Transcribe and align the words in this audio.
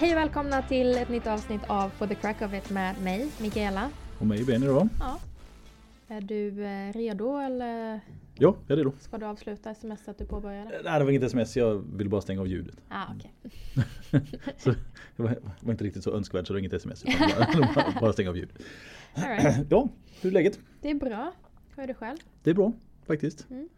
Hej 0.00 0.12
och 0.12 0.16
välkomna 0.18 0.62
till 0.62 0.96
ett 0.96 1.08
nytt 1.08 1.26
avsnitt 1.26 1.60
av 1.66 1.88
For 1.88 2.06
the 2.06 2.14
Crack 2.14 2.42
of 2.42 2.54
It 2.54 2.70
med 2.70 3.02
mig, 3.02 3.30
Mikaela. 3.40 3.90
Och 4.18 4.26
mig 4.26 4.44
Benny 4.44 4.66
då. 4.66 4.88
Ja. 5.00 5.18
Är 6.08 6.20
du 6.20 6.64
eh, 6.64 6.92
redo 6.92 7.36
eller 7.36 8.00
Ja, 8.34 8.56
jag 8.66 8.72
är 8.72 8.76
redo. 8.76 8.92
ska 9.00 9.18
du 9.18 9.26
avsluta 9.26 9.74
smset 9.74 10.18
du 10.18 10.24
påbörjade? 10.24 10.80
Nej, 10.84 10.98
det 10.98 11.04
var 11.04 11.10
inget 11.10 11.22
sms. 11.22 11.56
Jag 11.56 11.96
ville 11.96 12.10
bara 12.10 12.20
stänga 12.20 12.40
av 12.40 12.46
ljudet. 12.48 12.76
Ah, 12.88 13.04
okej. 13.16 13.32
Så 14.58 14.70
det 15.16 15.22
var, 15.22 15.38
var 15.60 15.72
inte 15.72 15.84
riktigt 15.84 16.04
så 16.04 16.12
önskvärt 16.12 16.46
så 16.46 16.52
det 16.52 16.54
var 16.54 16.58
inget 16.58 16.72
sms. 16.72 17.04
Bara, 17.04 17.68
bara, 17.74 18.00
bara 18.00 18.12
stänga 18.12 18.30
av 18.30 18.36
ljudet. 18.36 18.58
Right. 19.14 19.66
Ja, 19.70 19.88
hur 20.20 20.30
är 20.30 20.34
läget? 20.34 20.58
Det 20.82 20.90
är 20.90 20.94
bra. 20.94 21.32
Hur 21.76 21.82
är 21.82 21.86
det 21.86 21.94
själv? 21.94 22.18
Det 22.42 22.50
är 22.50 22.54
bra 22.54 22.72
faktiskt. 23.06 23.46
Mm. 23.50 23.68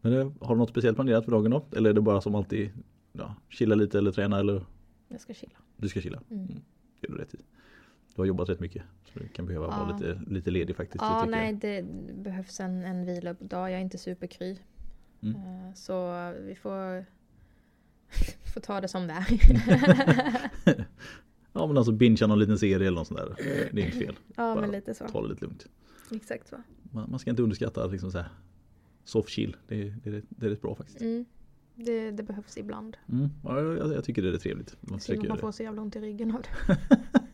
Men 0.00 0.12
det, 0.12 0.32
har 0.46 0.54
du 0.54 0.58
något 0.58 0.70
speciellt 0.70 0.96
planerat 0.96 1.24
för 1.24 1.32
dagen 1.32 1.50
då? 1.50 1.64
Eller 1.76 1.90
är 1.90 1.94
det 1.94 2.00
bara 2.00 2.20
som 2.20 2.34
alltid 2.34 2.70
ja, 3.12 3.34
chilla 3.48 3.74
lite 3.74 3.98
eller 3.98 4.12
träna 4.12 4.38
eller 4.38 4.64
Jag 5.08 5.20
ska 5.20 5.34
chilla. 5.34 5.52
Du 5.82 5.88
ska 5.88 6.00
chilla? 6.00 6.22
Mm. 6.30 6.44
Mm. 6.44 6.60
Det 7.00 7.06
är 7.06 7.12
du 7.12 7.18
rätt 7.18 7.34
i. 7.34 7.38
Du 8.14 8.22
har 8.22 8.26
jobbat 8.26 8.48
rätt 8.48 8.60
mycket. 8.60 8.82
Så 9.12 9.18
du 9.18 9.28
kan 9.28 9.46
behöva 9.46 9.66
Ja. 9.66 9.70
vara 9.84 9.96
lite, 9.96 10.20
lite 10.30 10.50
ledig 10.50 10.76
faktiskt. 10.76 11.00
det 11.00 11.06
Ja, 11.06 11.20
tycker 11.20 11.30
nej 11.30 11.52
det 11.52 11.84
behövs 12.14 12.60
en, 12.60 12.84
en 12.84 13.06
vilodag. 13.06 13.70
Jag 13.70 13.76
är 13.76 13.78
inte 13.80 13.98
superkry. 13.98 14.58
Mm. 15.20 15.36
Eh, 15.36 15.74
Så 15.74 16.12
vi 16.46 16.54
får, 16.54 17.04
får 18.54 18.60
ta 18.60 18.80
det 18.80 18.88
som 18.88 19.06
det 19.06 19.12
är. 19.12 20.84
Ja 21.52 21.66
men 21.66 21.76
alltså 21.76 21.92
bingea 21.92 22.26
någon 22.26 22.38
liten 22.38 22.58
serie 22.58 22.86
eller 22.86 22.90
något 22.98 23.06
sånt 23.06 23.20
där. 23.20 23.34
Det 23.72 23.82
är 23.82 23.86
inte 23.86 23.98
fel. 23.98 24.16
ja, 24.28 24.34
Bara 24.36 24.60
men 24.60 24.70
lite 24.70 24.94
så. 24.94 25.08
Ta 25.08 25.22
det 25.22 25.28
lite 25.28 25.44
lugnt. 25.44 25.66
Exakt 26.10 26.48
så. 26.48 26.56
Man, 26.82 27.10
man 27.10 27.18
ska 27.18 27.30
inte 27.30 27.42
underskatta 27.42 27.86
liksom 27.86 28.10
så 28.12 28.18
här 28.18 28.28
soft 29.04 29.28
chill. 29.28 29.56
Det, 29.68 29.82
är- 29.82 29.96
det, 30.04 30.10
är, 30.10 30.22
det 30.28 30.46
är 30.46 30.50
rätt 30.50 30.62
bra 30.62 30.74
faktiskt. 30.74 31.00
Mm. 31.00 31.24
Det, 31.84 32.10
det 32.10 32.22
behövs 32.22 32.56
ibland. 32.56 32.96
Mm. 33.12 33.28
Ja, 33.44 33.60
jag, 33.60 33.92
jag 33.92 34.04
tycker 34.04 34.22
det 34.22 34.28
är 34.28 34.38
trevligt. 34.38 34.76
Man 34.80 35.00
Synd 35.00 35.28
man 35.28 35.38
får 35.38 35.46
det. 35.46 35.52
så 35.52 35.62
jävla 35.62 35.82
ont 35.82 35.96
i 35.96 36.00
ryggen 36.00 36.34
av 36.34 36.42
det. 36.42 36.78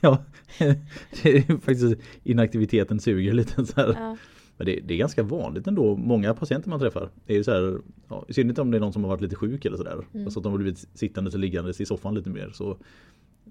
Ja, 0.00 0.24
det 1.22 1.36
är 1.36 1.58
faktiskt 1.60 2.00
inaktiviteten 2.24 3.00
suger 3.00 3.32
lite 3.32 3.66
så 3.66 3.80
här. 3.80 3.94
Ja. 3.98 4.16
Men 4.56 4.66
det, 4.66 4.80
det 4.80 4.94
är 4.94 4.98
ganska 4.98 5.22
vanligt 5.22 5.66
ändå. 5.66 5.96
Många 5.96 6.34
patienter 6.34 6.70
man 6.70 6.80
träffar 6.80 7.10
är 7.26 7.34
ju 7.34 7.44
så 7.44 7.50
här, 7.50 7.80
ja, 8.08 8.24
i 8.28 8.32
synnerhet 8.32 8.58
om 8.58 8.70
det 8.70 8.78
är 8.78 8.80
någon 8.80 8.92
som 8.92 9.04
har 9.04 9.10
varit 9.10 9.20
lite 9.20 9.36
sjuk 9.36 9.64
eller 9.64 9.76
sådär. 9.76 10.04
Mm. 10.12 10.26
Alltså 10.26 10.40
att 10.40 10.44
de 10.44 10.52
har 10.52 10.58
blivit 10.58 10.88
sittandes 10.94 11.34
och 11.34 11.40
liggandes 11.40 11.80
i 11.80 11.86
soffan 11.86 12.14
lite 12.14 12.30
mer. 12.30 12.50
Så, 12.50 12.76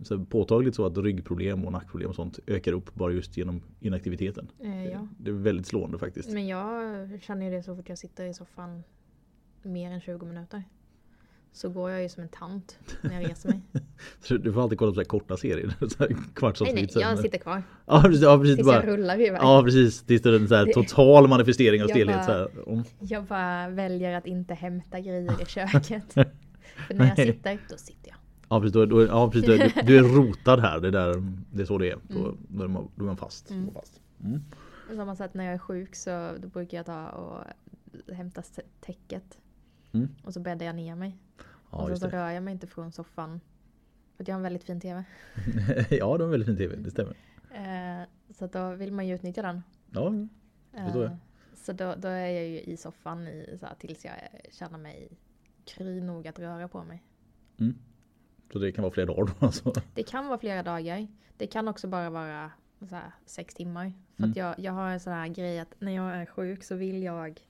så 0.04 0.26
påtagligt 0.26 0.76
så 0.76 0.86
att 0.86 0.98
ryggproblem 0.98 1.66
och 1.66 1.72
nackproblem 1.72 2.10
och 2.10 2.16
sånt 2.16 2.40
ökar 2.48 2.74
upp 2.74 2.94
bara 2.94 3.12
just 3.12 3.38
genom 3.38 3.62
inaktiviteten. 3.80 4.52
Eh, 4.60 4.86
ja. 4.86 5.08
Det 5.18 5.30
är 5.30 5.34
väldigt 5.34 5.68
slående 5.68 5.98
faktiskt. 5.98 6.30
Men 6.30 6.48
jag 6.48 7.10
känner 7.22 7.46
ju 7.46 7.52
det 7.52 7.64
så 7.64 7.76
fort 7.76 7.90
jag 7.90 7.98
sitter 7.98 8.26
i 8.26 8.34
soffan 8.34 8.84
mer 9.62 9.92
än 9.92 10.02
20 10.02 10.26
minuter. 10.26 10.64
Så 11.52 11.70
går 11.70 11.92
jag 11.92 12.02
ju 12.02 12.10
som 12.10 12.24
en 12.24 12.30
tant 12.30 12.80
när 13.02 13.22
jag 13.22 13.30
reser 13.32 13.50
mig. 13.50 13.60
Så 14.22 14.38
du 14.38 14.54
får 14.54 14.62
alltid 14.64 14.78
kolla 14.78 14.92
på 14.92 14.96
så 14.96 15.00
här 15.00 15.06
korta 15.06 15.38
serier. 15.38 15.74
Så 15.90 15.96
här 16.00 16.10
nej 16.62 16.74
nej, 16.74 16.90
jag 16.96 17.20
sitter 17.20 17.38
kvar. 17.38 17.64
Ja 17.86 18.02
precis, 18.02 18.22
ja, 18.24 18.38
precis 18.40 18.56
Tills 18.56 18.68
bara, 18.68 18.76
jag 18.86 18.88
rullar 18.88 19.22
iväg. 19.22 19.40
Ja 19.42 19.62
precis, 19.64 20.04
tills 20.04 20.22
det 20.22 20.30
är 20.30 20.34
en 20.34 20.48
så 20.48 20.56
här 20.56 20.66
total 20.74 21.28
manifestering 21.28 21.84
av 21.84 21.88
stelhet. 21.88 22.28
bara-. 22.28 22.48
Mm. 22.68 22.84
Jag 23.00 23.24
bara 23.24 23.70
väljer 23.70 24.14
att 24.18 24.26
inte 24.26 24.54
hämta 24.54 25.00
grejer 25.00 25.42
i 25.42 25.46
köket. 25.46 26.14
För 26.88 26.94
när 26.94 27.08
jag 27.08 27.18
sitter, 27.18 27.60
då 27.70 27.78
sitter 27.78 28.10
jag. 28.10 28.18
Ja 28.50 28.60
precis, 28.60 28.74
då, 28.74 28.86
då, 28.86 29.06
ja, 29.06 29.32
precis 29.32 29.48
du, 29.48 29.82
du 29.84 29.98
är 29.98 30.04
rotad 30.04 30.60
här. 30.60 30.80
Det, 30.80 30.88
är 30.88 30.92
där, 30.92 31.34
det 31.52 31.62
är 31.62 31.66
så 31.66 31.78
det 31.78 31.90
är. 31.92 31.98
Då, 32.08 32.20
Mm. 32.20 32.38
då, 32.48 32.64
är, 32.64 32.68
man, 32.68 32.88
då 32.96 33.04
är 33.04 33.08
man 33.08 33.18
fast. 33.18 33.52
Mm. 33.52 33.74
fast. 33.74 34.02
Mm. 34.24 34.42
På 34.90 34.96
samma 34.96 35.16
sätt 35.16 35.34
när 35.34 35.46
jag 35.46 35.54
är 35.54 35.58
sjuk 35.58 35.96
så 35.96 36.32
brukar 36.54 36.78
jag 36.78 36.86
ta 36.86 37.08
och 37.10 37.44
hämta 38.16 38.42
tä- 38.42 38.62
täcket. 38.82 39.38
Mm. 39.92 40.10
Och 40.24 40.34
så 40.34 40.40
bäddar 40.40 40.66
jag 40.66 40.76
ner 40.76 40.96
mig. 40.96 41.18
Ja, 41.72 41.78
och 41.78 41.90
så, 41.90 41.96
så 41.98 42.08
det. 42.08 42.18
rör 42.18 42.30
jag 42.30 42.44
mig 42.44 42.52
inte 42.52 42.68
från 42.68 42.92
soffan. 42.92 43.42
För 44.16 44.24
att 44.24 44.28
jag 44.28 44.36
har 44.36 44.40
en 44.40 44.44
väldigt 44.44 44.64
fin 44.64 44.80
TV. 44.80 45.04
ja, 45.90 46.18
det 46.18 46.24
var 46.24 46.26
en 46.26 46.32
väldigt 46.32 46.48
fin 46.48 46.58
tv, 46.58 46.76
det 46.76 46.92
stämmer. 46.92 47.16
Eh, 47.52 48.08
så 48.34 48.48
då 48.48 48.76
vill 48.76 48.92
man 48.92 49.08
ju 49.08 49.16
utnyttja 49.16 49.42
den. 49.42 49.64
Ja, 49.92 50.14
förstår 50.84 51.04
jag. 51.04 51.12
Eh, 51.12 51.18
Så 51.54 51.74
då, 51.74 51.96
då 51.98 52.08
är 52.08 52.28
jag 52.28 52.48
ju 52.48 52.60
i 52.62 52.78
soffan 52.78 53.28
i, 53.28 53.58
så 53.60 53.66
här, 53.66 53.76
tills 53.76 54.06
jag 54.06 54.14
känner 54.52 54.78
mig 54.78 55.10
kry 55.66 56.02
nog 56.02 56.28
att 56.28 56.40
röra 56.40 56.68
på 56.68 56.84
mig. 56.84 57.04
mm. 57.60 57.76
Så 58.54 58.60
det 58.60 58.72
kan 58.72 58.82
vara 58.84 58.94
flera 58.94 59.06
dagar 59.08 59.26
då 59.26 59.32
alltså. 59.46 59.74
Det 59.94 60.04
kan 60.04 60.28
vara 60.28 60.38
flera 60.40 60.64
dagar. 60.64 61.08
Det 61.38 61.48
kan 61.48 61.68
också 61.68 61.88
bara 61.88 62.10
vara 62.10 62.52
så 62.80 62.96
här, 62.96 63.12
sex 63.26 63.54
timmar. 63.54 63.94
För 64.18 64.24
Mm. 64.24 64.34
jag, 64.38 64.60
jag 64.60 64.72
har 64.72 64.90
en 64.90 65.00
sån 65.00 65.14
här 65.14 65.28
grej 65.28 65.60
att 65.60 65.76
när 65.80 65.92
jag 65.92 66.12
är 66.18 66.26
sjuk 66.26 66.64
så 66.64 66.76
vill 66.76 67.04
jag 67.04 67.42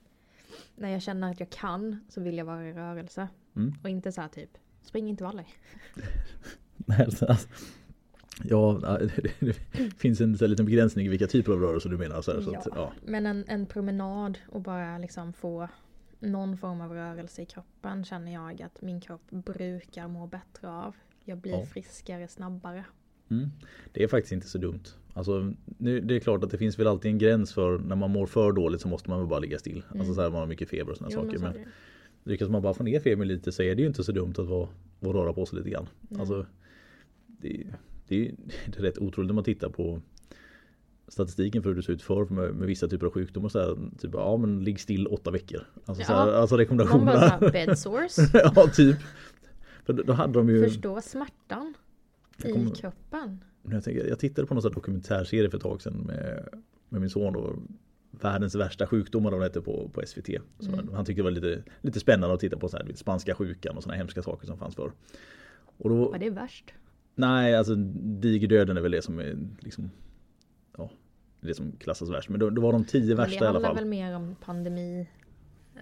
när 0.76 0.88
jag 0.90 1.02
känner 1.02 1.30
att 1.30 1.40
jag 1.40 1.50
kan 1.50 2.04
så 2.08 2.20
vill 2.20 2.38
jag 2.38 2.44
vara 2.44 2.68
i 2.68 2.72
rörelse. 2.72 3.28
Mm. 3.56 3.74
Och 3.82 3.88
inte 3.88 4.12
så 4.12 4.20
här 4.20 4.28
typ 4.28 4.50
spring 4.82 5.08
intervaller. 5.08 5.46
Nej, 6.76 7.04
alltså, 7.04 7.26
alltså. 7.26 7.48
Ja, 8.44 8.72
det, 9.40 9.52
finns 9.98 10.20
en 10.20 10.32
liten 10.32 10.66
begränsning 10.66 11.06
i 11.06 11.08
vilka 11.08 11.26
typer 11.26 11.52
av 11.52 11.60
rörelser 11.60 11.90
du 11.90 11.98
menar. 11.98 12.22
Så 12.22 12.32
här, 12.32 12.40
så 12.40 12.56
att, 12.56 12.66
ja. 12.74 12.92
Men 13.04 13.26
en, 13.26 13.44
en 13.48 13.66
promenad 13.66 14.38
och 14.48 14.60
bara 14.60 14.98
liksom 14.98 15.32
få 15.32 15.68
någon 16.20 16.58
form 16.58 16.80
av 16.80 16.92
rörelse 16.92 17.42
i 17.42 17.46
kroppen 17.46 18.04
känner 18.04 18.32
jag 18.32 18.62
att 18.62 18.82
min 18.82 19.00
kropp 19.00 19.30
brukar 19.30 20.08
må 20.08 20.26
bättre 20.26 20.68
av. 20.68 20.96
Jag 21.24 21.38
blir 21.38 21.52
Ja. 21.52 21.66
friskare 21.66 22.28
snabbare. 22.28 22.84
Mm. 23.30 23.48
Det 23.92 24.02
är 24.02 24.08
faktiskt 24.08 24.32
inte 24.32 24.46
så 24.48 24.58
dumt. 24.58 24.82
Alltså, 25.14 25.52
nu, 25.78 26.00
det 26.00 26.16
är 26.16 26.20
klart 26.20 26.44
att 26.44 26.50
det 26.50 26.58
finns 26.58 26.78
väl 26.78 26.86
alltid 26.86 27.10
en 27.10 27.18
gräns 27.18 27.52
för 27.54 27.78
när 27.78 27.96
man 27.96 28.10
mår 28.10 28.26
för 28.26 28.52
dåligt 28.52 28.80
så 28.80 28.88
måste 28.88 29.10
man 29.10 29.18
väl 29.18 29.28
bara 29.28 29.38
ligga 29.40 29.58
still. 29.58 29.82
Mm. 29.90 30.00
Alltså 30.00 30.14
så 30.14 30.20
här, 30.22 30.30
man 30.30 30.40
har 30.40 30.46
mycket 30.46 30.68
feber 30.68 30.90
och 30.92 30.96
sådana 30.98 31.10
saker. 31.14 31.38
Men 31.38 31.52
det. 31.52 31.64
lyckas 32.30 32.48
man 32.48 32.62
bara 32.62 32.74
få 32.74 32.82
ner 32.82 33.00
febern 33.00 33.28
lite 33.28 33.52
så 33.52 33.62
är 33.62 33.74
det 33.74 33.82
ju 33.82 33.88
inte 33.88 34.04
så 34.04 34.12
dumt 34.12 34.34
att 34.38 34.46
vara, 34.46 34.68
vara 35.00 35.16
röra 35.18 35.32
på 35.32 35.46
sig 35.46 35.58
lite 35.58 35.70
grann. 35.70 35.88
Nej. 36.08 36.20
Alltså, 36.20 36.46
det, 37.26 37.66
det, 38.08 38.26
är- 38.28 38.34
det 38.66 38.78
är 38.78 38.82
rätt 38.82 38.98
otroligt 38.98 39.26
när 39.28 39.34
man 39.34 39.44
tittar 39.44 39.68
på 39.68 40.00
statistiken 41.08 41.62
för 41.62 41.70
hur 41.70 41.76
det 41.76 41.82
ser 41.82 41.92
ut 41.92 42.02
för 42.02 42.24
med, 42.24 42.54
med 42.54 42.66
vissa 42.66 42.88
typer 42.88 43.06
av 43.06 43.12
sjukdomar. 43.12 43.48
Så 43.48 43.58
här, 43.58 43.76
typ, 43.98 44.10
ja 44.14 44.36
men 44.36 44.64
ligg 44.64 44.80
still 44.80 45.06
åtta 45.06 45.30
veckor. 45.30 45.66
Alltså, 45.84 46.04
så 46.04 46.12
här, 46.12 46.28
Ja. 46.28 46.34
alltså 46.34 46.54
Man 46.54 46.58
rekommendationerna. 46.58 47.12
bara 47.12 47.38
såhär 47.38 47.52
bed 47.52 47.78
sores. 47.78 48.16
ja 48.32 48.66
typ. 48.74 48.96
För 49.84 49.92
då, 49.92 50.02
då 50.02 50.12
hade 50.12 50.32
de 50.32 50.48
ju 50.48 50.64
Förstå 50.64 51.00
smärtan 51.00 51.74
Jag 52.42 52.50
i 52.50 52.54
kommer- 52.54 52.74
kroppen. 52.74 53.44
Jag, 53.70 53.84
tänker, 53.84 54.06
jag 54.06 54.18
tittade 54.18 54.46
på 54.46 54.54
någon 54.54 54.72
dokumentärserie 54.72 55.50
för 55.50 55.56
ett 55.56 55.62
tag 55.62 55.82
sedan 55.82 55.94
med, 56.06 56.48
med 56.88 57.00
min 57.00 57.10
son. 57.10 57.32
Då, 57.32 57.56
Världens 58.10 58.54
värsta 58.54 58.86
sjukdomar 58.86 59.30
de 59.30 59.40
hette 59.40 59.60
på, 59.60 59.88
på 59.94 60.02
SVT. 60.06 60.26
Så 60.58 60.68
Mm. 60.72 60.88
Han 60.94 61.04
tyckte 61.04 61.18
det 61.20 61.24
var 61.24 61.30
lite, 61.30 61.62
lite 61.80 62.00
spännande 62.00 62.34
att 62.34 62.40
titta 62.40 62.56
på 62.58 62.68
så 62.68 62.76
här, 62.76 62.92
spanska 62.94 63.34
sjukan 63.34 63.76
och 63.76 63.82
såna 63.82 63.94
hemska 63.94 64.22
saker 64.22 64.46
som 64.46 64.58
fanns 64.58 64.74
förr. 64.76 64.92
Och 65.76 65.90
då, 65.90 66.10
Var 66.10 66.18
det 66.18 66.30
värst? 66.30 66.74
nej, 67.14 67.54
alltså 67.56 67.74
digerdöden 67.74 68.76
är 68.76 68.80
väl 68.80 68.90
det 68.92 69.02
som 69.02 69.18
är 69.18 69.38
liksom, 69.60 69.90
ja, 70.78 70.90
det 71.40 71.54
som 71.54 71.72
klassas 71.72 72.10
värst. 72.10 72.28
Men 72.28 72.40
då, 72.40 72.50
då 72.50 72.62
var 72.62 72.72
de 72.72 72.84
tio 72.84 73.14
värsta 73.14 73.38
det 73.38 73.44
i 73.44 73.48
alla 73.48 73.52
handlar 73.52 73.68
fall. 73.68 73.76
väl 73.76 73.84
mer 73.88 74.16
om 74.16 74.36
pandemi 74.44 75.08
eh, 75.74 75.80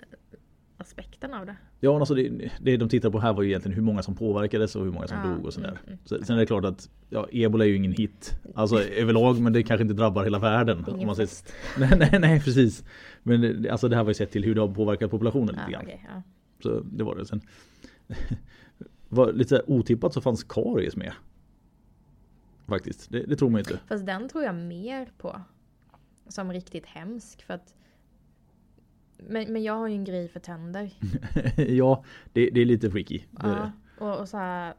aspekten 0.79 1.35
av 1.35 1.47
det. 1.47 1.57
Ja, 1.81 1.99
alltså 1.99 2.15
det, 2.15 2.51
det 2.61 2.77
de 2.77 2.89
tittar 2.89 3.11
på 3.11 3.21
här 3.21 3.33
var 3.33 3.43
ju 3.43 3.49
egentligen 3.49 3.75
hur 3.75 3.83
många 3.83 4.03
som 4.03 4.15
påverkades 4.15 4.77
och 4.77 4.85
hur 4.85 4.93
många 4.93 5.07
som 5.09 5.17
Ja, 5.19 5.25
dog 5.25 5.45
och 5.47 5.53
sådär. 5.55 5.79
mm, 5.87 5.99
mm. 6.11 6.25
Sen 6.25 6.37
är 6.37 6.41
det 6.41 6.47
klart 6.47 6.65
att 6.65 6.91
ja, 7.11 7.29
ebola 7.33 7.65
är 7.65 7.69
ju 7.69 7.77
ingen 7.77 7.93
hit. 7.93 8.35
Alltså 8.55 8.83
överlag 8.83 9.41
men 9.41 9.53
det 9.53 9.63
kanske 9.63 9.83
inte 9.83 9.95
drabbar 9.95 10.25
hela 10.25 10.39
världen. 10.39 10.85
om 10.85 10.95
Ingen 10.95 11.07
man 11.07 11.17
säger, 11.17 11.31
nej, 11.79 12.09
nej, 12.11 12.21
nej 12.21 12.43
precis. 12.43 12.85
Men 13.23 13.67
alltså 13.71 13.89
det 13.89 13.97
här 13.97 14.03
var 14.03 14.11
ju 14.11 14.15
sett 14.15 14.31
till 14.31 14.45
hur 14.45 14.55
det 14.55 14.61
har 14.61 14.69
påverkat 14.69 15.11
populationen 15.11 15.47
lite 15.49 15.61
Ja, 15.67 15.71
grann. 15.71 15.83
okej, 15.85 16.07
ja. 16.15 16.23
Så 16.63 16.81
det 16.81 17.05
var 17.05 17.17
det. 17.17 17.27
Sen 17.27 17.41
var 19.09 19.33
lite 19.33 19.63
otippat 19.67 20.13
så 20.15 20.21
fanns 20.21 20.45
karies 20.45 20.97
med. 20.97 21.13
Faktiskt, 22.67 23.11
det, 23.11 23.23
det 23.23 23.37
tror 23.37 23.51
man 23.51 23.59
inte. 23.59 23.79
Fast 23.89 24.07
den 24.07 24.29
tror 24.29 24.45
jag 24.45 24.55
mer 24.55 25.09
på. 25.19 25.41
Som 26.29 26.53
riktigt 26.53 26.87
hemsk. 26.87 27.43
För 27.43 27.55
att, 27.55 27.75
men, 29.19 29.53
men 29.53 29.63
jag 29.63 29.75
har 29.75 29.89
ju 29.89 29.95
en 29.95 30.05
grej 30.05 30.29
för 30.29 30.41
tänder. 30.41 30.91
ja, 31.57 32.05
det, 32.33 32.51
det 32.51 32.61
är 32.61 32.65
lite 32.65 32.91
freaky. 32.91 33.19
Det 33.31 33.49
Ja, 33.49 33.73
och, 33.99 34.21
och 34.21 34.29
så 34.29 34.37
här, 34.37 34.75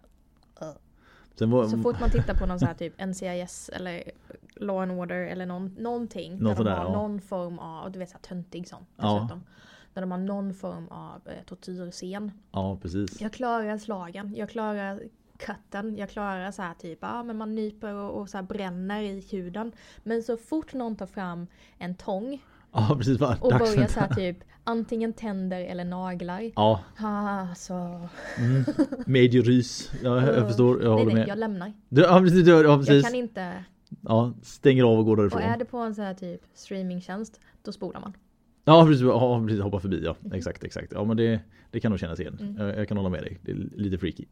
var, 1.45 1.68
Så 1.68 1.77
fort 1.77 2.00
man 2.00 2.09
tittar 2.09 2.33
på 2.33 2.45
någon 2.45 2.59
så 2.59 2.65
här 2.65 2.74
typ 2.74 3.06
NCIS 3.06 3.69
eller 3.74 4.03
Law 4.56 4.81
and 4.81 4.91
Order 4.91 5.25
eller 5.25 5.45
någon, 5.45 5.75
någonting. 5.77 6.31
Något 6.31 6.41
där 6.41 6.50
de 6.50 6.56
sådär, 6.56 6.75
har 6.75 6.86
ja. 6.86 6.91
någon 6.91 7.21
form 7.21 7.59
av, 7.59 7.91
du 7.91 8.00
vet 8.00 8.09
såhär 8.09 8.21
töntig 8.21 8.68
sån 8.68 8.86
Ja. 8.95 9.39
Där 9.94 10.01
de 10.01 10.12
har 10.12 10.18
någon 10.18 10.53
form 10.53 10.88
av 10.88 11.21
eh, 11.25 11.44
tortyrscen. 11.45 12.31
Ja, 12.51 12.77
precis. 12.81 13.21
Jag 13.21 13.33
klarar 13.33 13.77
slagen, 13.77 14.35
jag 14.35 14.50
klarar 14.50 15.03
cutten, 15.38 15.97
jag 15.97 16.09
klarar 16.09 16.51
så 16.51 16.62
här 16.62 16.74
typ, 16.74 17.00
ja 17.01 17.24
men 17.24 17.38
man 17.38 17.56
nyper 17.56 17.94
och, 17.94 18.21
och 18.21 18.30
så 18.30 18.38
här 18.38 18.44
bränner 18.44 19.01
i 19.01 19.27
huden. 19.31 19.71
Men 20.03 20.24
så 20.24 20.38
fort 20.38 20.74
någon 20.74 20.95
tar 20.95 21.06
fram 21.06 21.47
en 21.77 21.95
tång 21.95 22.42
Ja, 22.71 22.95
precis. 22.98 23.18
Bara, 23.19 23.36
och 23.42 23.51
för- 23.51 23.88
så 23.88 24.00
här 24.00 24.13
typ 24.13 24.38
antingen 24.63 25.13
tänder 25.13 25.62
eller 25.62 25.86
naglar. 25.86 26.51
Ja, 26.56 26.80
Ah, 27.00 27.56
så... 27.56 27.74
mm. 28.38 28.63
Major 29.07 29.42
rys. 29.44 29.92
Ja, 30.04 30.25
jag, 30.25 30.36
jag 30.36 30.48
förstår. 30.48 30.83
Jag 30.83 30.89
nej, 30.89 30.92
håller 30.92 31.06
nej, 31.06 31.16
med. 31.16 31.27
jag 31.27 31.38
lämnar. 31.39 31.74
Du, 31.89 32.01
ja, 32.01 32.19
precis, 32.19 32.45
du, 32.45 32.51
ja, 32.51 32.62
Jag 32.62 32.80
precis. 32.80 33.04
kan 33.06 33.16
inte... 33.16 33.63
Ja, 34.01 34.33
stänger 34.42 34.83
av 34.83 35.00
och 35.00 35.06
går 35.06 35.12
Och 35.12 35.18
därifrån. 35.24 35.42
är 35.42 35.57
det 35.57 35.66
på 35.66 35.77
en 35.77 35.95
så 35.95 36.01
här 36.01 36.13
typ 36.13 36.42
streamingtjänst, 36.54 37.39
då 37.63 37.71
spolar 37.71 38.00
man. 38.01 38.13
Ja, 38.66 38.86
precis. 38.86 39.01
Ja, 39.01 39.44
precis. 39.48 39.62
Hoppa 39.62 39.80
förbi. 39.80 40.01
Ja, 40.04 40.16
exakt, 40.33 40.63
exakt. 40.63 40.92
Ja, 40.92 41.04
men 41.04 41.18
det, 41.18 41.39
det 41.71 41.80
kan 41.80 41.92
nog 41.92 42.00
kännas 42.00 42.19
igen. 42.19 42.38
Mm. 42.42 42.57
Jag, 42.68 42.77
jag 42.80 42.88
kan 42.88 42.98
hålla 42.98 43.10
med 43.10 43.24
dig. 43.24 43.39
Det 43.42 43.51
är 43.51 43.56
lite 43.75 43.98
freaky. 43.98 44.25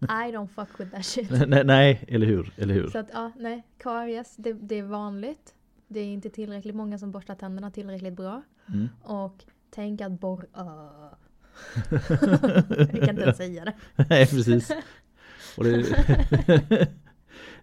I 0.00 0.32
don't 0.34 0.46
fuck 0.48 0.80
with 0.80 0.90
that 0.90 1.04
shit. 1.06 1.30
nej, 1.48 1.64
nej, 1.64 2.04
eller 2.08 2.26
hur? 2.26 2.52
Eller 2.56 2.74
hur? 2.74 2.88
Så 2.88 2.98
att 2.98 3.10
ja, 3.12 3.32
nej, 3.38 3.66
karies, 3.78 4.36
det, 4.36 4.52
det 4.52 4.78
är 4.78 4.82
vanligt. 4.82 5.54
Det 5.92 6.00
är 6.00 6.06
inte 6.06 6.30
tillräckligt 6.30 6.74
många 6.74 6.98
som 6.98 7.10
borstar 7.10 7.34
tänderna 7.34 7.70
tillräckligt 7.70 8.16
bra. 8.16 8.42
Mm. 8.68 8.88
Och 9.02 9.44
tänk 9.70 10.00
att 10.00 10.20
borr... 10.20 10.46
Uh. 10.58 11.12
jag 12.78 12.90
kan 12.90 13.10
inte 13.10 13.22
ens 13.22 13.36
säga 13.36 13.64
det. 13.64 13.74
Nej 14.08 14.26
precis. 14.26 14.70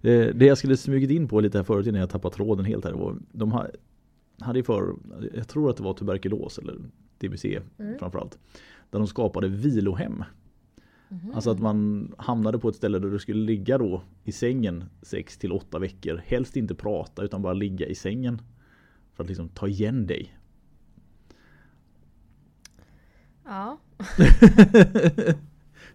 Det, 0.01 0.31
det 0.31 0.45
jag 0.45 0.57
skulle 0.57 0.77
smugit 0.77 1.09
in 1.11 1.27
på 1.27 1.39
lite 1.39 1.57
här 1.57 1.63
förut 1.63 1.87
innan 1.87 1.99
jag 1.99 2.09
tappade 2.09 2.35
tråden 2.35 2.65
helt 2.65 2.85
här. 2.85 2.91
var- 2.91 3.17
De 3.31 3.51
ha- 3.51 3.67
hade 4.39 4.59
ju 4.59 4.63
för, 4.63 4.95
jag 5.33 5.47
tror 5.47 5.69
att 5.69 5.77
det 5.77 5.83
var 5.83 5.93
tuberkulos 5.93 6.57
eller 6.57 6.75
DBC 7.17 7.45
Mm. 7.79 7.99
framförallt. 7.99 8.37
Där 8.89 8.99
de 8.99 9.07
skapade 9.07 9.47
vilohem. 9.47 10.23
Mhm. 11.09 11.31
Alltså 11.35 11.51
att 11.51 11.59
man 11.59 12.11
hamnade 12.17 12.59
på 12.59 12.69
ett 12.69 12.75
ställe 12.75 12.99
där 12.99 13.09
du 13.09 13.19
skulle 13.19 13.45
ligga 13.45 13.77
då 13.77 14.01
i 14.23 14.31
sängen 14.31 14.83
6 15.01 15.37
till 15.37 15.51
8 15.51 15.79
veckor. 15.79 16.21
Helst 16.25 16.57
inte 16.57 16.75
prata 16.75 17.23
utan 17.23 17.41
bara 17.41 17.53
ligga 17.53 17.87
i 17.87 17.95
sängen. 17.95 18.41
För 19.13 19.23
att 19.23 19.29
liksom 19.29 19.49
ta 19.49 19.67
igen 19.67 20.07
dig. 20.07 20.35
Ja, 23.45 23.79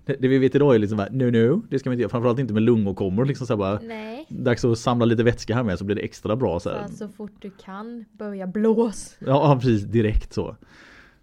Det, 0.06 0.16
det 0.20 0.28
vi 0.28 0.38
vet 0.38 0.54
idag 0.54 0.74
är 0.74 0.78
liksom 0.78 0.98
bara, 0.98 1.08
no 1.10 1.30
no, 1.30 1.62
det 1.70 1.78
ska 1.78 1.90
vi 1.90 1.94
inte 1.94 2.00
göra. 2.02 2.10
Framförallt 2.10 2.38
inte 2.38 2.54
med 2.54 2.62
lungåkommor. 2.62 3.24
Liksom 3.24 3.46
så 3.46 3.52
här 3.52 3.58
bara, 3.58 3.80
nej. 3.80 4.26
dags 4.28 4.64
att 4.64 4.78
samla 4.78 5.04
lite 5.04 5.22
vätska 5.22 5.54
här 5.54 5.62
med 5.62 5.78
så 5.78 5.84
blir 5.84 5.96
det 5.96 6.02
extra 6.02 6.36
bra. 6.36 6.60
Så 6.60 6.70
här. 6.70 6.76
att 6.76 6.96
så 6.96 7.08
fort 7.08 7.32
du 7.38 7.50
kan 7.50 8.04
börja 8.12 8.46
blås. 8.46 9.16
Ja, 9.18 9.58
precis, 9.60 9.82
direkt 9.82 10.32
så. 10.32 10.56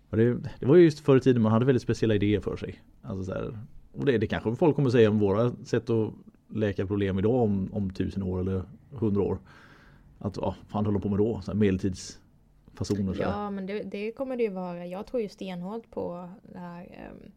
Det, 0.09 0.37
det 0.59 0.65
var 0.65 0.75
ju 0.75 0.83
just 0.83 0.99
förr 0.99 1.17
i 1.17 1.19
tiden 1.19 1.41
man 1.41 1.51
hade 1.51 1.65
väldigt 1.65 1.83
speciella 1.83 2.15
idéer 2.15 2.39
för 2.39 2.57
sig. 2.57 2.83
Alltså 3.01 3.23
så 3.23 3.31
här, 3.31 3.59
och 3.93 4.05
det, 4.05 4.17
det 4.17 4.27
kanske 4.27 4.55
folk 4.55 4.75
kommer 4.75 4.89
säga 4.89 5.09
om 5.09 5.19
våra 5.19 5.55
sätt 5.65 5.89
att 5.89 6.13
läka 6.47 6.87
problem 6.87 7.19
idag 7.19 7.35
om, 7.35 7.69
om 7.73 7.89
tusen 7.89 8.23
år 8.23 8.39
eller 8.39 8.63
hundra 8.91 9.21
år. 9.21 9.37
Att 10.19 10.37
vad 10.37 10.55
fan 10.67 10.85
håller 10.85 10.99
de 10.99 11.01
på 11.01 11.09
med 11.09 11.17
då? 11.17 11.41
Så 11.41 11.51
här 11.51 11.57
medeltidsfasoner. 11.59 13.13
Så 13.13 13.23
här. 13.23 13.29
Ja 13.31 13.49
men 13.49 13.65
det, 13.65 13.83
det 13.83 14.11
kommer 14.11 14.37
det 14.37 14.43
ju 14.43 14.49
vara. 14.49 14.87
Jag 14.87 15.05
tror 15.05 15.21
ju 15.21 15.29
stenhårt 15.29 15.91
på 15.91 16.29
det 16.53 16.59
här 16.59 16.81
ehm, 16.81 17.31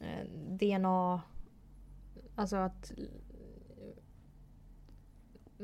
eh, 0.00 0.26
DNA. 0.58 1.22
Alltså 2.34 2.56
att 2.56 2.92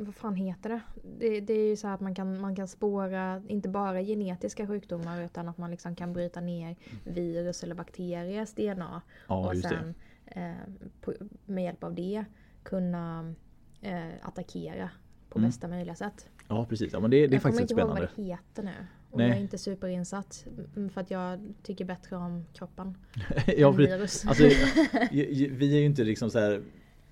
vad 0.05 0.15
fan 0.15 0.35
heter 0.35 0.69
det? 0.71 0.81
det? 1.19 1.41
Det 1.41 1.53
är 1.55 1.69
ju 1.69 1.77
så 1.77 1.89
att 1.89 2.01
man 2.01 2.15
kan, 2.15 2.41
man 2.41 2.57
kan 2.57 2.69
spåra 2.69 3.43
inte 3.49 3.69
bara 3.69 4.03
genetiska 4.03 4.67
sjukdomar 4.67 5.23
utan 5.25 5.49
att 5.49 5.59
man 5.59 5.71
liksom 5.71 5.95
kan 5.97 6.13
bryta 6.13 6.41
ner 6.41 6.77
virus 7.05 7.63
eller 7.63 7.75
bakteriers 7.75 8.53
DNA. 8.55 9.03
ja, 9.29 9.49
och 9.51 9.57
sen 9.57 9.95
eh, 10.27 10.53
på, 11.01 11.15
med 11.47 11.65
hjälp 11.65 11.85
av 11.85 11.95
det 11.95 12.25
kunna 12.63 13.35
eh, 13.83 14.09
attackera 14.23 14.91
på 15.31 15.39
Mm. 15.39 15.49
bästa 15.49 15.69
möjliga 15.69 15.95
sätt. 15.95 16.29
Ja, 16.49 16.67
precis. 16.69 16.93
Ja, 16.93 17.01
men 17.01 17.11
det, 17.11 17.17
det 17.17 17.23
är 17.25 17.33
jag 17.33 17.43
kommer 17.43 17.53
faktiskt 17.55 17.71
inte 17.71 17.81
ihåg 17.83 17.91
spännande. 17.91 18.11
vad 18.17 18.25
det 18.27 18.31
heter 18.33 18.63
nu. 18.63 18.87
Och 19.11 19.19
Nej. 19.19 19.29
jag 19.29 19.37
är 19.37 19.41
inte 19.41 19.59
superinsatt. 19.59 20.45
mm, 20.77 20.91
För 20.91 21.01
att 21.01 21.11
jag 21.11 21.55
tycker 21.63 21.85
bättre 21.85 22.17
om 22.17 22.45
kroppen 22.53 22.99
ja, 23.57 23.69
än 23.71 23.77
virus. 23.77 24.27
Alltså, 24.27 24.43
vi 25.51 25.75
är 25.75 25.79
ju 25.79 25.85
inte 25.85 26.05
liksom 26.05 26.31
så 26.31 26.39
här 26.39 26.63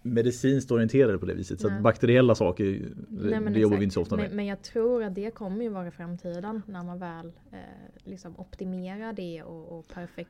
medicinskt 0.06 0.70
orienterade 0.70 1.18
på 1.18 1.26
det 1.26 1.34
viset. 1.34 1.60
Så 1.60 1.68
Nej. 1.70 1.80
bakteriella 1.82 2.34
saker, 2.34 2.64
Nej, 3.08 3.40
det 3.52 3.60
jobbar 3.60 3.76
vi 3.76 3.84
inte 3.84 3.94
så 3.94 4.02
ofta 4.02 4.16
med. 4.16 4.28
men, 4.28 4.36
men 4.36 4.46
jag 4.46 4.62
tror 4.62 5.02
att 5.02 5.14
det 5.14 5.30
kommer 5.30 5.62
ju 5.62 5.68
vara 5.68 5.90
framtiden 5.90 6.62
när 6.66 6.82
man 6.84 6.98
väl 6.98 7.26
eh, 7.52 7.58
liksom 8.04 8.40
optimerar 8.40 9.12
det 9.12 9.42
och, 9.42 9.78
och 9.78 9.88
perfek 9.88 10.28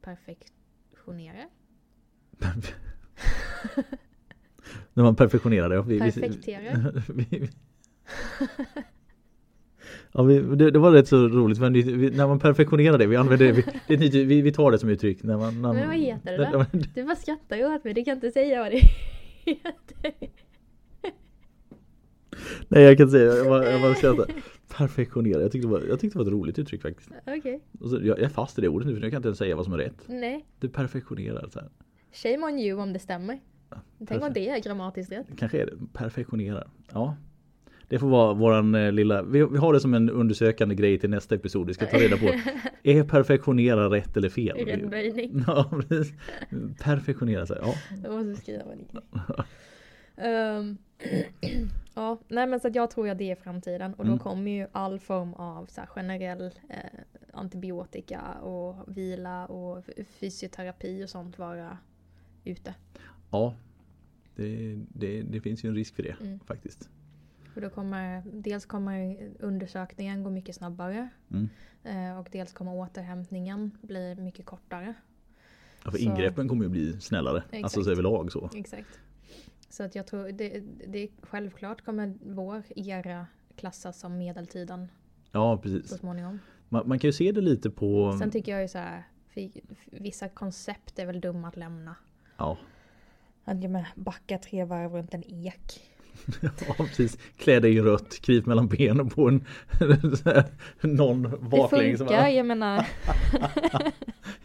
perfektionerar. 0.00 1.46
När 4.94 5.02
man 5.04 5.16
perfektionerar 5.16 5.68
det. 5.68 5.82
vi- 5.82 5.98
Perfekterar. 5.98 7.02
vi, 7.12 7.26
vi, 7.30 7.50
ja, 10.12 10.22
vi, 10.22 10.40
det, 10.40 10.70
det 10.70 10.78
var 10.78 10.92
rätt 10.92 11.08
så 11.08 11.28
roligt 11.28 11.60
men 11.60 11.72
vi, 11.72 12.10
när 12.10 12.26
man 12.26 12.38
perfektionerar 12.38 12.98
det, 12.98 13.06
vi 13.06 13.16
använder 13.16 13.46
det, 13.46 13.52
vi, 13.52 13.96
det 13.96 14.24
vi, 14.24 14.40
vi 14.42 14.52
tar 14.52 14.70
det 14.70 14.78
som 14.78 14.88
uttryck. 14.88 15.22
När 15.22 15.36
man, 15.38 15.62
när, 15.62 15.72
Men 15.72 15.88
vad 15.88 15.96
heter 15.96 16.38
det 16.38 16.50
då? 16.52 16.64
Du 16.94 17.04
bara 17.04 17.16
skrattar 17.16 17.74
åt 17.74 17.84
mig, 17.84 17.94
du 17.94 18.04
kan 18.04 18.14
inte 18.14 18.30
säga 18.30 18.62
vad 18.62 18.72
det 18.72 18.80
heter. 19.44 20.14
Nej 22.68 22.82
jag 22.82 22.98
kan 22.98 23.10
säga, 23.10 23.34
jag 23.34 23.46
bara, 23.46 23.70
jag 23.70 23.80
bara 23.80 23.94
skrattar. 24.04 24.26
Perfektionera, 24.76 25.42
jag 25.42 25.52
tyckte, 25.52 25.68
det 25.68 25.72
var, 25.72 25.82
jag 25.88 26.00
tyckte 26.00 26.18
det 26.18 26.24
var 26.24 26.30
ett 26.30 26.32
roligt 26.32 26.58
uttryck 26.58 26.82
faktiskt. 26.82 27.10
Okej, 27.26 27.60
så, 27.80 27.94
jag, 27.94 28.04
jag 28.04 28.20
är 28.20 28.28
fast 28.28 28.58
i 28.58 28.60
det 28.62 28.68
ordet 28.68 28.88
nu 28.88 28.94
för 28.94 29.00
nu 29.00 29.06
kan 29.06 29.12
jag 29.12 29.18
inte 29.18 29.28
ens 29.28 29.38
säga 29.38 29.56
vad 29.56 29.64
som 29.64 29.74
är 29.74 29.78
rätt. 29.78 30.04
nej. 30.06 30.46
Du 30.60 30.68
perfektionerar 30.68 31.48
så 31.52 31.60
här. 31.60 31.68
Shame 32.12 32.46
on 32.46 32.58
you 32.58 32.80
om 32.80 32.92
det 32.92 32.98
stämmer. 32.98 33.38
Tänk 34.06 34.22
om 34.22 34.32
det 34.32 34.48
är 34.48 34.62
grammatiskt 34.62 35.12
rätt. 35.12 35.26
Kanske 35.38 35.62
är 35.62 35.66
det, 35.66 35.72
perfektionera. 35.92 36.68
Ja. 36.92 37.16
Det 37.88 37.98
får 37.98 38.08
vara 38.08 38.34
våran 38.34 38.74
eh, 38.74 38.92
lilla, 38.92 39.22
vi, 39.22 39.44
vi 39.46 39.58
har 39.58 39.72
det 39.72 39.80
som 39.80 39.94
en 39.94 40.10
undersökande 40.10 40.74
grej 40.74 40.98
till 40.98 41.10
nästa 41.10 41.34
episod. 41.34 41.66
Vi 41.66 41.74
ska 41.74 41.86
ta 41.86 41.96
reda 41.98 42.16
på, 42.16 42.24
är 42.82 43.04
perfektionera 43.04 43.90
rätt 43.90 44.16
eller 44.16 44.28
fel? 44.28 44.56
Rätt 44.56 44.90
böjning. 44.90 45.44
Ja, 45.46 45.70
precis. 45.88 46.12
Perfektionera 46.82 47.46
sig, 47.46 47.58
ja. 47.62 47.74
Jag 48.04 48.12
måste 48.26 48.42
skriva 48.42 48.62
vad. 48.66 49.44
Ehm, 50.16 50.76
Ja, 51.94 52.18
nej 52.28 52.46
men 52.46 52.60
så 52.60 52.68
att 52.68 52.74
jag 52.74 52.90
tror 52.90 53.08
att 53.08 53.18
det 53.18 53.30
är 53.30 53.36
framtiden 53.36 53.94
och 53.94 54.04
då 54.04 54.10
Mm. 54.10 54.18
kommer 54.18 54.50
ju 54.50 54.66
all 54.72 54.98
form 54.98 55.34
av 55.34 55.66
så 55.66 55.80
här, 55.80 55.86
generell 55.88 56.50
eh, 56.68 56.76
antibiotika 57.32 58.20
och 58.42 58.76
vila 58.96 59.46
och 59.46 59.84
fysioterapi 60.20 61.04
och 61.04 61.08
sånt 61.10 61.38
vara 61.38 61.78
ute. 62.44 62.74
Ja. 63.30 63.54
Det, 64.36 64.78
det, 64.94 65.22
det 65.22 65.40
finns 65.40 65.64
ju 65.64 65.68
en 65.68 65.74
risk 65.74 65.94
för 65.96 66.02
det 66.02 66.16
Mm. 66.20 66.40
faktiskt. 66.40 66.90
Och 67.56 67.62
då 67.62 67.70
kommer, 67.70 68.22
dels 68.32 68.66
kommer 68.66 69.30
undersökningen 69.40 70.22
gå 70.24 70.30
mycket 70.30 70.54
snabbare 70.56 71.08
Mm. 71.30 71.48
eh, 71.84 72.18
och 72.18 72.28
dels 72.32 72.52
kommer 72.52 72.74
återhämtningen 72.74 73.78
bli 73.82 74.14
mycket 74.14 74.46
kortare. 74.46 74.94
Ja, 75.84 75.90
för 75.90 75.98
Så- 75.98 76.04
ingreppen 76.04 76.48
kommer 76.48 76.64
ju 76.64 76.68
bli 76.70 77.00
snällare. 77.00 77.38
Exakt. 77.38 77.64
Alltså 77.64 77.82
så 77.84 77.90
överlag 77.90 78.32
så. 78.32 78.50
Exakt. 78.54 79.00
Så 79.68 79.82
att 79.82 79.94
jag 79.94 80.06
tror, 80.06 80.32
det, 80.32 80.62
det, 80.86 81.08
självklart 81.22 81.80
kommer 81.84 82.14
vår 82.24 82.62
era 82.76 83.26
klassas 83.56 83.98
som 84.00 84.18
medeltiden 84.18 84.88
Ja 85.32 85.56
så 85.56 85.62
precis. 85.62 85.98
småningom. 85.98 86.38
Man, 86.68 86.88
man 86.88 86.98
kan 86.98 87.08
ju 87.08 87.12
se 87.12 87.32
det 87.32 87.40
lite 87.40 87.70
på... 87.70 88.16
Sen 88.18 88.30
tycker 88.30 88.52
jag 88.52 88.62
ju 88.62 88.68
så 88.68 88.78
här, 88.78 89.02
för, 89.28 89.50
vissa 89.90 90.28
koncept 90.28 90.98
är 90.98 91.06
väl 91.06 91.20
dumma 91.20 91.48
att 91.48 91.56
lämna. 91.56 91.96
Ja. 92.36 92.58
Att 93.44 93.62
jag 93.62 93.84
backa 93.96 94.38
tre 94.38 94.64
varv 94.64 94.92
runt 94.92 95.14
en 95.14 95.22
ek. 95.46 95.82
Ja 96.40 96.74
precis. 96.78 97.18
Klä 97.36 97.60
dig 97.60 97.76
i 97.76 97.80
rött, 97.80 98.20
kryp 98.20 98.46
mellan 98.46 98.68
benen 98.68 99.08
på 99.08 99.28
en 99.28 99.44
någon 100.96 101.22
Det 101.22 101.36
baklänges. 101.50 101.98
funkar, 101.98 102.28
jag 102.28 102.46
menar. 102.46 102.86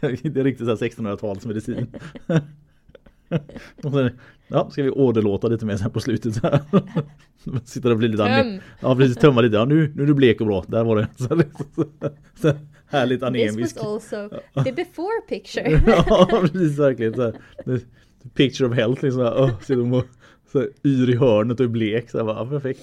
Det 0.00 0.40
är 0.40 0.44
riktigt 0.44 0.66
så 0.66 0.70
här 0.70 0.76
1600-talsmedicin. 0.76 1.86
Och 3.82 3.92
sen, 3.92 4.18
ja, 4.48 4.70
ska 4.70 4.82
vi 4.82 4.90
åderlåta 4.90 5.48
lite 5.48 5.66
mer 5.66 5.76
sen 5.76 5.90
på 5.90 6.00
slutet. 6.00 6.34
Så 6.34 6.40
här. 6.46 6.60
Sitter 7.64 7.90
och 7.90 7.96
blir 7.98 8.08
lite 8.08 8.24
Töm! 8.26 8.60
Ja 8.80 8.96
precis, 8.96 9.16
tömma 9.16 9.40
lite. 9.40 9.56
Ja 9.56 9.64
nu, 9.64 9.92
nu 9.94 10.02
är 10.02 10.06
du 10.06 10.14
blek 10.14 10.40
och 10.40 10.46
bra. 10.46 10.64
Där 10.68 10.84
var 10.84 10.96
det. 10.96 11.08
Så, 11.16 11.42
så, 11.74 11.84
så, 12.42 12.52
härligt 12.86 13.20
This 13.20 13.26
anemisk. 13.26 13.76
was 13.76 13.84
also 13.84 14.28
the 14.64 14.72
before 14.72 15.20
picture. 15.28 15.82
ja 15.86 16.28
precis 16.40 16.78
verkligen. 16.78 17.14
Så 17.14 17.22
här, 17.22 17.34
picture 18.34 18.68
of 18.68 18.74
health 18.74 19.04
liksom. 19.04 19.22
Oh, 19.22 19.60
ser 19.60 19.76
de 19.76 19.92
och 19.92 20.04
så 20.52 20.66
yr 20.84 21.10
i 21.10 21.16
hörnet 21.16 21.60
och 21.60 21.64
är 21.64 21.68
blek. 21.68 22.10
Så 22.10 22.18
här, 22.18 22.24
bara, 22.24 22.36
ja, 22.36 22.46
perfekt. 22.46 22.80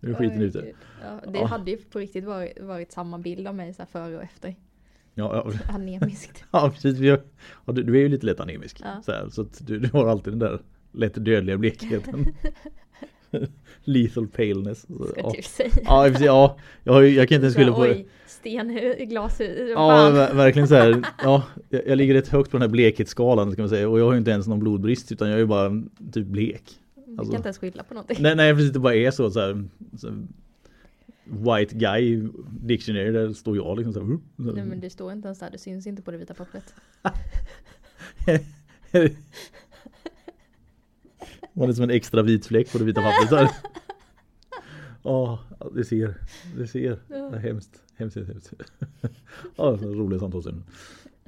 Nu 0.00 0.10
är 0.10 0.14
skiten 0.14 0.42
ute. 0.42 0.72
Ja, 1.02 1.30
det 1.32 1.38
Ja. 1.38 1.46
hade 1.46 1.70
ju 1.70 1.76
på 1.76 1.98
riktigt 1.98 2.24
varit, 2.24 2.60
varit 2.60 2.92
samma 2.92 3.18
bild 3.18 3.46
av 3.48 3.54
mig 3.54 3.74
så 3.74 3.82
här 3.82 3.86
före 3.86 4.16
och 4.16 4.22
efter. 4.22 4.54
Ja, 5.14 5.52
ja, 5.54 5.74
Anemiskt. 5.74 6.44
ja 6.52 6.70
precis. 6.74 6.98
Ja, 6.98 7.18
du, 7.72 7.82
du 7.82 7.96
är 7.96 8.00
ju 8.00 8.08
lite 8.08 8.26
lätt 8.26 8.40
anemisk. 8.40 8.80
Ja. 8.84 9.02
Så, 9.04 9.12
här, 9.12 9.28
så 9.30 9.46
du, 9.58 9.78
du 9.78 9.88
har 9.92 10.06
alltid 10.08 10.32
den 10.32 10.38
där 10.38 10.60
lätt 10.92 11.24
dödliga 11.24 11.58
blekheten. 11.58 12.26
Lethal 13.84 14.26
paleness. 14.28 14.86
Så, 14.88 15.06
Ska 15.06 15.20
ja. 15.20 15.32
du 15.36 15.42
säga. 15.42 15.70
Ja, 15.84 16.14
sig, 16.14 16.26
ja, 16.26 16.56
jag, 16.84 17.08
jag 17.08 17.28
kan 17.28 17.34
inte 17.34 17.44
ens 17.44 17.56
skylla 17.56 17.72
på 17.72 17.94
stenhus, 18.26 18.96
glashus. 19.08 19.70
Ja, 19.74 20.10
verkligen 20.32 20.68
så 20.68 20.74
här. 20.74 21.02
Ja, 21.22 21.42
jag, 21.68 21.86
jag 21.86 21.98
ligger 21.98 22.14
rätt 22.14 22.28
högt 22.28 22.50
på 22.50 22.56
den 22.56 22.62
här 22.62 22.68
blekhetsskalan 22.72 23.52
ska 23.52 23.62
man 23.62 23.68
säga. 23.68 23.88
Och 23.88 24.00
jag 24.00 24.04
har 24.04 24.12
ju 24.12 24.18
inte 24.18 24.30
ens 24.30 24.46
någon 24.46 24.58
blodbrist 24.58 25.12
utan 25.12 25.28
jag 25.28 25.34
är 25.34 25.40
ju 25.40 25.46
bara 25.46 25.82
typ 26.12 26.26
blek. 26.26 26.62
Alltså- 27.18 27.32
kan 27.32 27.38
inte 27.38 27.48
ens 27.48 27.58
skylla 27.58 27.82
på 27.82 27.94
någonting. 27.94 28.16
Nej, 28.20 28.36
nej 28.36 28.54
precis 28.54 28.72
det 28.72 28.78
bara 28.78 28.94
är 28.94 29.10
så, 29.10 29.30
så, 29.30 29.40
här, 29.40 29.64
så 29.96 30.08
här, 30.08 30.26
White 31.24 31.74
guy 31.74 32.28
dictionary 32.60 33.10
där 33.12 33.32
står 33.32 33.56
jag 33.56 33.76
liksom 33.76 33.92
så 33.92 34.00
här, 34.00 34.18
så. 34.36 34.42
Nej 34.54 34.64
men 34.64 34.80
du 34.80 34.90
står 34.90 35.12
inte 35.12 35.28
ens 35.28 35.38
där, 35.38 35.50
du 35.50 35.58
syns 35.58 35.86
inte 35.86 36.02
på 36.02 36.10
det 36.10 36.16
vita 36.18 36.34
pappret. 36.34 36.74
Man 41.52 41.68
är 41.68 41.72
som 41.72 41.84
en 41.84 41.90
extra 41.90 42.22
vit 42.22 42.46
fläck 42.46 42.72
på 42.72 42.78
det 42.78 42.84
vita 42.84 43.02
pappret. 43.02 43.50
Ja, 45.02 45.38
det 45.74 45.84
ser, 45.84 46.14
det 46.56 46.66
ser. 46.66 46.98
Det 47.08 47.14
är 47.16 47.38
hemskt, 47.38 47.82
hemskt, 47.96 48.16
hemskt. 48.16 48.52
Ja, 49.56 49.78
så 49.78 49.84
roliga 49.84 50.20
samtalsämnen. 50.20 50.64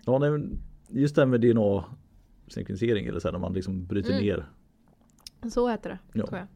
Ja, 0.05 0.19
nej, 0.19 0.31
men 0.31 0.59
just 0.89 1.15
det 1.15 1.21
här 1.21 1.27
med 1.27 1.41
DNA 1.41 1.85
sekvensering 2.49 3.07
eller 3.07 3.21
så 3.21 3.29
här, 3.29 3.33
när 3.33 3.39
man 3.39 3.53
liksom 3.53 3.87
bryter 3.87 4.11
Mm. 4.11 4.23
ner. 4.25 4.47
Så 5.51 5.69
heter 5.69 5.91
det, 5.91 5.99
Ja. 6.19 6.27
tror 6.27 6.39
jag. 6.39 6.49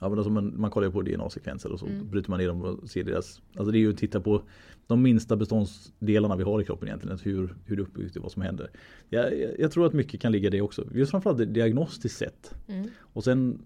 Ja, 0.00 0.08
men 0.08 0.18
alltså 0.18 0.30
man, 0.30 0.60
man 0.60 0.70
kollar 0.70 0.86
ju 0.86 0.92
på 0.92 1.02
DNA-sekvenser 1.02 1.72
och 1.72 1.78
så 1.80 1.86
Mm. 1.86 2.10
bryter 2.10 2.30
man 2.30 2.38
ner 2.40 2.48
dem 2.48 2.62
och 2.62 2.90
ser 2.90 3.04
deras. 3.04 3.42
Alltså 3.56 3.70
det 3.72 3.78
är 3.78 3.80
ju 3.80 3.90
att 3.90 3.98
titta 3.98 4.20
på 4.20 4.42
de 4.86 5.02
minsta 5.02 5.36
beståndsdelarna 5.36 6.36
vi 6.36 6.42
har 6.42 6.60
i 6.60 6.64
kroppen 6.64 6.88
egentligen. 6.88 7.18
Hur, 7.22 7.56
hur 7.64 7.76
det 7.76 7.82
är 7.82 7.84
uppbyggt 7.84 8.16
och 8.16 8.22
vad 8.22 8.32
som 8.32 8.42
händer. 8.42 8.70
Jag, 9.08 9.38
jag, 9.38 9.60
jag 9.60 9.72
tror 9.72 9.86
att 9.86 9.92
mycket 9.92 10.20
kan 10.20 10.32
ligga 10.32 10.46
i 10.46 10.50
det 10.50 10.60
också. 10.60 10.86
Just 10.94 11.10
framförallt 11.10 11.54
diagnostiskt 11.54 12.18
sett. 12.18 12.54
Mm. 12.68 12.88
Och 13.00 13.24
sen 13.24 13.58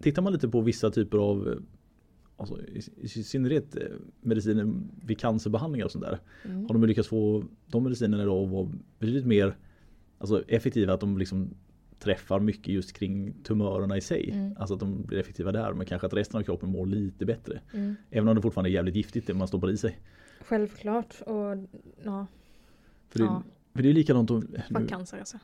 tittar 0.00 0.22
man 0.22 0.32
lite 0.32 0.48
på 0.48 0.60
vissa 0.60 0.90
typer 0.90 1.18
av 1.18 1.62
Alltså, 2.36 2.60
i, 2.60 2.82
i 2.96 3.08
synnerhet 3.08 3.76
eh, 3.76 3.82
mediciner 4.20 4.72
vid 5.06 5.18
cancerbehandlingar 5.18 5.84
och 5.86 5.92
sånt 5.92 6.04
där. 6.04 6.18
Mm. 6.44 6.62
Har 6.66 6.72
de 6.72 6.84
lyckats 6.84 7.08
få 7.08 7.44
de 7.66 7.84
medicinerna 7.84 8.22
idag 8.22 8.44
att 8.44 8.50
vara 8.50 8.68
betydligt 8.98 9.26
mer 9.26 9.56
alltså, 10.18 10.42
effektiva. 10.48 10.92
Att 10.94 11.00
de 11.00 11.18
liksom 11.18 11.54
träffar 12.02 12.40
mycket 12.40 12.74
just 12.74 12.92
kring 12.92 13.32
tumörerna 13.42 13.96
i 13.96 14.00
sig. 14.00 14.30
Mm. 14.30 14.54
Alltså 14.58 14.74
att 14.74 14.80
de 14.80 15.02
blir 15.02 15.18
effektiva 15.18 15.52
där. 15.52 15.72
Men 15.72 15.86
kanske 15.86 16.06
att 16.06 16.14
resten 16.14 16.40
av 16.40 16.44
kroppen 16.44 16.68
mår 16.68 16.86
lite 16.86 17.26
bättre. 17.26 17.60
Mm. 17.72 17.96
Även 18.10 18.28
om 18.28 18.36
det 18.36 18.42
fortfarande 18.42 18.70
är 18.70 18.72
jävligt 18.72 18.96
giftigt 18.96 19.26
det 19.26 19.34
man 19.34 19.48
stoppar 19.48 19.70
i 19.70 19.76
sig. 19.76 19.98
Självklart 20.40 21.20
och 21.20 21.56
ja, 22.02 22.26
För 23.08 23.18
det, 23.18 23.24
Ja. 23.24 23.42
för 23.74 23.82
det 23.82 23.88
är 23.88 23.92
likadant 23.92 24.30
om, 24.30 24.46
nu, 24.70 24.86
cancer 24.86 25.18
alltså. 25.18 25.38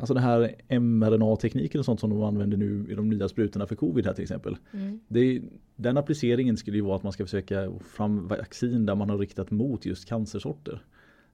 alltså 0.00 0.14
den 0.14 0.22
här 0.22 0.54
mRNA-tekniken 0.78 1.78
och 1.78 1.84
sånt 1.84 2.00
som 2.00 2.10
de 2.10 2.22
använder 2.22 2.56
nu 2.56 2.86
i 2.90 2.94
de 2.94 3.08
nya 3.08 3.28
sprutorna 3.28 3.66
för 3.66 3.76
covid 3.76 4.06
här 4.06 4.14
till 4.14 4.22
exempel. 4.22 4.56
Mm. 4.72 5.00
Det 5.08 5.42
den 5.76 5.96
appliceringen 5.96 6.56
skulle 6.56 6.76
ju 6.76 6.82
vara 6.82 6.96
att 6.96 7.02
man 7.02 7.12
ska 7.12 7.24
försöka 7.24 7.70
få 7.70 7.78
fram 7.78 8.28
vaccin 8.28 8.86
där 8.86 8.94
man 8.94 9.10
har 9.10 9.18
riktat 9.18 9.50
mot 9.50 9.86
just 9.86 10.08
cancersorter. 10.08 10.82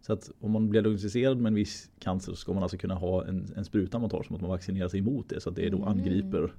Så 0.02 0.12
att 0.12 0.30
om 0.40 0.50
man 0.50 0.68
blir 0.68 0.82
diagnostiserad 0.82 1.38
med 1.38 1.50
en 1.50 1.54
viss 1.54 1.90
cancer 1.98 2.32
så 2.32 2.36
ska 2.36 2.52
man 2.52 2.62
alltså 2.62 2.78
kunna 2.78 2.94
ha 2.94 3.26
en, 3.26 3.46
en 3.56 3.64
spruta 3.64 3.98
man 3.98 4.10
tar 4.10 4.22
som 4.22 4.36
att 4.36 4.42
man 4.42 4.50
vaccinerar 4.50 4.88
sig 4.88 4.98
emot 5.00 5.28
det. 5.28 5.40
Så 5.40 5.48
att 5.50 5.56
det 5.56 5.68
då 5.70 5.76
Mm. 5.76 5.88
angriper 5.88 6.52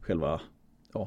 själva 0.00 0.26
ja, 0.30 0.40
Så 0.92 0.98
att 1.02 1.06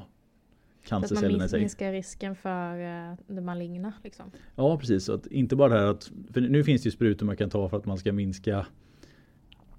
man 0.90 1.00
cancercellerna 1.00 1.44
i 1.44 1.48
sig. 1.48 1.60
minskar 1.60 1.92
risken 1.92 2.36
för 2.36 2.78
eh, 3.10 3.14
det 3.26 3.40
maligna 3.40 3.92
liksom. 4.04 4.30
Ja 4.56 4.78
precis, 4.78 5.04
så 5.04 5.12
att 5.14 5.26
inte 5.26 5.56
bara 5.56 5.68
det 5.74 5.78
här 5.80 5.86
att, 5.86 6.10
för 6.32 6.40
nu 6.40 6.64
finns 6.64 6.82
det 6.82 6.86
ju 6.86 6.90
sprutor 6.90 7.26
man 7.26 7.36
kan 7.36 7.50
ta 7.50 7.68
för 7.68 7.76
att 7.76 7.86
man 7.86 7.98
ska 7.98 8.12
minska 8.12 8.66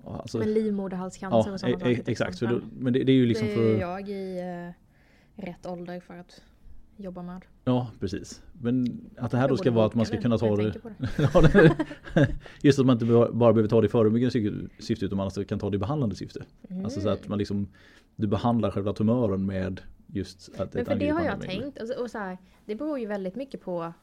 alltså, 0.06 0.38
Men 0.38 0.54
livmoderhalscancer 0.54 1.50
ja, 1.50 1.54
och 1.54 1.60
sådana 1.60 1.76
e- 1.78 1.80
saker. 1.80 2.00
e- 2.00 2.04
exakt. 2.12 2.40
För 2.40 2.48
då, 2.48 2.62
men 2.80 2.94
det, 2.94 3.04
det 3.04 3.12
är 3.12 3.16
ju 3.16 3.26
liksom 3.26 3.48
det 3.48 3.54
är 3.54 3.56
för 3.56 3.80
jag 3.82 4.10
i 4.10 4.40
eh, 4.40 5.44
rätt 5.46 5.66
ålder 5.66 6.00
för 6.00 6.14
att 6.18 6.42
jobba 7.00 7.22
med. 7.22 7.42
Ja 7.64 7.92
precis. 8.00 8.42
Men 8.54 9.02
att 9.18 9.32
det 9.32 9.38
här 9.38 9.48
då 9.50 9.58
ska 9.58 9.72
vara 9.72 9.86
att 9.86 9.96
man 9.96 10.06
ska 10.06 10.22
kunna 10.22 10.38
ta 10.38 10.56
det. 10.56 10.72
det. 11.54 11.86
Just 12.62 12.80
att 12.80 12.86
man 12.86 12.94
inte 12.96 13.06
bara 13.34 13.54
behöver 13.54 13.68
ta 13.68 13.82
det 13.82 13.86
i 13.86 13.90
förebyggande 13.90 14.32
sy- 14.32 14.68
syfte 14.80 15.06
utan 15.06 15.18
man 15.18 15.24
alltså 15.26 15.44
kan 15.46 15.60
ta 15.60 15.70
det 15.70 15.76
i 15.76 15.80
behandlande 15.80 16.16
syfte. 16.16 16.46
Alltså 16.84 17.02
så 17.02 17.10
att 17.10 17.18
Mm. 17.20 17.30
man 17.30 17.38
liksom 17.40 17.68
Du 18.16 18.28
behandlar 18.28 18.72
själva 18.72 18.94
tumören 18.94 19.46
med 19.46 19.82
just 20.08 20.60
att 20.60 20.74
Men 20.74 20.86
för 20.86 20.96
det 20.96 21.10
har 21.10 21.24
jag 21.24 21.42
tänkt. 21.42 21.80
Alltså, 21.80 22.02
och 22.02 22.12
så 22.12 22.18
här, 22.18 22.38
det 22.66 22.76
beror 22.76 23.00
ju 23.00 23.06
väldigt 23.06 23.36
mycket 23.36 23.62
på 23.62 23.94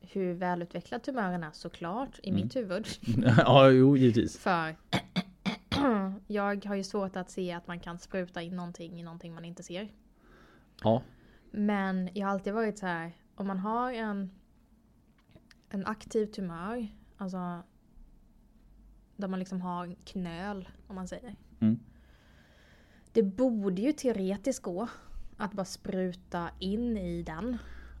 hur 0.00 0.34
välutvecklad 0.34 1.02
tumören 1.02 1.42
är 1.42 1.50
såklart 1.52 2.18
i 2.22 2.28
Mm. 2.30 2.42
mitt 2.42 2.56
huvud. 2.56 2.86
ja 3.38 3.70
jo 3.70 3.96
givetvis. 3.96 4.38
För 4.38 4.76
jag 6.26 6.64
har 6.66 6.74
ju 6.74 6.84
svårt 6.84 7.16
att 7.16 7.30
se 7.30 7.52
att 7.52 7.66
man 7.66 7.80
kan 7.80 7.98
spruta 7.98 8.42
in 8.42 8.56
någonting 8.56 9.00
i 9.00 9.02
någonting 9.02 9.34
man 9.34 9.44
inte 9.44 9.62
ser. 9.62 9.88
Ja. 10.84 11.02
Men 11.54 12.08
jag 12.14 12.26
har 12.26 12.32
alltid 12.32 12.52
varit 12.54 12.78
så 12.78 12.86
här, 12.86 13.12
om 13.34 13.46
man 13.46 13.58
har 13.58 13.92
en, 13.92 14.30
en 15.68 15.86
aktiv 15.86 16.26
tumör, 16.26 16.88
alltså 17.16 17.62
där 19.16 19.28
man 19.28 19.38
liksom 19.38 19.60
har 19.60 19.84
en 19.84 19.96
knöl, 20.04 20.68
om 20.86 20.94
man 20.94 21.08
säger. 21.08 21.36
Mm. 21.60 21.78
Det 23.12 23.22
borde 23.22 23.82
ju 23.82 23.92
teoretiskt 23.92 24.62
gå 24.62 24.88
att 25.36 25.52
bara 25.52 25.64
spruta 25.64 26.48
in 26.58 26.96
i 26.96 27.22
den. 27.22 27.58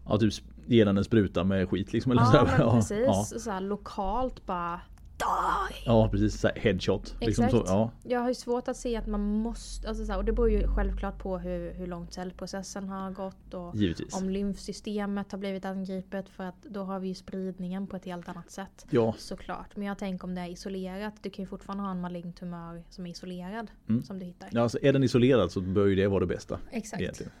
Ja 0.08 0.18
typ 0.18 0.32
ge 0.66 0.84
den 0.84 0.96
en 0.98 1.04
spruta 1.04 1.44
med 1.44 1.68
skit 1.68 1.92
liksom. 1.92 2.12
Eller 2.12 2.24
så 2.24 2.36
Ja 2.36 2.44
här. 2.44 2.58
men 2.66 2.70
precis. 2.80 3.04
Ja, 3.06 3.24
Så 3.24 3.50
här, 3.50 3.60
lokalt 3.60 4.46
bara 4.46 4.80
die! 5.22 5.82
ja 5.86 6.08
precis, 6.08 6.40
så 6.40 6.48
headshot. 6.56 7.14
Liksom 7.20 7.44
Exakt. 7.44 7.66
så, 7.68 7.72
ja. 7.72 7.90
Jag 8.02 8.20
har 8.20 8.28
ju 8.28 8.34
svårt 8.34 8.68
att 8.68 8.76
se 8.76 8.96
att 8.96 9.06
man 9.06 9.20
måste, 9.20 9.88
alltså 9.88 10.04
så 10.06 10.12
här, 10.12 10.18
och 10.18 10.24
det 10.24 10.32
beror 10.32 10.50
ju 10.50 10.68
självklart 10.68 11.18
på 11.18 11.38
hur, 11.38 11.72
hur 11.72 11.86
långt 11.86 12.12
cellprocessen 12.12 12.88
har 12.88 13.10
gått 13.10 13.54
och 13.54 13.76
Givetvis. 13.76 14.14
om 14.16 14.30
lymfsystemet 14.30 15.32
har 15.32 15.38
blivit 15.38 15.64
angripet 15.64 16.28
för 16.28 16.44
att 16.44 16.62
då 16.62 16.82
har 16.82 17.00
vi 17.00 17.08
ju 17.08 17.14
spridningen 17.14 17.86
på 17.86 17.96
ett 17.96 18.04
helt 18.04 18.28
annat 18.28 18.50
sätt. 18.50 18.86
Ja, 18.90 19.14
Såklart. 19.18 19.76
Men 19.76 19.86
jag 19.86 19.98
tänker 19.98 20.24
om 20.24 20.34
det 20.34 20.40
är 20.40 20.48
isolerat. 20.48 21.14
Du 21.22 21.30
kan 21.30 21.42
ju 21.42 21.46
fortfarande 21.48 21.84
ha 21.84 21.90
en 21.90 22.00
malign 22.00 22.32
tumör 22.32 22.82
som 22.90 23.06
är 23.06 23.10
isolerad. 23.10 23.70
Mm. 23.88 24.02
Som 24.02 24.18
du 24.18 24.24
hittar. 24.24 24.48
ja 24.52 24.62
alltså 24.62 24.78
är 24.82 24.92
den 24.92 25.04
isolerad 25.04 25.52
så 25.52 25.60
bör 25.60 25.86
ju 25.86 25.94
det 25.94 26.08
vara 26.08 26.20
det 26.20 26.26
bästa. 26.26 26.58
Exakt. 26.70 27.00
Egentligen. 27.02 27.32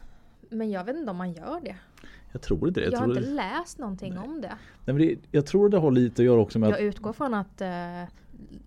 Men 0.50 0.70
jag 0.70 0.84
vet 0.84 0.96
inte 0.96 1.10
om 1.10 1.16
man 1.16 1.32
gör 1.32 1.60
det. 1.60 1.76
Jag 2.32 2.42
tror 2.42 2.68
inte 2.68 2.80
det. 2.80 2.84
Jag, 2.84 2.92
Jag, 2.92 2.98
har 2.98 3.08
inte 3.08 3.20
det, 3.20 3.26
läst 3.34 3.78
någonting 3.78 4.18
om 4.18 4.40
det. 4.40 4.48
nej, 4.84 4.94
men 4.94 4.96
det, 4.98 5.16
jag 5.30 5.46
tror 5.46 5.68
det 5.68 5.78
har 5.78 5.90
lite 5.90 6.22
att 6.22 6.26
göra 6.26 6.40
också 6.40 6.58
med 6.58 6.68
att 6.68 6.74
Jag 6.78 6.88
utgår 6.88 7.12
från 7.12 7.34
att 7.34 7.60
eh, 7.60 7.68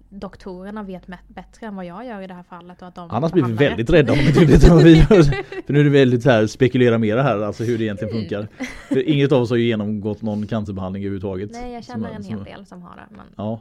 doktorerna 0.10 0.84
vet 0.84 1.08
bättre 1.28 1.68
än 1.68 1.76
vad 1.76 1.86
jag 1.86 2.06
gör 2.06 2.22
i 2.22 2.28
det 2.28 2.34
här 2.34 2.44
fallet. 2.44 2.82
Och 2.82 2.88
att 2.88 2.96
de 2.96 3.12
Annars 3.12 3.32
blir 3.32 3.44
vi 3.44 3.54
väldigt 3.54 3.90
rädda 3.90 4.14
om 4.14 4.20
det 4.20 4.68
än 4.68 4.78
vi 4.78 4.98
gör. 4.98 5.24
För 5.66 5.74
nu 5.74 5.80
är 5.80 5.84
det 5.84 5.90
väldigt 5.90 6.24
så 6.24 6.30
här 6.30 6.48
spekulera 6.48 6.98
mera 6.98 7.24
här, 7.24 7.40
alltså 7.42 7.64
hur 7.64 7.78
det 7.78 7.84
egentligen 7.84 8.14
funkar. 8.14 8.48
För 8.88 9.10
inget 9.10 9.32
av 9.32 9.42
oss 9.42 9.50
har 9.50 9.58
ju 9.58 9.66
genomgått 9.66 10.22
någon 10.22 10.48
cancerbehandling 10.48 11.04
överhuvudtaget. 11.04 11.52
Nej 11.52 11.74
jag 11.74 11.84
Som- 11.84 11.94
känner 11.94 12.16
en 12.16 12.24
som- 12.24 12.36
hel 12.36 12.44
del 12.44 12.66
som 12.66 12.82
har 12.82 12.96
det. 12.96 13.16
Men 13.16 13.26
Ja. 13.36 13.60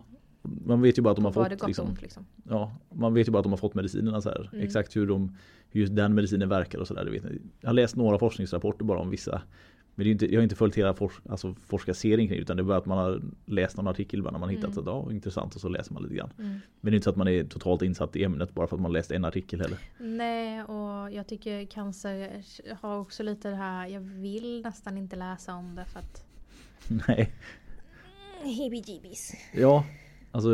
Man 0.66 0.82
vet 0.82 0.98
ju 0.98 1.02
bara 1.02 1.10
att 1.10 1.16
de 1.16 1.24
har 1.24 1.32
fått 1.32 1.66
liksom, 1.66 1.88
ont 1.88 2.02
liksom. 2.02 2.26
ja, 2.48 2.72
man 2.94 3.14
vet 3.14 3.28
ju 3.28 3.32
bara 3.32 3.38
att 3.38 3.44
de 3.44 3.52
har 3.52 3.56
fått 3.56 3.74
medicinerna 3.74 4.20
så 4.20 4.28
här. 4.28 4.50
Mm. 4.52 4.64
Exakt 4.64 4.96
hur, 4.96 5.06
de, 5.06 5.36
hur 5.70 5.80
just 5.80 5.96
den 5.96 6.14
medicinen 6.14 6.48
verkar 6.48 6.78
och 6.78 6.86
sådär. 6.86 7.20
Jag 7.60 7.68
har 7.68 7.74
läst 7.74 7.96
några 7.96 8.18
forskningsrapporter 8.18 8.84
bara 8.84 8.98
om 9.00 9.10
vissa. 9.10 9.42
Men 9.94 10.04
det 10.04 10.10
är 10.10 10.12
inte, 10.12 10.26
jag 10.32 10.40
har 10.40 10.42
inte 10.42 10.56
följt 10.56 10.74
hela 10.74 10.94
forsk, 10.94 11.22
alltså 11.28 11.54
forskarserien 11.66 12.28
kring 12.28 12.36
det 12.36 12.42
utan 12.42 12.56
det 12.56 12.60
är 12.62 12.64
bara 12.64 12.76
att 12.78 12.86
man 12.86 12.98
har 12.98 13.22
läst 13.46 13.76
någon 13.76 13.88
artikel 13.88 14.22
när 14.22 14.38
man 14.38 14.48
hittat 14.48 14.64
Mm. 14.64 14.78
att 14.78 14.86
ja, 14.86 15.12
intressant 15.12 15.54
och 15.54 15.60
så 15.60 15.68
läser 15.68 15.92
man 15.94 16.02
lite 16.02 16.14
grann. 16.14 16.30
Mm. 16.38 16.50
Men 16.80 16.90
det 16.90 16.94
är 16.94 16.94
inte 16.94 17.04
så 17.04 17.10
att 17.10 17.16
man 17.16 17.28
är 17.28 17.44
totalt 17.44 17.82
insatt 17.82 18.16
i 18.16 18.24
ämnet 18.24 18.54
bara 18.54 18.66
för 18.66 18.76
att 18.76 18.82
man 18.82 18.92
läst 18.92 19.10
en 19.10 19.24
artikel 19.24 19.60
heller. 19.60 19.78
Nej 19.98 20.62
och 20.62 21.12
jag 21.12 21.26
tycker 21.26 21.64
cancer 21.66 22.42
har 22.80 22.98
också 22.98 23.22
lite 23.22 23.48
det 23.50 23.56
här. 23.56 23.86
Jag 23.86 24.00
vill 24.00 24.62
nästan 24.62 24.98
inte 24.98 25.16
läsa 25.16 25.54
om 25.54 25.74
det 25.74 25.84
för 25.84 25.98
att 25.98 26.24
Nej. 27.08 27.32
Heebie-jeebies. 28.42 29.32
Ja, 29.54 29.84
alltså 30.30 30.48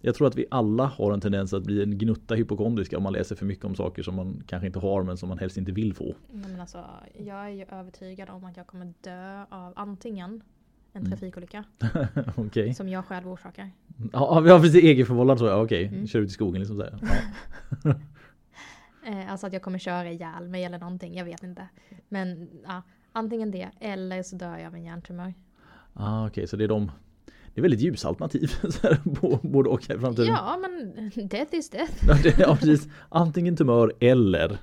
jag 0.00 0.14
tror 0.14 0.26
att 0.28 0.36
vi 0.36 0.46
alla 0.50 0.84
har 0.86 1.12
en 1.12 1.20
tendens 1.20 1.52
att 1.54 1.62
bli 1.62 1.82
en 1.82 1.98
gnutta 1.98 2.34
hypokondriska 2.34 2.96
om 2.96 3.02
man 3.02 3.12
läser 3.12 3.36
för 3.36 3.46
mycket 3.46 3.64
om 3.64 3.74
saker 3.74 4.02
som 4.02 4.14
man 4.14 4.42
kanske 4.46 4.66
inte 4.66 4.78
har 4.78 5.02
men 5.02 5.16
som 5.16 5.28
man 5.28 5.38
helst 5.38 5.56
inte 5.56 5.72
vill 5.72 5.94
få. 5.94 6.14
Nej, 6.32 6.50
men 6.50 6.60
alltså, 6.60 6.84
jag 7.18 7.44
är 7.44 7.48
ju 7.48 7.64
övertygad 7.70 8.30
om 8.30 8.44
att 8.44 8.56
jag 8.56 8.66
kommer 8.66 8.92
dö 9.00 9.44
av 9.48 9.72
antingen 9.76 10.42
en 10.92 11.02
Mm. 11.02 11.10
trafikolycka 11.10 11.64
Okej. 12.36 12.74
som 12.74 12.88
jag 12.88 13.04
själv 13.04 13.28
orsakar. 13.28 13.70
Ja, 14.12 14.40
vi 14.40 14.50
har 14.50 14.60
precis 14.60 14.84
egenförvållad 14.84 15.38
så 15.38 15.46
ja, 15.46 15.62
okej. 15.62 15.84
Mm. 15.86 16.06
Kör 16.06 16.20
ut 16.20 16.28
i 16.28 16.32
skogen 16.32 16.60
liksom 16.60 16.76
så 16.76 16.82
här. 16.82 16.98
Ja. 17.84 17.94
Eh, 19.06 19.30
alltså 19.32 19.46
att 19.46 19.52
jag 19.52 19.62
kommer 19.62 19.78
köra 19.78 20.10
ihjäl 20.10 20.48
mig 20.48 20.64
eller 20.64 20.78
någonting, 20.78 21.14
jag 21.14 21.24
vet 21.24 21.42
inte. 21.42 21.68
Men 22.08 22.48
ja, 22.66 22.82
antingen 23.12 23.50
det 23.50 23.68
eller 23.80 24.22
så 24.22 24.36
dör 24.36 24.56
jag 24.58 24.66
av 24.66 24.74
en 24.74 24.84
hjärntumör. 24.84 25.34
Ah, 25.92 26.26
okej, 26.26 26.46
så 26.46 26.56
det 26.56 26.64
är 26.64 26.68
de 26.68 26.90
Det 27.56 27.60
är 27.60 27.62
väldigt 27.62 27.80
ljusa 27.80 28.08
alternativ 28.08 28.46
så 28.70 28.88
här, 28.88 29.00
bo- 29.04 29.38
både 29.42 29.68
och 29.68 29.90
i 29.90 29.98
framtiden. 29.98 30.26
Ja 30.26 30.58
men 30.60 31.28
death 31.28 31.54
is 31.54 31.70
death. 31.70 32.40
Ja, 32.40 32.56
precis. 32.56 32.88
Antingen 33.08 33.56
tumör 33.56 33.92
eller 34.00 34.58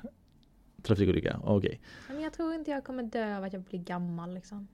trafikolycka. 0.81 1.39
Okej. 1.43 1.81
Men 2.07 2.21
jag 2.21 2.33
tror 2.33 2.53
inte 2.53 2.71
jag 2.71 2.83
kommer 2.83 3.03
dö 3.03 3.37
av 3.37 3.43
att 3.43 3.53
jag 3.53 3.61
blir 3.61 3.79
gammal 3.79 4.33
liksom. 4.33 4.67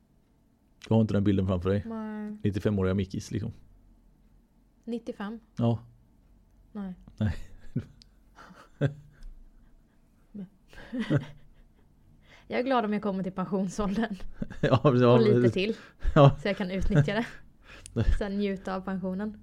Du 0.87 0.93
har 0.93 1.01
inte 1.01 1.13
den 1.13 1.23
bilden 1.23 1.47
framför 1.47 1.69
dig. 1.69 1.83
Nej. 1.85 2.37
95-åriga 2.43 2.93
Mickis 2.93 3.31
liksom. 3.31 3.51
95? 4.83 5.39
Ja. 5.57 5.79
Nej. 6.71 6.93
Nej. 7.17 7.35
jag 12.47 12.59
är 12.59 12.63
glad 12.63 12.85
om 12.85 12.93
jag 12.93 13.01
kommer 13.01 13.23
till 13.23 13.31
pensionsåldern. 13.31 14.15
Ja, 14.61 14.79
ja, 14.83 15.13
och 15.13 15.21
lite 15.21 15.49
till. 15.49 15.75
Ja. 16.15 16.37
Så 16.41 16.47
jag 16.47 16.57
kan 16.57 16.71
utnyttja 16.71 17.13
det. 17.13 17.25
Sen 18.17 18.37
njuta 18.37 18.75
av 18.75 18.81
pensionen. 18.81 19.37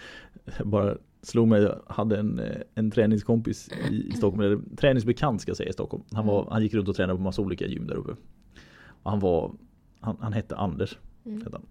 bara 0.64 0.96
slog 1.22 1.48
mig, 1.48 1.62
jag 1.62 1.82
hade 1.86 2.18
en, 2.18 2.38
eh, 2.38 2.56
en 2.74 2.90
träningskompis 2.90 3.68
i, 3.90 3.94
i 4.08 4.12
Stockholm, 4.12 4.40
eller 4.40 4.76
träningsbekant 4.76 5.40
ska 5.40 5.50
jag 5.50 5.56
säga 5.56 5.68
i 5.70 5.72
Stockholm. 5.72 6.02
Han, 6.12 6.26
var, 6.26 6.40
Mm. 6.40 6.52
han 6.52 6.62
gick 6.62 6.74
runt 6.74 6.88
och 6.88 6.96
tränade 6.96 7.16
på 7.16 7.22
massa 7.22 7.42
olika 7.42 7.66
gym 7.66 7.86
där 7.86 7.94
uppe. 7.94 8.12
Och 9.02 9.10
han 9.10 9.20
var, 9.20 9.52
han, 10.00 10.16
han 10.20 10.32
hette 10.32 10.56
Anders. 10.56 10.98
Mm. 11.24 11.38
Hette 11.38 11.50
han. 11.56 11.66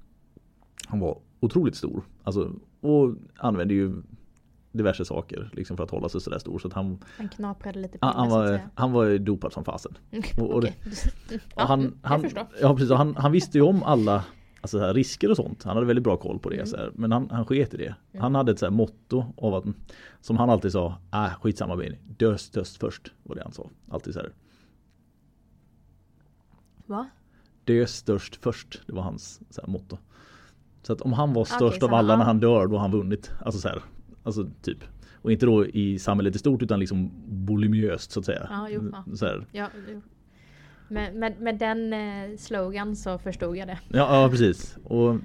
han 0.87 0.99
var 0.99 1.17
otroligt 1.39 1.75
stor. 1.75 2.03
Alltså, 2.23 2.51
och 2.81 3.15
använde 3.37 3.73
ju 3.73 3.93
diverse 4.71 5.05
saker 5.05 5.49
liksom 5.53 5.77
för 5.77 5.83
att 5.83 5.91
hålla 5.91 6.09
sig 6.09 6.21
sådär 6.21 6.39
stor. 6.39 6.59
Så 6.59 6.67
att 6.67 6.73
han, 6.73 6.97
Han 7.17 7.29
knaprade 7.29 7.79
lite 7.79 7.97
piller 7.97 8.13
han, 8.13 8.29
var, 8.29 8.59
han 8.75 8.91
var 8.91 9.17
dopad 9.17 9.53
som 9.53 9.63
fasen. 9.65 9.97
och- 10.37 10.51
och 10.51 10.61
det-. 10.61 10.73
Och 11.55 11.61
han, 11.61 11.81
jag 12.03 12.09
han, 12.09 12.25
ja, 12.61 12.75
precis, 12.75 12.91
han, 12.91 13.15
han 13.15 13.31
visste 13.31 13.57
ju 13.57 13.61
om 13.63 13.83
alla 13.83 14.23
Alltså 14.65 14.77
så 14.77 14.83
här, 14.85 14.93
risker 14.93 15.29
och 15.29 15.35
sånt. 15.35 15.63
Han 15.63 15.75
hade 15.75 15.87
väldigt 15.87 16.03
bra 16.03 16.17
koll 16.17 16.39
på 16.39 16.49
det. 16.49 16.55
Mm. 16.55 16.67
Så 16.67 16.77
här, 16.77 16.91
men 16.95 17.11
han, 17.11 17.29
han 17.31 17.45
sket 17.45 17.73
i 17.73 17.77
det. 17.77 17.95
Mm. 18.11 18.21
Han 18.21 18.35
hade 18.35 18.51
ett 18.51 18.59
så 18.59 18.65
här 18.65 18.71
motto 18.71 19.25
av 19.37 19.53
att 19.55 19.65
Som 20.21 20.37
han 20.37 20.49
alltid 20.49 20.71
sa. 20.71 20.97
Äh, 21.13 21.29
skitsamma 21.41 21.75
Benny. 21.75 21.97
Dö 22.17 22.37
störst 22.37 22.77
först. 22.77 23.13
Var 23.23 23.35
det 23.35 23.41
han 23.43 23.51
sa. 23.51 23.69
Alltid 23.89 24.13
så 24.13 24.19
här. 24.19 24.33
Va? 26.85 27.09
Dö 27.63 27.85
störst 27.85 28.35
först. 28.35 28.81
Det 28.87 28.93
var 28.93 29.01
hans 29.01 29.41
så 29.49 29.61
här, 29.61 29.67
motto. 29.69 29.97
Så 30.81 30.93
att 30.93 31.01
om 31.01 31.13
han 31.13 31.33
var 31.33 31.45
störst 31.45 31.79
så 31.79 31.85
av 31.87 31.93
alla 31.93 32.13
han- 32.13 32.19
när 32.19 32.25
han 32.25 32.39
dör, 32.39 32.67
då 32.67 32.73
har 32.75 32.81
han 32.81 32.91
vunnit. 32.91 33.31
Alltså 33.45 33.61
så 33.61 33.67
här. 33.67 33.81
Alltså 34.23 34.49
typ. 34.61 34.83
Och 35.21 35.31
inte 35.31 35.45
då 35.45 35.65
i 35.65 35.99
samhället 35.99 36.35
i 36.35 36.39
stort 36.39 36.61
utan 36.61 36.79
liksom 36.79 37.11
volumöst 37.27 38.11
så 38.11 38.19
att 38.19 38.25
säga. 38.25 38.47
Ja, 38.49 38.69
jo, 38.69 38.91
ja. 39.07 39.15
Så 39.15 39.25
här. 39.25 39.45
Ja, 39.51 39.69
jo. 39.91 40.01
Med, 40.87 41.15
med, 41.15 41.39
med 41.41 41.57
den 41.57 41.93
eh, 41.93 42.37
slogan 42.37 42.95
så 42.95 43.17
förstod 43.17 43.57
jag 43.57 43.67
det. 43.67 43.79
Ja, 43.87 44.23
ja 44.23 44.29
precis. 44.29 44.77
Och 44.83 45.17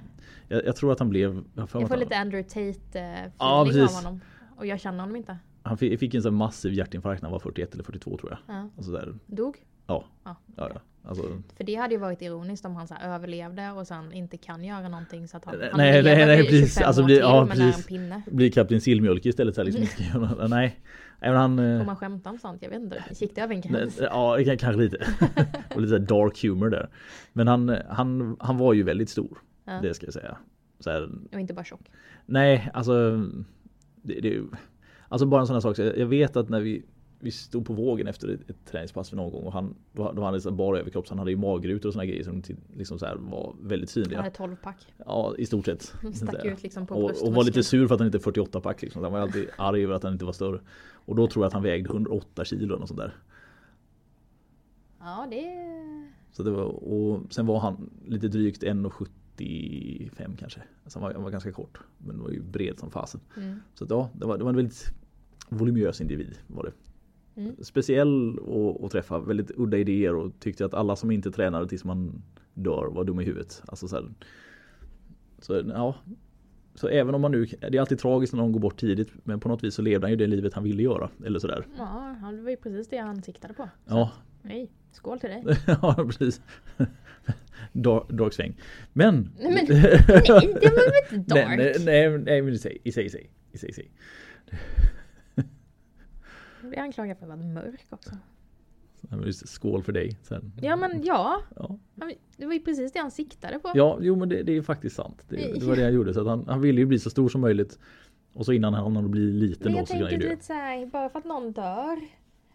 jag, 0.49 0.65
jag 0.67 0.77
tror 0.77 0.93
att 0.93 0.99
han 0.99 1.09
blev... 1.09 1.45
Jag, 1.55 1.71
får 1.71 1.97
lite 1.97 2.17
Andrew 2.17 2.49
Tate 2.49 3.01
eh, 3.01 3.31
Ja, 3.39 3.61
av 3.61 3.95
honom. 3.95 4.21
Och 4.57 4.67
jag 4.67 4.81
känner 4.81 5.01
honom 5.01 5.17
inte. 5.17 5.39
Han 5.63 5.79
fick, 5.79 6.01
fick 6.01 6.15
en 6.15 6.23
sån 6.23 6.35
massiv 6.35 6.73
hjärtinfarkt 6.73 7.23
när 7.23 7.29
han 7.29 7.33
var 7.33 7.39
41 7.39 7.75
eller 7.75 7.85
42 7.85 8.17
tror 8.17 8.31
jag. 8.31 8.57
Ja. 8.57 8.71
Alltså 8.77 8.93
där, 8.93 9.15
Dog? 9.27 9.57
ja, 9.87 10.05
Ja. 10.25 10.37
ja, 10.57 10.71
ja. 10.75 10.81
Alltså, 11.05 11.43
För 11.57 11.65
det 11.65 11.75
hade 11.75 11.95
ju 11.95 12.01
varit 12.01 12.23
ironiskt 12.23 12.65
om 12.65 12.77
han 12.77 12.89
så 12.89 12.95
överlevde 13.05 13.71
och 13.71 13.87
sen 13.87 14.13
inte 14.13 14.37
kan 14.37 14.65
göra 14.65 14.89
någonting 14.89 15.29
så 15.29 15.37
att 15.37 15.45
han, 15.45 15.59
Nej, 15.59 15.69
han 15.71 15.79
nej, 15.79 16.03
lever 16.03 16.27
nej, 16.27 16.43
precis. 16.47 16.75
25 16.75 16.87
Alltså, 16.87 17.03
år 17.03 17.07
blir- 17.07 17.17
till 17.17 17.25
ja, 17.25 17.45
men 17.45 17.61
är 17.61 17.65
en 17.65 17.71
precis. 17.73 17.87
pinne. 17.87 18.23
blir 18.31 18.51
kapten 18.53 18.81
Sillmjölk 18.81 19.27
istället 19.27 19.55
så 19.55 19.61
här, 19.61 19.67
liksom, 19.67 19.83
inte 19.83 20.03
göra. 20.19 20.47
Nej. 20.49 20.81
Men 21.21 21.37
han... 21.37 21.59
eh, 21.59 21.79
Får 21.79 21.87
man 21.87 21.97
skämta 21.97 22.31
om 22.31 22.39
sånt? 22.39 22.63
Jag 22.63 22.71
vet 22.71 22.81
inte. 22.81 23.05
Gick 23.11 23.35
det 23.35 23.41
över 23.41 23.55
en 23.55 23.61
gräns? 23.61 23.99
Ja, 24.03 24.39
kanske 24.59 24.73
lite. 24.83 25.07
och 25.75 25.81
lite 25.81 25.99
dark 25.99 26.43
humor 26.43 26.69
där. 26.71 26.89
Men 27.33 27.49
han, 27.49 27.77
han, 27.89 28.37
han 28.41 28.57
var 28.59 28.73
ju 28.73 28.83
väldigt 28.83 29.11
stor. 29.11 29.39
Ja. 29.65 29.73
Det 29.83 29.95
ska 29.95 30.07
jag 30.07 30.15
säga. 30.15 30.37
Så 30.81 30.91
här, 30.91 31.09
Och 31.33 31.41
inte 31.41 31.55
bara 31.55 31.65
tjock. 31.65 31.91
nej, 32.27 32.71
alltså... 32.75 33.25
Det, 34.03 34.21
det, 34.21 34.43
alltså 35.09 35.27
bara 35.27 35.41
en 35.41 35.47
sån 35.47 35.57
här 35.57 35.61
sak. 35.61 35.77
Så 35.77 35.83
jag 35.83 36.07
vet 36.07 36.37
att 36.37 36.49
när 36.49 36.61
vi, 36.61 36.85
vi 37.21 37.31
stod 37.31 37.67
på 37.67 37.73
vågen 37.73 38.07
efter 38.07 38.29
ett, 38.29 38.51
ett 38.51 38.67
träningspass 38.67 39.09
för 39.11 39.17
någon 39.17 39.33
gång 39.33 39.43
och 39.45 39.53
han, 39.53 39.75
då, 39.93 40.13
då 40.13 40.23
hade 40.23 40.41
han 40.45 40.57
bara 40.57 40.79
överkropp 40.79 41.07
så 41.07 41.11
han 41.13 41.19
hade 41.19 41.31
ju 41.31 41.37
magrutor 41.37 41.89
och 41.89 41.93
såna 41.93 42.07
grejer 42.07 42.25
som 42.25 42.43
till- 42.43 42.57
liksom 42.77 42.99
så 42.99 43.07
var 43.19 43.55
väldigt 43.61 43.91
Han 43.91 44.03
synliga. 44.05 44.19
hade 44.19 44.31
12 44.31 44.57
pack. 44.57 44.95
Ja, 45.07 45.35
i 45.39 45.47
stort 45.47 45.65
sett. 45.65 45.83
Stack 46.15 46.45
ut 46.45 46.63
liksom 46.63 46.87
på 46.87 46.95
och, 46.95 47.23
och 47.27 47.35
var 47.35 47.45
lite 47.45 47.63
sur 47.63 47.87
för 47.87 47.95
att 47.95 48.01
han 48.01 48.07
inte 48.07 48.19
är 48.19 48.21
48 48.21 48.61
pack 48.61 48.83
liksom. 48.83 49.03
Han 49.03 49.13
var 49.13 49.21
alltid 49.21 49.49
arg 49.59 49.85
över 49.85 49.95
att 49.95 50.03
han 50.03 50.13
inte 50.13 50.25
var 50.25 50.33
större. 50.33 50.61
Och 50.93 51.17
då 51.17 51.27
tror 51.27 51.45
jag 51.45 51.47
att 51.47 51.53
han 51.55 51.63
vägde 51.63 51.91
108 51.91 52.45
kilo 52.45 52.75
och 52.77 52.89
sånt 52.89 53.01
där. 53.01 53.15
Ja, 55.01 55.27
det... 55.31 55.45
Så 56.33 56.43
det 56.43 56.51
var, 56.51 56.65
och 56.65 57.21
sen 57.31 57.47
var 57.47 57.61
han 57.61 57.91
lite 58.07 58.29
drygt 58.29 58.63
1,75 58.63 60.37
kanske. 60.37 60.63
Alltså 60.85 60.99
han, 60.99 61.09
var, 61.09 61.15
han 61.15 61.23
var 61.23 61.31
ganska 61.31 61.53
kort. 61.53 61.79
Men 61.99 62.23
var 62.23 62.31
ju 62.31 62.43
bred 62.43 62.79
som 62.79 62.91
fasen. 62.91 63.21
Mm. 63.37 63.61
Så 63.75 63.85
att, 63.85 63.91
ja, 63.91 64.11
det 64.15 64.27
var, 64.27 64.39
det 64.39 64.45
var 64.45 64.51
en 64.51 64.57
väldigt 64.57 64.85
volumös 65.49 66.01
individ 66.01 66.39
var 66.47 66.65
det. 66.65 66.73
Mm. 67.41 67.57
Speciell 67.63 68.39
och 68.39 68.91
träffa 68.91 69.19
väldigt 69.19 69.51
udda 69.57 69.79
idéer 69.79 70.15
och 70.17 70.33
tyckte 70.41 70.65
att 70.65 70.75
alla 70.75 70.97
som 70.97 71.11
inte 71.11 71.31
tränade 71.31 71.69
tills 71.69 71.85
man 71.85 72.23
dör 72.55 72.87
var 72.91 73.05
dumma 73.05 73.23
i 73.23 73.25
huvudet. 73.25 73.63
Alltså 73.67 73.89
så, 73.89 73.97
här, 73.97 74.05
så 75.39 75.63
ja. 75.75 75.95
Så 76.75 76.89
även 76.89 77.15
om 77.15 77.21
man 77.21 77.33
nu, 77.33 77.45
det 77.45 77.77
är 77.77 77.81
alltid 77.81 77.99
tragiskt 77.99 78.33
när 78.33 78.41
någon 78.41 78.53
går 78.53 78.61
bort 78.61 78.77
tidigt 78.81 79.09
men 79.25 79.41
på 79.41 79.49
något 79.49 79.65
vis 79.65 79.75
så 79.75 79.83
levde 79.83 80.07
han 80.07 80.11
ju 80.11 80.17
det 80.17 80.27
livet 80.27 80.55
han 80.55 80.65
ville 80.65 80.83
göra. 80.83 81.11
Eller 81.27 81.39
sådär. 81.39 81.67
Ja, 81.79 82.17
det 82.37 82.43
var 82.43 82.51
ju 82.51 82.57
precis 82.57 82.89
det 82.89 82.97
han 82.97 83.23
siktade 83.23 83.55
på. 83.55 83.69
Ja, 83.87 84.03
att, 84.03 84.45
Nej, 84.49 84.71
skål 84.93 85.21
till 85.21 85.31
dig. 85.31 85.45
ja 85.67 85.95
precis. 86.07 86.41
Dark, 87.73 88.09
dark 88.09 88.33
sväng. 88.33 88.57
Men... 88.93 89.31
Nej, 89.39 89.53
men- 89.55 89.67
Nej, 89.81 90.05
det 90.61 90.71
var 90.71 91.11
väl 91.11 91.19
inte 91.19 91.35
Nej, 91.35 91.57
nej, 91.57 91.73
dark? 91.73 91.85
nej, 91.85 92.19
nej 92.19 92.43
men 92.43 92.55
i 92.55 92.59
sig, 92.59 92.79
i 92.85 92.93
sig, 92.93 93.05
i 93.07 93.11
sig, 93.11 93.31
i 93.53 93.59
sig, 93.59 93.71
i 93.71 93.73
sig. 93.73 93.91
Jag 96.71 96.73
blir 96.73 96.83
anklagad 96.83 97.19
för 97.19 97.25
att 97.25 97.39
vara 97.39 97.49
mörk 97.49 97.87
också. 97.91 98.11
Just 99.27 99.49
Skål 99.49 99.83
för 99.83 99.93
dig 99.93 100.19
sen. 100.23 100.53
Ja 100.63 100.77
men 100.77 101.05
ja, 101.05 101.43
Ja, 101.57 101.79
det 102.37 102.47
var 102.47 102.53
ju 102.53 102.61
precis 102.61 102.93
det 102.93 102.99
han 102.99 103.11
siktade 103.11 103.59
på. 103.59 103.73
ja 103.75 103.99
jo 104.01 104.17
men 104.17 104.29
det, 104.29 104.43
det 104.43 104.57
är 104.57 104.63
faktiskt 104.63 104.97
sant. 104.97 105.25
Det, 105.29 105.37
det 105.37 105.67
var 105.67 105.77
det 105.77 105.83
han 105.83 105.95
gjorde. 105.95 106.15
Så 106.15 106.29
han, 106.29 106.47
han 106.49 106.61
ville 106.61 106.81
ju 106.81 106.87
bli 106.87 106.99
så 106.99 107.11
stor 107.11 107.29
som 107.29 107.41
möjligt. 107.41 107.79
Och 108.33 108.47
så 108.47 108.53
innan 108.53 108.75
han 108.75 108.97
hann 108.97 109.11
bli 109.11 109.21
liten 109.21 109.73
då 109.73 109.79
så 109.79 109.87
skulle 109.87 110.05
han 110.05 110.05
ju 110.05 110.11
tänker 110.11 110.27
dö. 110.27 110.35
lite 110.35 110.45
såhär, 110.45 110.87
bara 110.87 111.09
för 111.09 111.19
att 111.19 111.25
någon 111.25 111.53
dör 111.53 112.01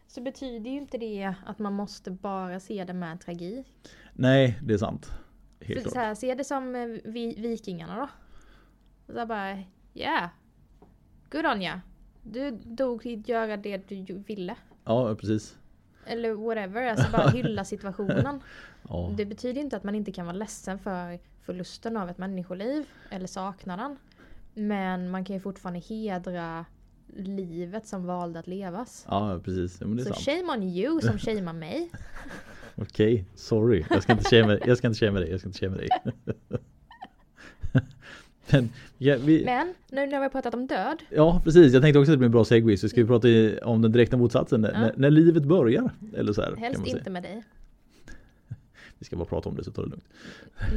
så 0.07 0.21
betyder 0.21 0.71
ju 0.71 0.77
inte 0.77 0.97
det 0.97 1.33
att 1.45 1.59
man 1.59 1.73
måste 1.73 2.11
bara 2.11 2.59
se 2.59 2.83
det 2.83 2.93
med 2.93 3.21
tragik. 3.21 3.67
Nej, 4.13 4.59
det 4.63 4.73
är 4.73 4.77
sant. 4.77 5.11
Helt 5.61 5.83
så 5.83 5.89
klart. 5.89 6.03
här, 6.03 6.15
se 6.15 6.35
det 6.35 6.43
som 6.43 6.75
eh, 6.75 6.87
vi, 7.03 7.35
vikingarna 7.37 7.97
då. 7.97 8.09
Så 9.13 9.25
bara, 9.25 9.63
yeah. 9.93 10.29
Good 11.31 11.45
on 11.45 11.61
ya. 11.61 11.81
Du 12.31 12.51
dog 12.51 13.01
till 13.01 13.19
att 13.19 13.27
göra 13.27 13.57
det 13.57 13.77
du 13.77 14.13
ville. 14.13 14.55
Ja, 14.85 15.15
precis. 15.15 15.57
Eller 16.05 16.33
whatever, 16.33 16.87
alltså 16.87 17.11
bara 17.11 17.29
hylla 17.29 17.65
situationen. 17.65 18.41
Ja, 18.89 19.13
Det 19.17 19.25
betyder 19.25 19.61
inte 19.61 19.77
att 19.77 19.83
man 19.83 19.95
inte 19.95 20.11
kan 20.11 20.25
vara 20.25 20.35
ledsen 20.37 20.79
för 20.79 21.19
förlusten 21.41 21.97
av 21.97 22.09
ett 22.09 22.17
människoliv 22.17 22.85
eller 23.09 23.27
saknaden. 23.27 23.97
Men 24.53 25.09
man 25.09 25.25
kan 25.25 25.33
ju 25.35 25.39
fortfarande 25.39 25.79
hedra 25.79 26.65
livet 27.17 27.87
som 27.87 28.05
valde 28.05 28.39
att 28.39 28.47
levas. 28.47 29.05
ja 29.09 29.39
precis. 29.43 29.77
Ja, 29.81 29.87
men 29.87 29.97
det 29.97 30.03
är 30.03 30.05
Så 30.05 30.13
sant. 30.13 30.25
shame 30.25 30.53
on 30.57 30.63
you 30.63 31.01
som 31.01 31.17
shamear 31.19 31.53
mig. 31.53 31.91
Okej, 32.75 33.25
sorry. 33.35 33.85
Jag 33.89 34.03
ska 34.03 34.11
inte 34.11 34.29
shamea 34.29 34.59
jag 34.65 34.77
ska 34.77 34.87
inte 34.87 34.99
shamea 35.05 35.19
dig. 35.21 35.29
Jag 35.31 35.39
ska 35.39 35.49
inte 35.49 35.59
shamea 35.59 35.77
dig. 35.77 35.89
men, 38.51 38.69
ja, 38.97 39.17
vi, 39.25 39.45
Men 39.45 39.67
nu 39.91 39.95
när 40.01 40.07
vi 40.07 40.15
har 40.15 40.29
pratat 40.29 40.53
om 40.53 40.67
död. 40.67 41.03
Ja 41.09 41.41
precis, 41.43 41.73
jag 41.73 41.81
tänkte 41.81 41.99
också 41.99 42.11
att 42.11 42.13
det 42.13 42.17
blir 42.17 42.25
en 42.25 42.31
bra 42.31 42.45
segway 42.45 42.77
så 42.77 42.89
ska 42.89 43.01
vi 43.01 43.07
prata 43.07 43.27
i, 43.27 43.59
om 43.63 43.81
den 43.81 43.91
direkta 43.91 44.17
motsatsen, 44.17 44.61
när, 44.61 44.71
Ja. 44.71 44.79
när, 44.79 44.93
när 44.97 45.09
livet 45.09 45.43
börjar. 45.43 45.91
Eller 46.15 46.33
så 46.33 46.41
här, 46.41 46.55
Helst 46.55 46.87
inte 46.87 47.09
med 47.09 47.23
dig. 47.23 47.43
Vi 48.99 49.05
ska 49.05 49.15
bara 49.15 49.25
prata 49.25 49.49
om 49.49 49.55
det 49.55 49.63
så 49.63 49.71
ta 49.71 49.81
det 49.81 49.89
lugnt. 49.89 50.05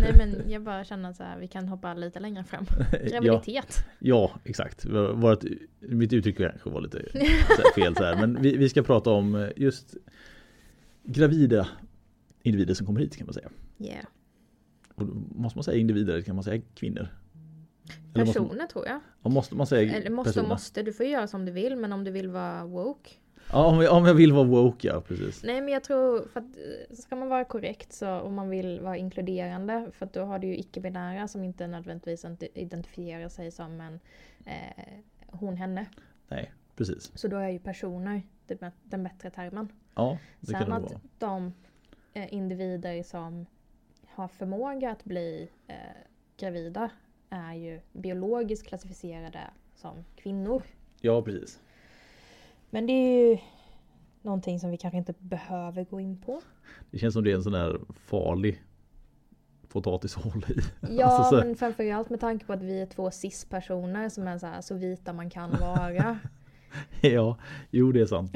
Nej 0.01 0.13
men 0.19 0.51
jag 0.51 0.63
bara 0.63 0.85
känner 0.85 1.13
så 1.13 1.23
här, 1.23 1.39
vi 1.39 1.49
kan 1.49 1.69
hoppa 1.69 1.95
lite 1.95 2.21
längre 2.21 2.45
fram. 2.45 2.67
ja, 2.93 3.21
Graviditet. 3.21 3.85
ja, 3.99 4.31
exakt. 4.45 4.85
Vårt, 5.15 5.45
mitt 5.81 6.13
uttryck 6.13 6.37
kanske 6.37 6.71
var 6.71 6.81
lite 6.81 7.03
fel 7.75 7.97
så 7.97 8.05
här. 8.05 8.17
Men 8.17 8.43
vi, 8.43 8.57
vi 8.57 8.69
ska 8.69 8.83
prata 8.83 9.11
om 9.11 9.35
eh, 9.35 9.49
just 9.57 9.97
gravida 11.05 11.69
individer 12.43 12.75
som 12.75 12.87
kommer 12.87 13.01
hit 13.01 13.17
kan 13.17 13.27
man 13.27 13.35
säga. 13.35 13.49
Yeah. 13.79 14.05
Och 14.95 15.07
måste 15.35 15.59
man 15.59 15.65
säga 15.65 15.79
individer 15.79 16.13
eller 16.13 16.23
kan 16.23 16.35
man 16.35 16.45
säga 16.45 16.63
kvinnor? 16.75 17.09
Eller 18.15 18.25
måste, 18.25 18.41
Personer 18.41 18.67
tror 18.67 18.87
jag. 18.87 19.01
ja, 19.23 19.31
måste 19.31 19.55
man 19.55 19.67
säga 19.67 19.97
Eller 19.97 20.11
måste 20.11 20.31
och 20.31 20.35
personer? 20.35 20.49
måste, 20.49 20.83
du 20.83 20.93
får 20.93 21.07
göra 21.07 21.27
som 21.27 21.45
du 21.45 21.53
vill 21.53 21.77
men 21.77 21.93
om 21.93 22.05
du 22.05 22.11
vill 22.11 22.29
vara 22.29 22.65
woke. 22.65 23.11
Ja, 23.53 23.67
om 23.67 23.81
jag, 23.83 23.97
om 23.97 24.05
jag 24.07 24.15
vill 24.15 24.33
vara 24.33 24.45
woke, 24.45 24.89
ja 24.89 25.01
precis. 25.01 25.43
Nej 25.45 25.61
men 25.61 25.73
jag 25.75 25.85
tror, 25.85 26.23
för 26.33 26.41
att 26.41 26.47
eh, 26.91 26.97
ska 26.97 27.17
man 27.17 27.29
vara 27.29 27.45
korrekt 27.45 27.93
så 27.93 28.11
om 28.21 28.35
man 28.35 28.49
vill 28.51 28.81
vara 28.81 28.97
inkluderande 28.97 29.91
för 29.93 30.07
att 30.07 30.13
då 30.13 30.25
har 30.25 30.39
du 30.39 30.47
ju 30.47 30.57
icke-binära 30.59 31.29
som 31.29 31.45
inte 31.45 31.67
nödvändigtvis 31.67 32.25
identifierar 32.55 33.29
sig 33.29 33.51
som 33.51 33.81
en 33.81 34.01
eh, 34.47 34.85
hon, 35.27 35.57
henne. 35.57 35.87
Nej, 36.29 36.53
precis. 36.77 37.11
Så 37.15 37.29
då 37.29 37.37
är 37.37 37.49
ju 37.49 37.59
personer 37.59 38.23
det 38.47 38.73
den 38.85 39.03
bättre 39.05 39.31
termen. 39.31 39.69
Ja, 39.95 40.19
det 40.41 40.53
kan 40.53 40.61
Sen 40.61 40.71
det 40.71 40.77
att 40.77 40.83
vara. 40.83 41.01
de 41.19 41.53
eh, 42.15 42.35
individer 42.35 43.03
som 43.03 43.47
har 44.09 44.29
förmåga 44.29 44.91
att 44.91 45.05
bli 45.05 45.49
eh, 45.67 45.75
gravida 46.37 46.91
är 47.31 47.55
ju 47.55 47.81
biologiskt 47.93 48.67
klassificerade 48.67 49.41
som 49.75 50.05
kvinnor. 50.17 50.63
Ja, 51.01 51.23
precis. 51.23 51.61
Men 52.71 52.87
det 52.87 52.93
är 52.93 53.29
ju 53.31 53.39
någonting 54.23 54.61
som 54.61 54.71
vi 54.71 54.77
kanske 54.77 54.99
inte 54.99 55.15
behöver 55.19 55.85
gå 55.85 56.01
in 56.01 56.21
på. 56.21 56.41
Det 56.91 56.99
känns 56.99 57.15
som 57.15 57.25
det 57.25 57.31
är 57.31 57.35
en 57.35 57.43
sån 57.43 57.53
där 57.53 57.81
farlig 57.95 58.63
potatis 59.69 60.17
att 60.17 60.25
hålla 60.25 60.49
i. 60.49 60.61
Ja, 60.99 61.05
Alltså 61.07 61.37
så- 61.41 61.45
men 61.47 61.57
framförallt 61.57 62.11
med 62.11 62.21
tanke 62.21 62.47
på 62.47 62.53
att 62.53 62.63
vi 62.63 62.81
är 62.81 62.87
två 62.87 63.11
cis-personer 63.11 64.09
som 64.09 64.29
är 64.29 64.39
så, 64.39 64.47
här, 64.47 64.61
så 64.61 64.75
vita 64.75 65.13
man 65.13 65.31
kan 65.31 65.51
vara. 65.51 66.19
Ja, 67.03 67.37
jo 67.71 67.93
det 67.93 68.01
är 68.01 68.07
sant. 68.07 68.33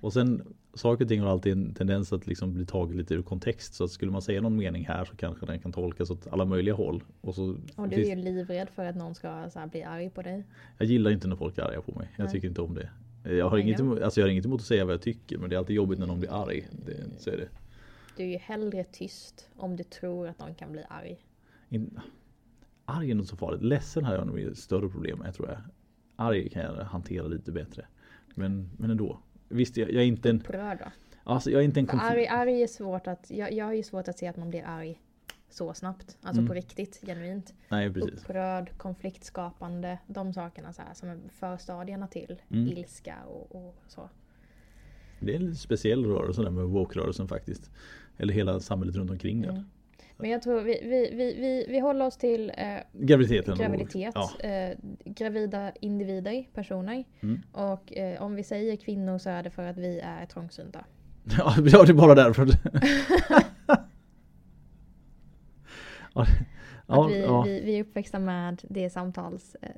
Och 0.00 0.12
sen 0.12 0.54
saker 0.74 1.04
och 1.04 1.08
ting 1.08 1.20
har 1.20 1.30
alltid 1.30 1.52
en 1.52 1.74
tendens 1.74 2.12
att 2.12 2.26
liksom 2.26 2.54
bli 2.54 2.66
taget 2.66 2.96
lite 2.96 3.14
ur 3.14 3.22
kontext. 3.22 3.74
Så 3.74 3.84
att 3.84 3.90
skulle 3.90 4.12
man 4.12 4.22
säga 4.22 4.40
någon 4.40 4.56
mening 4.56 4.86
här 4.86 5.04
så 5.04 5.16
kanske 5.16 5.46
den 5.46 5.58
kan 5.58 5.72
tolkas 5.72 6.10
åt 6.10 6.26
alla 6.26 6.44
möjliga 6.44 6.74
håll. 6.74 7.04
Och 7.20 7.34
så, 7.34 7.56
Och 7.76 7.88
du 7.88 7.96
är 7.96 8.16
ju 8.16 8.22
livrädd 8.22 8.68
för 8.70 8.84
att 8.84 8.96
någon 8.96 9.14
ska 9.14 9.50
så 9.50 9.58
här, 9.58 9.66
bli 9.66 9.82
arg 9.82 10.10
på 10.10 10.22
dig. 10.22 10.44
Jag 10.78 10.88
gillar 10.88 11.10
inte 11.10 11.28
när 11.28 11.36
folk 11.36 11.58
är 11.58 11.62
arga 11.62 11.82
på 11.82 11.98
mig. 11.98 12.08
Jag 12.16 12.24
Nej. 12.24 12.32
tycker 12.32 12.48
inte 12.48 12.62
om 12.62 12.74
det. 12.74 12.90
Jag 13.36 13.48
har, 13.48 13.56
Nej, 13.56 13.66
inget 13.66 13.80
emot, 13.80 14.00
alltså 14.00 14.20
jag 14.20 14.26
har 14.26 14.30
inget 14.30 14.46
emot 14.46 14.60
att 14.60 14.66
säga 14.66 14.84
vad 14.84 14.94
jag 14.94 15.02
tycker 15.02 15.38
men 15.38 15.50
det 15.50 15.56
är 15.56 15.58
alltid 15.58 15.76
jobbigt 15.76 15.98
när 15.98 16.06
någon 16.06 16.18
blir 16.18 16.42
arg. 16.42 16.68
Det, 16.86 16.96
så 17.18 17.30
är 17.30 17.36
det. 17.36 17.48
Du 18.16 18.22
är 18.22 18.28
ju 18.28 18.36
hellre 18.38 18.84
tyst 18.84 19.48
om 19.56 19.76
du 19.76 19.84
tror 19.84 20.28
att 20.28 20.38
någon 20.38 20.54
kan 20.54 20.72
bli 20.72 20.82
arg. 20.88 21.18
In, 21.68 22.00
arg 22.84 23.06
är 23.06 23.10
inte 23.10 23.26
så 23.26 23.36
farligt. 23.36 23.62
Ledsen 23.62 24.04
har 24.04 24.14
jag 24.14 24.26
nog 24.26 24.56
större 24.56 24.88
problem 24.88 25.18
med 25.18 25.34
tror 25.34 25.48
jag. 25.48 25.58
Arg 26.16 26.48
kan 26.48 26.62
jag 26.62 26.84
hantera 26.84 27.26
lite 27.26 27.52
bättre. 27.52 27.86
Men, 28.34 28.70
men 28.78 28.90
ändå. 28.90 29.20
Visst, 29.54 29.76
jag, 29.76 29.92
jag 29.92 30.02
är 30.02 30.06
inte 30.06 30.30
en... 30.30 30.40
Upprörd 30.40 30.78
då. 30.78 30.84
Alltså 31.24 31.50
jag 31.50 31.60
är 31.60 31.64
inte 31.64 31.80
en 31.80 31.86
konflikt... 31.86 32.12
arg, 32.12 32.26
arg 32.26 32.62
är 32.62 32.66
svårt 32.66 33.06
att, 33.06 33.30
jag, 33.30 33.52
jag 33.52 33.64
har 33.64 33.72
ju 33.72 33.82
svårt 33.82 34.08
att 34.08 34.18
se 34.18 34.26
att 34.26 34.36
man 34.36 34.50
blir 34.50 34.64
arg 34.66 35.00
så 35.50 35.74
snabbt. 35.74 36.16
Alltså 36.22 36.40
Mm. 36.40 36.48
på 36.48 36.54
riktigt, 36.54 37.00
genuint. 37.06 37.54
Nej 37.68 37.92
precis. 37.92 38.20
Upprörd, 38.22 38.70
konfliktskapande, 38.78 39.98
de 40.06 40.32
sakerna 40.32 40.72
så 40.72 40.82
här, 40.82 40.94
som 40.94 41.08
är 41.08 41.18
förstadierna 41.30 42.06
till 42.06 42.42
Mm. 42.50 42.68
ilska 42.68 43.16
och, 43.28 43.54
och 43.56 43.74
så. 43.88 44.08
Det 45.20 45.32
är 45.32 45.36
en 45.36 45.44
lite 45.46 45.58
speciell 45.58 46.04
rörelse 46.06 46.42
där 46.42 46.50
med 46.50 46.64
woke-rörelsen 46.64 47.28
faktiskt. 47.28 47.70
Eller 48.16 48.34
hela 48.34 48.60
samhället 48.60 48.96
runt 48.96 49.10
omkring 49.10 49.42
det. 49.42 49.48
Mm. 49.48 49.64
Men 50.16 50.30
jag 50.30 50.42
tror 50.42 50.60
vi, 50.60 50.80
vi, 50.82 51.10
vi, 51.16 51.34
vi, 51.40 51.66
vi 51.68 51.78
håller 51.80 52.06
oss 52.06 52.16
till 52.16 52.52
eh, 52.56 52.76
Graviditeten. 52.92 53.58
graviditet, 53.58 54.14
Ja. 54.14 54.30
eh, 54.48 54.76
gravida 55.04 55.72
individer, 55.80 56.48
personer. 56.54 57.04
Mm. 57.20 57.40
Och 57.52 57.96
eh, 57.96 58.22
om 58.22 58.34
vi 58.34 58.42
säger 58.44 58.76
kvinnor 58.76 59.18
så 59.18 59.30
är 59.30 59.42
det 59.42 59.50
för 59.50 59.66
att 59.66 59.78
vi 59.78 60.00
är 60.00 60.26
trångsynta. 60.26 60.84
Ja, 61.38 61.54
det 61.62 61.72
är 61.90 61.92
bara 61.92 62.14
därför. 62.14 62.46
ja, 66.14 66.26
ja, 66.86 67.06
vi, 67.06 67.22
ja. 67.22 67.42
vi, 67.42 67.60
vi 67.60 67.78
är 67.78 67.80
uppväxta 67.80 68.18
med 68.18 68.62
det 68.68 68.90
samtals, 68.90 69.56
eh, 69.62 69.70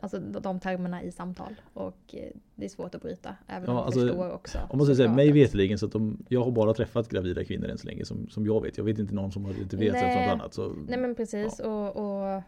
alltså 0.00 0.18
de 0.18 0.60
termerna 0.60 1.02
i 1.02 1.12
samtal. 1.12 1.54
Och 1.74 2.14
eh, 2.14 2.30
det 2.54 2.64
är 2.64 2.68
svårt 2.68 2.94
att 2.94 3.02
bryta. 3.02 3.36
Även 3.46 3.64
Ja, 3.64 3.70
om 3.70 3.76
vi 3.76 3.82
alltså, 3.82 4.00
förstår 4.00 4.30
också. 4.32 4.58
Om 4.70 4.78
man 4.78 4.86
säga 4.86 4.96
såklart 4.96 5.16
mig 5.16 5.32
veterligen 5.32 5.78
så 5.78 5.86
att 5.86 5.92
de, 5.92 6.24
jag 6.28 6.44
har 6.44 6.50
bara 6.50 6.74
träffat 6.74 7.08
gravida 7.08 7.44
kvinnor 7.44 7.68
än 7.68 7.78
så 7.78 7.86
länge 7.86 8.04
som, 8.04 8.28
som 8.28 8.46
jag 8.46 8.62
vet. 8.62 8.78
Jag 8.78 8.84
vet 8.84 8.98
inte 8.98 9.14
någon 9.14 9.32
som 9.32 9.44
har 9.44 9.60
intervjuat 9.60 9.98
sig 9.98 10.14
något 10.14 10.32
annat. 10.32 10.54
Så, 10.54 10.68
Nej 10.88 10.98
men 10.98 11.14
precis 11.14 11.60
och, 11.60 11.96
och 11.96 12.42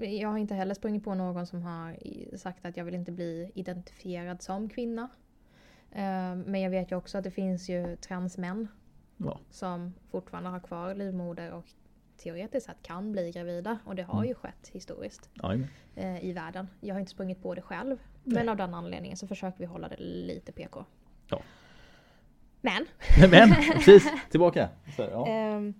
jag 0.00 0.28
har 0.28 0.38
inte 0.38 0.54
heller 0.54 0.74
sprungit 0.74 1.04
på 1.04 1.14
någon 1.14 1.46
som 1.46 1.62
har 1.62 1.96
sagt 2.36 2.66
att 2.66 2.76
jag 2.76 2.84
vill 2.84 2.94
inte 2.94 3.12
bli 3.12 3.50
identifierad 3.54 4.42
som 4.42 4.68
kvinna. 4.68 5.08
Eh, 5.90 6.36
Men 6.46 6.60
jag 6.60 6.70
vet 6.70 6.92
ju 6.92 6.96
också 6.96 7.18
att 7.18 7.24
det 7.24 7.30
finns 7.30 7.68
ju 7.68 7.96
transmän 7.96 8.68
ja. 9.16 9.40
som 9.50 9.94
fortfarande 10.10 10.50
har 10.50 10.60
kvar 10.60 10.94
livmoder 10.94 11.52
och 11.52 11.64
teoretiskt 12.18 12.66
sett 12.66 12.82
kan 12.82 13.12
bli 13.12 13.30
gravida. 13.32 13.78
Och 13.84 13.94
det 13.94 14.02
har 14.02 14.14
Mm. 14.18 14.28
ju 14.28 14.34
skett 14.34 14.70
historiskt 14.72 15.30
eh, 15.94 16.24
i 16.24 16.32
världen. 16.32 16.68
Jag 16.80 16.94
har 16.94 17.00
inte 17.00 17.10
sprungit 17.12 17.42
på 17.42 17.54
det 17.54 17.62
själv. 17.62 17.98
Nej. 18.24 18.34
Men 18.34 18.48
av 18.48 18.56
den 18.56 18.74
anledningen 18.74 19.16
så 19.16 19.26
försöker 19.26 19.58
vi 19.58 19.64
hålla 19.66 19.88
det 19.88 19.96
lite 19.98 20.52
PK. 20.52 20.84
Ja. 21.30 21.40
Men 22.60 22.86
Men 23.30 23.50
precis, 23.72 24.08
tillbaka. 24.30 24.68
Så, 24.96 25.02
ja. 25.02 25.26
Ehm, 25.28 25.74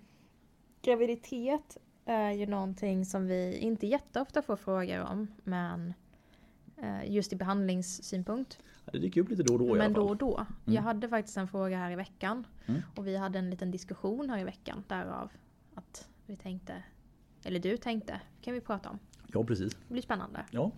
graviditet 0.83 1.77
är 2.05 2.31
ju 2.31 2.47
någonting 2.47 3.05
som 3.05 3.27
vi 3.27 3.57
inte 3.59 3.87
jätteofta 3.87 4.43
får 4.43 4.57
frågor 4.57 5.01
om. 5.01 5.29
Men 5.45 5.95
eh, 6.83 7.11
just 7.13 7.33
i 7.33 7.37
behandlingssynpunkt. 7.37 8.59
Det 8.93 8.99
dyker 8.99 9.21
upp 9.21 9.29
lite 9.29 9.43
då 9.43 9.53
och 9.53 9.59
då 9.59 9.65
i 9.67 9.79
men 9.79 9.81
alla 9.81 9.95
då 9.95 10.01
fall. 10.01 10.11
och 10.11 10.17
då. 10.17 10.37
Mm. 10.37 10.75
Jag 10.75 10.83
hade 10.83 11.09
faktiskt 11.09 11.37
en 11.37 11.49
fråga 11.49 11.77
här 11.79 11.91
i 11.91 11.97
veckan. 11.97 12.47
Mm. 12.67 12.83
Och 12.97 13.07
vi 13.07 13.17
hade 13.17 13.39
en 13.39 13.51
liten 13.51 13.71
diskussion 13.71 14.31
här 14.31 14.39
i 14.39 14.45
veckan. 14.45 14.85
Därav 14.89 15.31
att 15.75 16.09
vi 16.27 16.37
tänkte, 16.37 16.83
eller 17.45 17.61
du 17.61 17.77
tänkte, 17.77 18.21
kan 18.41 18.55
vi 18.55 18.61
prata 18.61 18.91
om. 18.91 18.99
Ja 19.33 19.45
precis. 19.45 19.75
Det 19.75 19.93
blir 19.93 20.03
spännande. 20.03 20.45
Ja. 20.51 20.73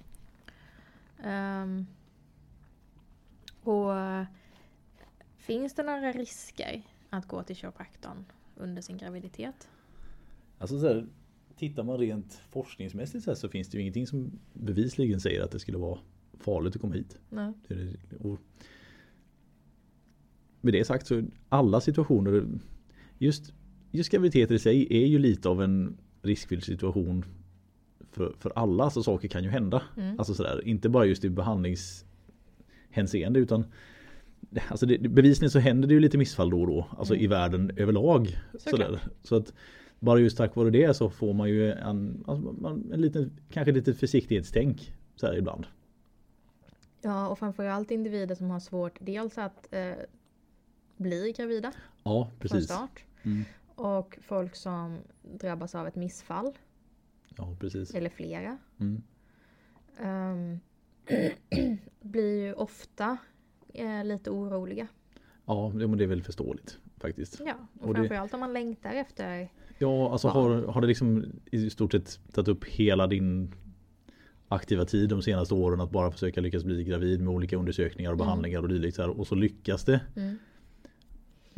Ehm, 1.22 1.86
och 3.62 3.92
finns 5.36 5.74
det 5.74 5.82
några 5.82 6.12
risker 6.12 6.82
att 7.10 7.28
gå 7.28 7.42
till 7.42 7.56
kiropraktorn 7.56 8.24
under 8.56 8.82
sin 8.82 8.96
graviditet? 8.96 9.68
Alltså 10.58 10.80
så 10.80 10.86
här, 10.86 11.06
tittar 11.56 11.82
man 11.82 11.98
rent 11.98 12.42
forskningsmässigt 12.50 13.24
så, 13.24 13.30
här, 13.30 13.36
så 13.36 13.48
finns 13.48 13.68
det 13.68 13.76
ju 13.76 13.82
ingenting 13.82 14.06
som 14.06 14.38
bevisligen 14.52 15.20
säger 15.20 15.42
att 15.42 15.50
det 15.50 15.58
skulle 15.58 15.78
vara 15.78 15.98
farligt 16.40 16.74
att 16.74 16.80
komma 16.80 16.94
hit. 16.94 17.18
Nej. 17.30 17.52
Och 18.20 18.38
med 20.60 20.72
det 20.72 20.84
sagt 20.84 21.06
så 21.06 21.22
alla 21.48 21.80
situationer 21.80 22.48
just, 23.18 23.52
just 23.90 24.10
graviditeter 24.10 24.54
i 24.54 24.58
sig 24.58 24.86
är 24.90 25.06
ju 25.06 25.18
lite 25.18 25.48
av 25.48 25.62
en 25.62 25.96
riskfylld 26.22 26.64
situation 26.64 27.24
för, 28.12 28.34
för 28.38 28.52
alla. 28.56 28.84
Alltså 28.84 29.02
saker 29.02 29.28
kan 29.28 29.44
ju 29.44 29.50
hända. 29.50 29.82
Mm. 29.96 30.18
Alltså 30.18 30.34
sådär, 30.34 30.66
inte 30.68 30.88
bara 30.88 31.04
just 31.04 31.24
i 31.24 31.30
behandlingshänseende 31.30 33.40
utan 33.40 33.64
Alltså 34.68 34.86
det, 34.86 34.98
bevisligen 34.98 35.50
så 35.50 35.58
händer 35.58 35.88
det 35.88 35.94
ju 35.94 36.00
lite 36.00 36.18
missfall 36.18 36.50
då 36.50 36.60
och 36.60 36.66
då. 36.66 36.86
Alltså 36.98 37.14
Mm. 37.14 37.24
i 37.24 37.26
världen 37.26 37.70
överlag. 37.76 38.38
Sådär. 38.58 39.00
Så 39.22 39.36
att 39.36 39.52
bara 40.00 40.18
just 40.20 40.36
tack 40.36 40.56
vare 40.56 40.70
det 40.70 40.96
så 40.96 41.10
får 41.10 41.34
man 41.34 41.48
ju 41.48 41.72
en, 41.72 42.24
alltså 42.26 42.52
man, 42.52 42.90
en 42.92 43.00
liten, 43.00 43.30
kanske 43.50 43.72
lite 43.72 43.94
försiktighetstänk 43.94 44.92
så 45.16 45.26
här 45.26 45.36
ibland. 45.36 45.66
Ja, 47.02 47.28
och 47.28 47.38
framförallt 47.38 47.90
individer 47.90 48.34
som 48.34 48.50
har 48.50 48.60
svårt 48.60 48.98
dels 49.00 49.38
att 49.38 49.68
eh, 49.70 49.92
bli 50.96 51.34
gravida 51.36 51.72
Ja, 52.02 52.24
från 52.30 52.38
precis. 52.40 52.64
start. 52.64 53.04
Mm. 53.22 53.44
Och 53.78 54.18
folk 54.22 54.54
som 54.56 54.98
drabbas 55.22 55.74
av 55.74 55.86
ett 55.86 55.94
missfall, 55.94 56.52
Ja, 57.36 57.56
precis. 57.60 57.94
eller 57.94 58.10
flera. 58.10 58.58
Mm. 58.80 59.02
ehm, 60.00 60.60
blir 62.00 62.46
ju 62.46 62.52
ofta 62.52 63.16
eh, 63.74 64.04
lite 64.04 64.30
oroliga. 64.30 64.86
Ja, 65.46 65.72
det- 65.74 65.86
men 65.88 65.98
det 65.98 66.04
är 66.04 66.08
väl 66.08 66.22
förståeligt 66.22 66.78
faktiskt. 66.96 67.40
Ja, 67.46 67.54
och, 67.80 67.86
Och 67.88 67.94
det- 67.94 68.00
framförallt 68.00 68.34
om 68.34 68.40
man 68.40 68.52
längtar 68.52 68.94
efter 68.94 69.48
Ja, 69.78 70.12
alltså 70.12 70.28
har, 70.28 70.62
har 70.62 70.80
det 70.80 70.86
liksom 70.86 71.24
i 71.50 71.70
stort 71.70 71.92
sett 71.92 72.20
tagit 72.32 72.48
upp 72.48 72.64
hela 72.64 73.06
din 73.06 73.54
aktiva 74.48 74.84
tid 74.84 75.08
de 75.08 75.22
senaste 75.22 75.54
åren 75.54 75.80
att 75.80 75.90
bara 75.90 76.10
försöka 76.10 76.40
lyckas 76.40 76.64
bli 76.64 76.84
gravid 76.84 77.20
med 77.20 77.28
olika 77.34 77.56
undersökningar 77.56 78.10
och 78.10 78.14
Mm. 78.16 78.26
behandlingar 78.26 78.62
och 78.62 78.68
dylikt 78.68 78.96
så 78.96 79.02
här, 79.02 79.20
och 79.20 79.26
så 79.26 79.34
lyckas 79.34 79.84
det. 79.84 80.00
mm. 80.16 80.38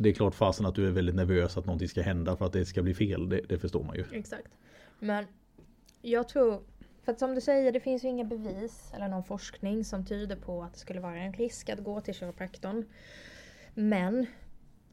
Det 0.01 0.09
är 0.09 0.13
klart 0.13 0.35
fasen 0.35 0.65
att 0.65 0.75
du 0.75 0.87
är 0.87 0.91
väldigt 0.91 1.15
nervös 1.15 1.57
att 1.57 1.65
någonting 1.65 1.87
ska 1.89 2.01
hända 2.01 2.35
för 2.37 2.45
att 2.45 2.53
det 2.53 2.65
ska 2.65 2.81
bli 2.81 2.93
fel. 2.93 3.29
Det, 3.29 3.41
det 3.49 3.59
förstår 3.59 3.83
man 3.83 3.95
ju. 3.95 4.05
Exakt. 4.11 4.47
Men 4.99 5.25
jag 6.01 6.27
tror, 6.29 6.61
för 7.03 7.11
att 7.11 7.19
som 7.19 7.35
du 7.35 7.41
säger, 7.41 7.71
det 7.71 7.79
finns 7.79 8.03
ju 8.03 8.07
inga 8.07 8.23
bevis 8.23 8.91
eller 8.95 9.07
någon 9.07 9.23
forskning 9.23 9.85
som 9.85 10.05
tyder 10.05 10.35
på 10.35 10.63
att 10.63 10.73
det 10.73 10.79
skulle 10.79 10.99
vara 10.99 11.17
en 11.17 11.33
risk 11.33 11.69
att 11.69 11.79
gå 11.83 12.01
till 12.01 12.13
kiropraktorn. 12.13 12.85
Men 13.73 14.25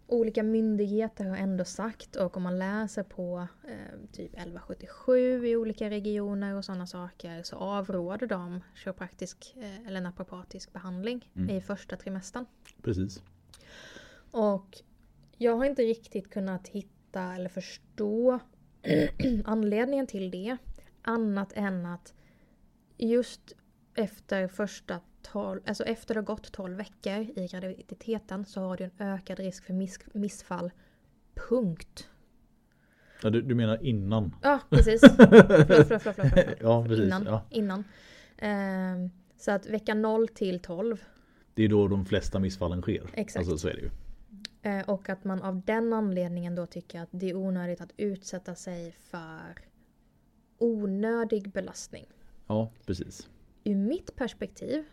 olika 0.06 0.42
myndigheter 0.42 1.24
har 1.24 1.36
ändå 1.36 1.64
sagt 1.64 2.16
och 2.16 2.36
om 2.36 2.42
man 2.42 2.58
läser 2.58 3.02
på 3.02 3.46
eh, 3.64 3.98
typ 4.12 4.32
1177 4.32 5.46
i 5.46 5.56
olika 5.56 5.90
regioner 5.90 6.54
och 6.54 6.64
sådana 6.64 6.86
saker 6.86 7.42
så 7.42 7.56
avråder 7.56 8.26
de 8.26 8.60
kiropraktisk 8.74 9.54
eh, 9.56 9.86
eller 9.86 10.00
naprapatisk 10.00 10.72
behandling 10.72 11.30
Mm. 11.36 11.56
i 11.56 11.60
första 11.60 11.96
trimestern. 11.96 12.46
Precis. 12.82 13.22
Och 14.30 14.82
jag 15.38 15.56
har 15.56 15.64
inte 15.64 15.82
riktigt 15.82 16.30
kunnat 16.30 16.68
hitta 16.68 17.34
eller 17.34 17.48
förstå 17.48 18.40
anledningen 19.44 20.06
till 20.06 20.30
det. 20.30 20.56
Annat 21.02 21.52
än 21.54 21.86
att 21.86 22.14
just 22.96 23.52
efter 23.94 24.48
första 24.48 25.00
12, 25.22 25.60
alltså 25.66 25.84
efter 25.84 26.14
det 26.14 26.20
har 26.20 26.24
gått 26.24 26.52
12 26.52 26.76
veckor 26.76 27.20
i 27.36 27.48
graviditeten 27.52 28.44
så 28.44 28.60
har 28.60 28.76
du 28.76 28.84
en 28.84 28.90
ökad 28.98 29.38
risk 29.38 29.64
för 29.64 29.72
miss, 29.72 29.98
missfall. 30.12 30.70
Punkt. 31.48 32.08
Ja, 33.22 33.30
du, 33.30 33.42
du 33.42 33.54
menar 33.54 33.84
innan? 33.84 34.34
Ja, 34.42 34.60
precis. 34.70 35.00
Förlåt, 35.16 35.46
förlåt, 35.46 35.66
förlåt, 35.66 36.02
förlåt, 36.02 36.30
förlåt. 36.34 36.56
Ja, 36.60 36.84
precis. 36.84 37.04
Innan. 37.04 37.24
Ja. 37.24 37.42
innan. 37.50 37.84
Ehm, 38.38 39.10
så 39.36 39.50
att 39.50 39.66
vecka 39.66 39.94
0 39.94 40.28
till 40.28 40.60
12 40.60 41.04
Det 41.54 41.64
är 41.64 41.68
då 41.68 41.88
de 41.88 42.04
flesta 42.04 42.38
missfallen 42.38 42.82
sker. 42.82 43.10
Exakt. 43.14 43.36
Alltså 43.36 43.58
så 43.58 43.68
är 43.68 43.74
det 43.74 43.80
ju. 43.80 43.90
Eh, 44.62 44.88
Och 44.88 45.08
att 45.08 45.24
man 45.24 45.42
av 45.42 45.62
den 45.64 45.92
anledningen 45.92 46.54
då 46.54 46.66
tycker 46.66 47.00
att 47.00 47.08
det 47.10 47.30
är 47.30 47.36
onödigt 47.36 47.80
att 47.80 47.92
utsätta 47.96 48.54
sig 48.54 48.92
för 48.92 49.58
onödig 50.58 51.50
belastning. 51.52 52.06
Ja, 52.46 52.70
precis. 52.86 53.28
Ur 53.64 53.74
mitt 53.76 54.16
perspektiv, 54.16 54.84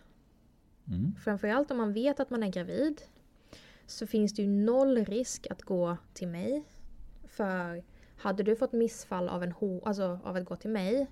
Mm. 0.87 1.15
framförallt 1.23 1.71
om 1.71 1.77
man 1.77 1.93
vet 1.93 2.19
att 2.19 2.29
man 2.29 2.43
är 2.43 2.51
gravid, 2.51 3.01
så 3.85 4.07
finns 4.07 4.33
det 4.35 4.41
ju 4.41 4.47
noll 4.47 5.05
risk 5.05 5.47
att 5.49 5.61
gå 5.61 5.97
till 6.13 6.27
mig. 6.27 6.63
För 7.27 7.83
hade 8.17 8.43
du 8.43 8.55
fått 8.55 8.71
missfall 8.73 9.29
av, 9.29 9.43
en 9.43 9.53
ho- 9.53 9.81
alltså 9.85 10.19
av 10.23 10.35
att 10.35 10.45
gå 10.45 10.55
till 10.55 10.69
mig, 10.69 11.07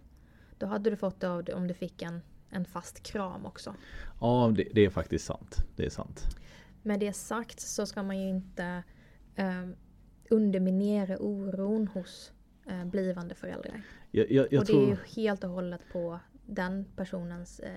då 0.57 0.65
hade 0.65 0.89
du 0.89 0.95
fått 0.95 1.19
det 1.19 1.29
av 1.29 1.49
om 1.55 1.67
du 1.67 1.73
fick 1.73 2.01
en, 2.01 2.21
en 2.49 2.65
fast 2.65 3.03
kram 3.03 3.45
också. 3.45 3.75
Ja, 4.21 4.51
det, 4.55 4.67
det 4.73 4.85
är 4.85 4.89
faktiskt 4.89 5.25
sant. 5.25 5.55
Det 5.75 5.85
är 5.85 5.89
sant. 5.89 6.23
Med 6.83 6.99
det 6.99 7.13
sagt 7.13 7.59
så 7.59 7.85
ska 7.85 8.03
man 8.03 8.21
ju 8.21 8.29
inte 8.29 8.83
eh, 9.35 9.63
underminera 10.29 11.17
oron 11.19 11.87
hos 11.87 12.31
eh, 12.67 12.85
blivande 12.85 13.35
föräldrar. 13.35 13.81
Jag, 14.11 14.31
jag, 14.31 14.47
jag 14.51 14.59
och 14.59 14.65
det 14.65 14.73
tror... 14.73 14.83
är 14.83 14.87
ju 14.87 14.97
helt 15.15 15.43
och 15.43 15.49
hållet 15.49 15.81
på 15.91 16.19
den 16.45 16.85
personens 16.95 17.59
eh, 17.59 17.71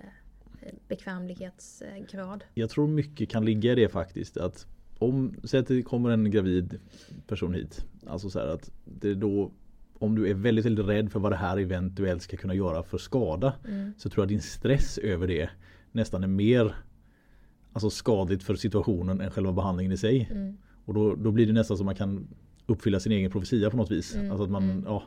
bekvämlighetsgrad. 0.88 2.44
Jag 2.54 2.70
tror 2.70 2.86
mycket 2.86 3.28
kan 3.28 3.44
ligga 3.44 3.72
i 3.72 3.74
det 3.74 3.88
faktiskt. 3.88 4.36
Att 4.36 4.66
om, 4.98 5.34
säg 5.44 5.60
att 5.60 5.66
det 5.66 5.82
kommer 5.82 6.10
en 6.10 6.30
gravid 6.30 6.80
person 7.26 7.54
hit. 7.54 7.84
Alltså 8.06 8.30
så 8.30 8.38
att 8.38 8.70
det 8.84 9.14
då 9.14 9.52
om 9.98 10.14
du 10.14 10.30
är 10.30 10.34
väldigt, 10.34 10.64
väldigt 10.64 10.86
rädd 10.86 11.12
för 11.12 11.20
vad 11.20 11.32
det 11.32 11.36
här 11.36 11.58
eventuellt 11.58 12.22
ska 12.22 12.36
kunna 12.36 12.54
göra 12.54 12.82
för 12.82 12.98
skada. 12.98 13.52
Mm. 13.68 13.92
Så 13.98 14.10
tror 14.10 14.22
jag 14.22 14.28
din 14.28 14.42
stress 14.42 14.98
över 14.98 15.26
det 15.26 15.50
nästan 15.92 16.24
är 16.24 16.28
mer 16.28 16.74
alltså 17.76 17.90
skadligt 17.90 18.42
för 18.42 18.54
situationen 18.54 19.20
än 19.20 19.30
själva 19.30 19.52
behandlingen 19.52 19.92
i 19.92 19.96
sig. 19.96 20.28
Mm. 20.30 20.56
Och 20.84 20.94
då, 20.94 21.14
då 21.14 21.30
blir 21.30 21.46
det 21.46 21.52
nästan 21.52 21.76
som 21.76 21.86
man 21.86 21.94
kan 21.94 22.28
uppfylla 22.66 23.00
sin 23.00 23.12
egen 23.12 23.30
profetia 23.30 23.70
på 23.70 23.76
något 23.76 23.90
vis. 23.90 24.14
Mm, 24.14 24.30
Alltså 24.30 24.44
att 24.44 24.50
man, 24.50 24.70
mm. 24.70 24.84
ja, 24.86 25.02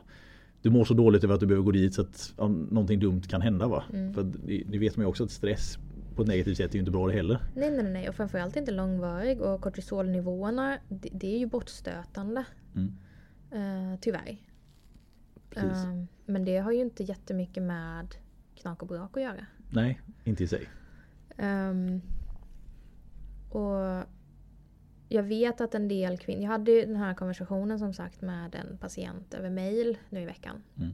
du 0.62 0.70
mår 0.70 0.84
så 0.84 0.94
dåligt 0.94 1.24
över 1.24 1.34
att 1.34 1.40
du 1.40 1.46
behöver 1.46 1.64
gå 1.64 1.70
dit 1.70 1.94
så 1.94 2.02
att 2.02 2.34
ja, 2.36 2.48
någonting 2.48 3.00
dumt 3.00 3.22
kan 3.22 3.40
hända. 3.40 3.68
Va? 3.68 3.84
Mm. 3.92 4.14
För 4.14 4.22
det, 4.22 4.62
det 4.66 4.78
vet 4.78 4.96
man 4.96 5.04
ju 5.04 5.08
också 5.08 5.24
att 5.24 5.30
stress 5.30 5.78
på 6.16 6.22
ett 6.22 6.28
negativt 6.28 6.56
sätt 6.56 6.70
är 6.70 6.74
ju 6.74 6.80
inte 6.80 6.90
bra 6.90 7.06
det 7.06 7.12
heller. 7.12 7.38
Nej, 7.54 7.70
nej, 7.70 7.92
nej. 7.92 8.08
Och 8.08 8.14
framförallt 8.14 8.56
inte 8.56 8.72
långvarig. 8.72 9.40
Och 9.40 9.60
kortisolnivåerna, 9.60 10.78
det, 10.88 11.08
det 11.12 11.34
är 11.34 11.38
ju 11.38 11.46
bortstötande. 11.46 12.44
Mm. 12.74 12.92
Eh, 13.50 13.98
tyvärr. 14.00 14.36
Eh, 15.56 16.04
men 16.26 16.44
det 16.44 16.58
har 16.58 16.72
ju 16.72 16.80
inte 16.80 17.02
jättemycket 17.02 17.62
med 17.62 18.14
knak 18.54 18.82
och 18.82 18.88
brak 18.88 19.16
att 19.16 19.22
göra. 19.22 19.46
Nej, 19.70 20.00
inte 20.24 20.44
i 20.44 20.46
sig. 20.46 20.68
Ehm, 21.36 22.00
och 23.50 24.04
jag 25.08 25.22
vet 25.22 25.60
att 25.60 25.74
en 25.74 25.88
del 25.88 26.18
kvinnor, 26.18 26.42
jag 26.42 26.50
hade 26.50 26.70
ju 26.70 26.86
den 26.86 26.96
här 26.96 27.14
konversationen 27.14 27.78
som 27.78 27.94
sagt 27.94 28.20
med 28.20 28.54
en 28.54 28.78
patient 28.78 29.34
över 29.34 29.50
mail 29.50 29.98
nu 30.08 30.22
i 30.22 30.24
veckan. 30.24 30.62
Mm. 30.76 30.92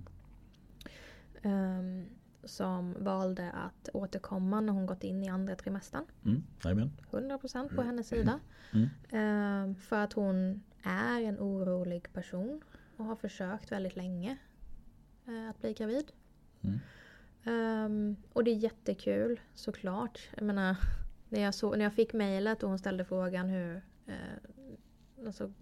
Ehm, 1.43 2.07
som 2.45 2.95
valde 2.99 3.51
att 3.51 3.89
återkomma 3.93 4.61
när 4.61 4.73
hon 4.73 4.87
gått 4.87 5.05
in 5.05 5.25
i 5.25 5.29
andra 5.29 5.57
trimestern. 5.57 6.05
Mm. 6.25 6.43
Jajamän. 6.65 6.91
100% 7.11 7.75
på 7.77 7.83
hennes 7.83 8.09
sida. 8.09 8.41
Mm. 8.73 8.89
Ehm, 9.11 9.75
för 9.75 9.97
att 9.97 10.13
hon 10.13 10.63
är 10.83 11.21
en 11.21 11.39
orolig 11.39 12.13
person 12.13 12.63
och 12.97 13.05
har 13.05 13.17
försökt 13.17 13.73
väldigt 13.73 13.97
länge 13.97 14.37
eh, 15.27 15.51
att 15.51 15.61
bli 15.61 15.73
gravid. 15.73 16.13
Mm. 16.63 16.79
Ehm, 17.45 18.17
och 18.33 18.45
det 18.45 18.51
är 18.51 18.57
jättekul 18.57 19.41
såklart. 19.55 20.29
Jag 20.37 20.45
menar, 20.45 20.77
när 21.29 21.41
jag, 21.41 21.55
så, 21.55 21.77
när 21.77 21.85
jag 21.85 21.95
fick 21.95 22.13
mejlet 22.13 22.63
och 22.63 22.69
hon 22.69 22.79
ställde 22.79 23.05
frågan 23.05 23.49
hur 23.49 23.83
eh, 24.07 25.27
alltså, 25.27 25.53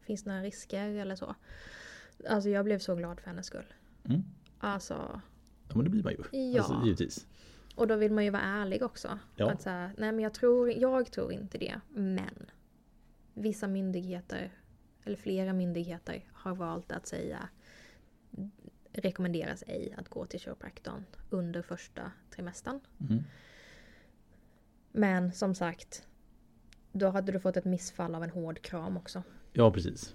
Finns 0.00 0.22
det 0.22 0.30
några 0.30 0.42
risker 0.42 0.88
eller 0.88 1.16
så? 1.16 1.34
Alltså 2.28 2.48
jag 2.48 2.64
blev 2.64 2.78
så 2.78 2.94
glad 2.94 3.20
för 3.20 3.26
hennes 3.26 3.46
skull. 3.46 3.74
Mm. 4.04 4.22
Alltså, 4.58 5.20
Ja 5.68 5.76
men 5.76 5.84
det 5.84 5.90
blir 5.90 6.02
man 6.02 6.12
ju. 6.12 6.38
Ja. 6.38 6.62
Alltså, 6.62 6.82
givetvis. 6.84 7.26
och 7.74 7.86
då 7.86 7.96
vill 7.96 8.12
man 8.12 8.24
ju 8.24 8.30
vara 8.30 8.42
ärlig 8.42 8.82
också. 8.82 9.18
Ja. 9.36 9.50
Att 9.50 9.62
så 9.62 9.70
här, 9.70 9.90
nej 9.98 10.12
men 10.12 10.18
jag 10.18 10.34
tror, 10.34 10.70
jag 10.70 11.12
tror 11.12 11.32
inte 11.32 11.58
det. 11.58 11.80
Men 11.88 12.50
vissa 13.34 13.68
myndigheter, 13.68 14.52
eller 15.04 15.16
flera 15.16 15.52
myndigheter, 15.52 16.24
har 16.32 16.54
valt 16.54 16.92
att 16.92 17.06
säga 17.06 17.48
rekommenderas 18.92 19.64
ej 19.66 19.94
att 19.98 20.08
gå 20.08 20.26
till 20.26 20.40
kiropraktorn 20.40 21.04
under 21.30 21.62
första 21.62 22.12
trimestern. 22.30 22.80
Mm. 23.00 23.24
Men 24.92 25.32
som 25.32 25.54
sagt, 25.54 26.06
då 26.92 27.08
hade 27.08 27.32
du 27.32 27.40
fått 27.40 27.56
ett 27.56 27.64
missfall 27.64 28.14
av 28.14 28.22
en 28.22 28.30
hård 28.30 28.62
kram 28.62 28.96
också. 28.96 29.22
Ja 29.52 29.70
precis. 29.70 30.14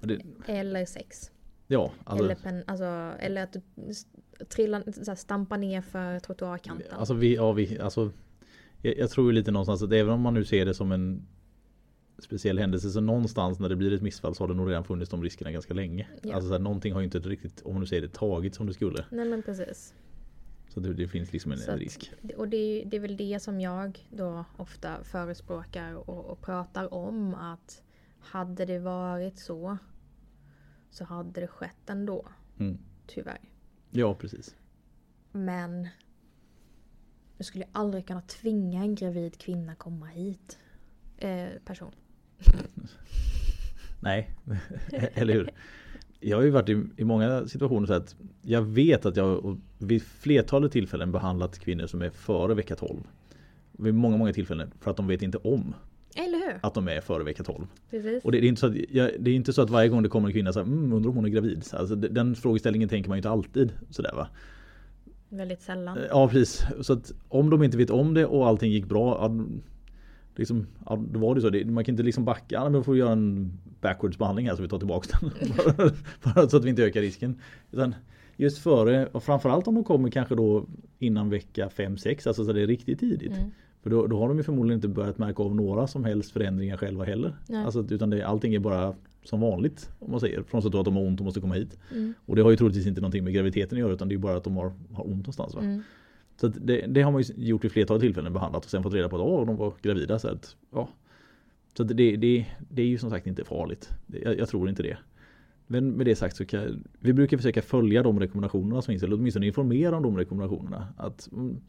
Det, 0.00 0.20
Eller 0.46 0.84
sex. 0.86 1.30
ja, 1.66 1.92
alltså, 2.04 2.24
eller, 2.24 2.34
pen, 2.34 2.64
alltså, 2.66 2.84
eller 3.18 3.42
att 3.42 3.52
du 3.52 3.60
trillar, 4.48 4.92
så 5.04 5.10
här, 5.10 5.16
stampar 5.16 5.58
ner 5.58 5.80
för 5.80 6.18
trottoarkanten. 6.18 6.92
alltså, 6.92 7.14
vi, 7.14 7.34
ja, 7.34 7.52
vi, 7.52 7.78
alltså 7.78 8.10
jag, 8.82 8.98
jag 8.98 9.10
tror 9.10 9.26
ju 9.26 9.32
lite 9.32 9.50
någonstans 9.50 9.82
att 9.82 9.92
även 9.92 10.12
om 10.12 10.20
man 10.20 10.34
nu 10.34 10.44
ser 10.44 10.64
det 10.64 10.74
som 10.74 10.92
en 10.92 11.26
speciell 12.18 12.58
händelse 12.58 12.90
så 12.90 13.00
någonstans 13.00 13.58
när 13.58 13.68
det 13.68 13.76
blir 13.76 13.92
ett 13.92 14.02
missfall 14.02 14.34
så 14.34 14.42
har 14.42 14.48
det 14.48 14.54
nog 14.54 14.70
redan 14.70 14.84
funnits 14.84 15.10
de 15.10 15.22
riskerna 15.22 15.52
ganska 15.52 15.74
länge. 15.74 16.08
Ja. 16.22 16.34
Alltså 16.34 16.48
så 16.48 16.54
här, 16.54 16.60
någonting 16.60 16.92
har 16.92 17.00
ju 17.00 17.04
inte 17.04 17.18
riktigt, 17.18 17.62
om 17.62 17.72
man 17.72 17.80
nu 17.80 17.86
säger 17.86 18.02
det, 18.02 18.08
tagit 18.08 18.54
som 18.54 18.66
det 18.66 18.74
skulle. 18.74 19.04
Nej 19.10 19.24
men 19.24 19.42
precis. 19.42 19.94
Så 20.74 20.80
det, 20.80 20.94
det 20.94 21.08
finns 21.08 21.32
liksom 21.32 21.52
en, 21.52 21.58
Så 21.58 21.70
att- 21.72 21.78
risk. 21.78 22.12
Och 22.36 22.48
det 22.48 22.56
är, 22.56 22.86
det 22.86 22.96
är 22.96 23.00
väl 23.00 23.16
det 23.16 23.42
som 23.42 23.60
jag 23.60 24.08
då 24.10 24.44
ofta 24.56 25.04
förespråkar 25.04 25.94
och, 25.94 26.24
och 26.24 26.40
pratar 26.40 26.94
om 26.94 27.34
att 27.34 27.82
hade 28.20 28.64
det 28.64 28.78
varit 28.78 29.38
så 29.38 29.78
så 30.90 31.04
hade 31.04 31.40
det 31.40 31.46
skett 31.46 31.90
ändå. 31.90 32.28
Mm. 32.58 32.78
Tyvärr. 33.06 33.40
Ja 33.90 34.14
precis. 34.14 34.56
Men 35.32 35.88
jag 37.36 37.46
skulle 37.46 37.66
aldrig 37.72 38.06
kunna 38.06 38.22
tvinga 38.22 38.80
en 38.82 38.94
gravid 38.94 39.38
kvinna 39.38 39.74
komma 39.74 40.06
hit. 40.06 40.58
Eh, 41.18 41.48
person. 41.64 41.92
Nej, 44.00 44.30
eller 44.92 45.34
hur? 45.34 45.50
Jag 46.22 46.36
har 46.36 46.44
ju 46.44 46.50
varit 46.50 46.68
i, 46.68 46.82
i 46.96 47.04
många 47.04 47.46
situationer 47.46 47.86
så 47.86 47.92
att 47.92 48.16
jag 48.42 48.62
vet 48.62 49.06
att 49.06 49.16
jag 49.16 49.60
vid 49.78 50.02
flertalet 50.02 50.72
tillfällen 50.72 51.12
behandlat 51.12 51.58
kvinnor 51.58 51.86
som 51.86 52.02
är 52.02 52.10
före 52.10 52.54
vecka 52.54 52.76
12. 52.76 53.00
Vid 53.72 53.94
många, 53.94 54.16
många 54.16 54.32
tillfällen 54.32 54.70
för 54.80 54.90
att 54.90 54.96
de 54.96 55.06
vet 55.06 55.22
inte 55.22 55.38
om 55.38 55.74
att 56.62 56.74
de 56.74 56.88
är 56.88 57.00
före 57.00 57.24
vecka 57.24 57.42
12. 57.44 57.66
Precis. 57.90 58.24
Och 58.24 58.32
det, 58.32 58.40
det, 58.40 58.46
är 58.46 58.48
inte 58.48 58.60
så 58.60 58.66
att, 58.66 58.74
jag, 58.90 59.10
det 59.18 59.30
är 59.30 59.34
inte 59.34 59.52
så 59.52 59.62
att 59.62 59.70
varje 59.70 59.88
gång 59.88 60.02
det 60.02 60.08
kommer 60.08 60.28
en 60.28 60.32
kvinna 60.32 60.52
så 60.52 60.58
här, 60.58 60.66
mm, 60.66 60.92
undrar 60.92 61.10
om 61.10 61.16
hon 61.16 61.24
är 61.24 61.28
gravid. 61.28 61.64
Så 61.64 61.76
Alltså, 61.76 61.94
den- 61.94 62.14
den 62.14 62.34
frågeställningen 62.34 62.88
tänker 62.88 63.08
man 63.08 63.16
ju 63.16 63.18
inte 63.18 63.30
alltid 63.30 63.72
sådär 63.90 64.12
va. 64.16 64.28
Väldigt 65.28 65.62
sällan. 65.62 65.98
Ja 66.10 66.28
precis. 66.28 66.64
Så 66.80 66.92
att 66.92 67.12
om 67.28 67.50
de 67.50 67.62
inte 67.62 67.76
vet 67.76 67.90
om 67.90 68.14
det 68.14 68.26
och 68.26 68.46
allting 68.46 68.72
gick 68.72 68.86
bra. 68.86 69.18
Ja, 69.20 69.44
liksom, 70.36 70.66
ja, 70.86 71.02
då 71.12 71.18
var 71.18 71.34
det 71.34 71.40
så. 71.40 71.50
Det, 71.50 71.64
man 71.64 71.84
kan 71.84 71.92
inte 71.92 72.02
liksom 72.02 72.24
backa. 72.24 72.54
Ja, 72.54 72.62
men 72.64 72.72
då 72.72 72.82
får 72.82 72.92
vi 72.92 72.98
göra 72.98 73.12
en 73.12 73.52
backwards 73.80 74.18
behandling 74.18 74.48
här 74.48 74.56
så 74.56 74.62
vi 74.62 74.68
tar 74.68 74.78
tillbaka 74.78 75.18
den. 75.20 75.30
Bara- 76.22 76.48
så 76.48 76.56
att 76.56 76.64
vi 76.64 76.70
inte 76.70 76.82
ökar 76.84 77.00
risken. 77.00 77.38
Utan 77.72 77.94
just 78.36 78.58
före 78.58 79.06
och 79.06 79.22
framförallt 79.22 79.68
om 79.68 79.74
de 79.74 79.84
kommer 79.84 80.10
kanske 80.10 80.34
då 80.34 80.66
innan 80.98 81.30
vecka 81.30 81.68
5-6. 81.76 82.28
Alltså 82.28 82.44
så 82.44 82.52
det 82.52 82.62
är 82.62 82.66
riktigt 82.66 83.00
tidigt. 83.00 83.32
Mm. 83.38 83.50
För 83.82 83.90
då, 83.90 84.06
då 84.06 84.18
har 84.18 84.28
de 84.28 84.36
ju 84.36 84.42
förmodligen 84.42 84.76
inte 84.78 84.88
börjat 84.88 85.18
märka 85.18 85.42
av 85.42 85.54
några 85.54 85.86
som 85.86 86.04
helst 86.04 86.32
förändringar 86.32 86.76
själva 86.76 87.04
heller. 87.04 87.36
Nej. 87.48 87.64
Alltså, 87.64 87.86
utan 87.90 88.10
det, 88.10 88.22
allting 88.22 88.54
är 88.54 88.58
bara 88.58 88.94
som 89.24 89.40
vanligt. 89.40 89.90
Om 89.98 90.10
man 90.10 90.20
säger. 90.20 90.70
Då 90.70 90.78
att 90.78 90.84
de 90.84 90.96
har 90.96 91.02
ont 91.02 91.20
och 91.20 91.24
måste 91.24 91.40
komma 91.40 91.54
hit. 91.54 91.78
Mm. 91.92 92.14
Och 92.26 92.36
det 92.36 92.42
har 92.42 92.50
ju 92.50 92.56
troligtvis 92.56 92.86
inte 92.86 93.00
någonting 93.00 93.24
med 93.24 93.32
graviditeten 93.34 93.76
att 93.78 93.80
göra 93.80 93.92
utan 93.92 94.08
det 94.08 94.14
är 94.14 94.18
bara 94.18 94.36
att 94.36 94.44
de 94.44 94.56
har, 94.56 94.72
har 94.92 95.04
ont 95.04 95.16
någonstans. 95.16 95.54
Va? 95.54 95.60
Mm. 95.60 95.82
Så 96.36 96.48
det, 96.48 96.86
det 96.86 97.02
har 97.02 97.12
man 97.12 97.22
ju 97.22 97.34
gjort 97.36 97.64
vid 97.64 97.72
flertalet 97.72 98.00
tillfällen 98.00 98.32
behandlat 98.32 98.64
och 98.64 98.70
sen 98.70 98.82
fått 98.82 98.94
reda 98.94 99.08
på 99.08 99.16
att 99.16 99.22
åh, 99.22 99.46
de 99.46 99.56
var 99.56 99.72
gravida. 99.82 100.18
Så 100.18 100.28
att, 100.28 100.56
ja. 100.70 100.88
så 101.76 101.82
det, 101.82 102.16
det, 102.16 102.46
det 102.70 102.82
är 102.82 102.86
ju 102.86 102.98
som 102.98 103.10
sagt 103.10 103.26
inte 103.26 103.44
farligt. 103.44 103.90
Jag, 104.06 104.38
jag 104.38 104.48
tror 104.48 104.68
inte 104.68 104.82
det. 104.82 104.96
Men 105.66 105.90
med 105.90 106.06
det 106.06 106.16
sagt 106.16 106.36
så 106.36 106.44
kan 106.44 106.84
vi 107.00 107.12
brukar 107.12 107.36
försöka 107.36 107.62
följa 107.62 108.02
de 108.02 108.20
rekommendationerna 108.20 108.82
som 108.82 108.92
finns. 108.92 109.02
Eller 109.02 109.16
åtminstone 109.16 109.46
informera 109.46 109.96
om 109.96 110.02
de 110.02 110.16
rekommendationerna. 110.16 110.88
Att, 110.96 111.28
mm, 111.32 111.60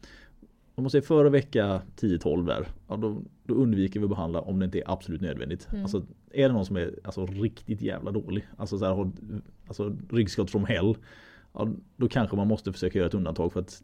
om 0.74 0.84
man 0.84 0.90
säger 0.90 1.02
före 1.02 1.30
vecka 1.30 1.82
10-12 1.96 2.46
där. 2.46 2.66
Ja, 2.88 2.96
då, 2.96 3.22
då 3.44 3.54
undviker 3.54 4.00
vi 4.00 4.04
att 4.04 4.10
behandla 4.10 4.40
om 4.40 4.58
det 4.58 4.64
inte 4.64 4.78
är 4.78 4.90
absolut 4.90 5.20
nödvändigt. 5.20 5.68
Mm. 5.70 5.82
Alltså, 5.82 6.06
är 6.30 6.48
det 6.48 6.54
någon 6.54 6.66
som 6.66 6.76
är 6.76 6.94
alltså, 7.04 7.26
riktigt 7.26 7.82
jävla 7.82 8.10
dålig. 8.10 8.46
Alltså, 8.56 8.78
så 8.78 8.84
här, 8.84 8.94
har, 8.94 9.10
alltså 9.66 9.96
ryggskott 10.10 10.50
från 10.50 10.64
hell. 10.64 10.96
Ja, 11.52 11.68
då 11.96 12.08
kanske 12.08 12.36
man 12.36 12.48
måste 12.48 12.72
försöka 12.72 12.98
göra 12.98 13.08
ett 13.08 13.14
undantag 13.14 13.52
för 13.52 13.60
att 13.60 13.82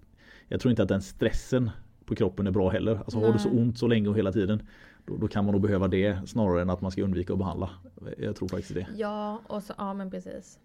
jag 0.50 0.60
tror 0.60 0.70
inte 0.70 0.82
att 0.82 0.88
den 0.88 1.02
stressen 1.02 1.70
på 2.04 2.14
kroppen 2.14 2.46
är 2.46 2.50
bra 2.50 2.68
heller. 2.70 2.96
Alltså 2.96 3.18
har 3.18 3.32
du 3.32 3.38
så 3.38 3.48
Nej. 3.50 3.58
ont 3.62 3.78
så 3.78 3.88
länge 3.88 4.08
och 4.08 4.16
hela 4.18 4.32
tiden 4.32 4.62
då, 5.04 5.16
då 5.16 5.28
kan 5.28 5.44
man 5.44 5.52
nog 5.52 5.62
behöva 5.62 5.88
det 5.88 6.28
snarare 6.28 6.62
än 6.62 6.70
att 6.70 6.80
man 6.80 6.90
ska 6.90 7.02
undvika 7.02 7.32
att 7.32 7.38
behandla. 7.38 7.70
Jag 8.18 8.36
tror 8.36 8.48
faktiskt 8.48 8.74
det. 8.74 8.86
Ja, 8.96 9.40
och 9.46 9.62
så, 9.62 9.72
ja 9.78 9.94
men 9.94 10.10
precis. 10.10 10.58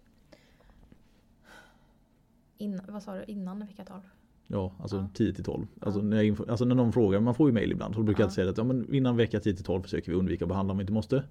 In, 2.58 2.80
vad 2.88 3.02
sa 3.02 3.14
du? 3.14 3.24
Innan 3.26 3.66
jag 3.76 3.86
12? 3.86 4.00
Ja, 4.46 4.72
alltså 4.80 4.96
Ja. 4.96 5.08
10 5.14 5.34
till 5.34 5.44
12. 5.44 5.66
Alltså, 5.80 6.00
Ja. 6.00 6.04
när, 6.04 6.22
jag 6.22 6.50
alltså 6.50 6.64
när 6.64 6.74
någon 6.74 6.92
frågar, 6.92 7.20
man 7.20 7.34
får 7.34 7.48
ju 7.48 7.52
mail 7.54 7.72
ibland, 7.72 7.94
så 7.94 8.02
brukar 8.02 8.22
jag 8.22 8.28
Ja. 8.28 8.34
säga 8.34 8.50
att 8.50 8.58
ja, 8.58 8.64
men 8.64 8.94
innan 8.94 9.16
vecka 9.16 9.40
10 9.40 9.54
till 9.54 9.64
12 9.64 9.82
försöker 9.82 10.12
vi 10.12 10.18
undvika 10.18 10.44
att 10.44 10.48
behandla 10.48 10.72
om 10.72 10.78
vi 10.78 10.82
inte 10.82 10.92
måste. 10.92 11.24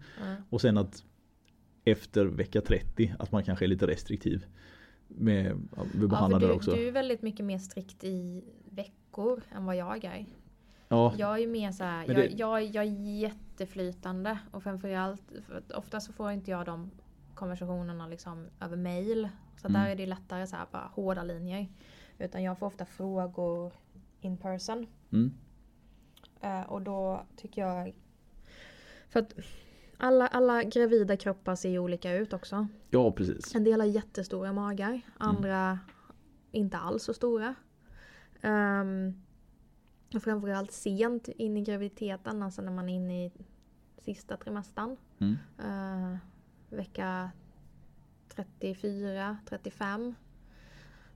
Och 0.50 0.62
sen 0.62 0.78
att 0.78 1.04
efter 1.86 2.26
vecka 2.26 2.62
30 2.62 3.16
att 3.20 3.32
man 3.32 3.44
kanske 3.44 3.66
är 3.66 3.68
lite 3.68 3.88
restriktiv 3.88 4.46
med, 5.08 5.46
ja, 5.76 5.84
med 5.94 6.12
Ja, 6.12 6.40
du, 6.40 6.52
också. 6.52 6.72
du 6.72 6.88
är 6.88 6.92
väldigt 6.92 7.22
mycket 7.22 7.46
mer 7.46 7.58
strikt 7.58 8.04
i 8.04 8.44
veckor 8.70 9.42
än 9.52 9.66
vad 9.66 9.76
jag 9.76 10.04
är. 10.06 10.26
ja, 10.88 11.14
Jag 11.18 11.40
är 11.42 11.48
mer 11.48 11.72
så 11.72 11.84
här, 11.84 12.06
jag, 12.08 12.16
det- 12.16 12.26
jag, 12.28 12.64
jag 12.64 12.84
är 12.86 13.18
jätteflytande 13.20 14.40
och 14.52 14.64
framförallt, 14.64 15.24
för 15.48 15.64
ofta 15.78 16.00
så 16.00 16.14
får 16.14 16.32
inte 16.32 16.52
jag 16.52 16.66
de 16.66 16.92
konversationerna 17.36 18.08
liksom 18.08 18.48
över 18.62 18.78
mail. 18.78 19.30
Så 19.62 19.68
Mm. 19.68 19.82
där 19.82 19.90
är 19.90 19.96
det 19.96 20.06
lättare 20.06 20.48
så 20.48 20.56
här 20.56 20.66
bara 20.72 20.92
hårda 20.94 21.24
linjer. 21.24 21.68
Utan 22.18 22.44
jag 22.44 22.60
får 22.60 22.66
ofta 22.68 22.86
frågor 22.86 23.74
in 24.22 24.38
person. 24.38 24.88
mm, 25.12 25.34
Eh, 26.42 26.62
och 26.62 26.82
då 26.82 27.26
tycker 27.36 27.62
jag... 27.62 27.94
För 29.10 29.20
att 29.20 29.34
alla, 29.98 30.28
alla 30.28 30.64
gravida 30.64 31.18
kroppar 31.18 31.56
ser 31.56 31.70
ju 31.70 31.80
olika 31.80 32.14
ut 32.14 32.34
också. 32.34 32.68
ja 32.90 33.12
precis. 33.12 33.56
En 33.56 33.64
del 33.64 33.80
har 33.80 33.88
jättestora 33.88 34.54
magar, 34.54 35.02
andra 35.18 35.80
inte 36.52 36.78
alls 36.78 37.04
så 37.04 37.14
stora. 37.14 37.56
Um, 38.44 39.14
och 40.16 40.24
framförallt 40.24 40.72
sent 40.72 41.28
in 41.28 41.58
i 41.58 41.62
graviditeten, 41.62 42.44
alltså 42.44 42.62
när 42.62 42.72
man 42.72 42.90
är 42.90 42.94
inne 42.94 43.26
i 43.26 43.32
sista 44.02 44.38
trimestern. 44.38 44.98
Mm. 45.20 45.38
Eh, 45.60 46.18
vecka 46.70 47.32
34, 48.36 49.38
35. 49.50 50.16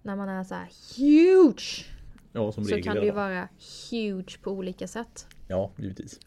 När 0.02 0.16
man 0.16 0.30
är 0.30 0.44
så 0.44 0.56
här 0.56 0.70
huge! 0.98 1.86
Ja, 2.32 2.52
som 2.52 2.66
Så 2.66 2.70
regel 2.70 2.84
kan 2.84 2.98
i 2.98 3.00
det 3.00 3.06
ju 3.06 3.12
vara 3.12 3.48
huge 3.92 4.42
på 4.42 4.52
olika 4.52 4.88
sätt. 4.88 5.28
Ja, 5.48 5.72
givetvis. 5.78 6.20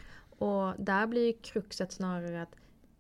Och 0.43 0.75
där 0.79 1.07
blir 1.07 1.27
ju 1.27 1.33
kruxet 1.33 1.93
snarare 1.93 2.43
att 2.43 2.57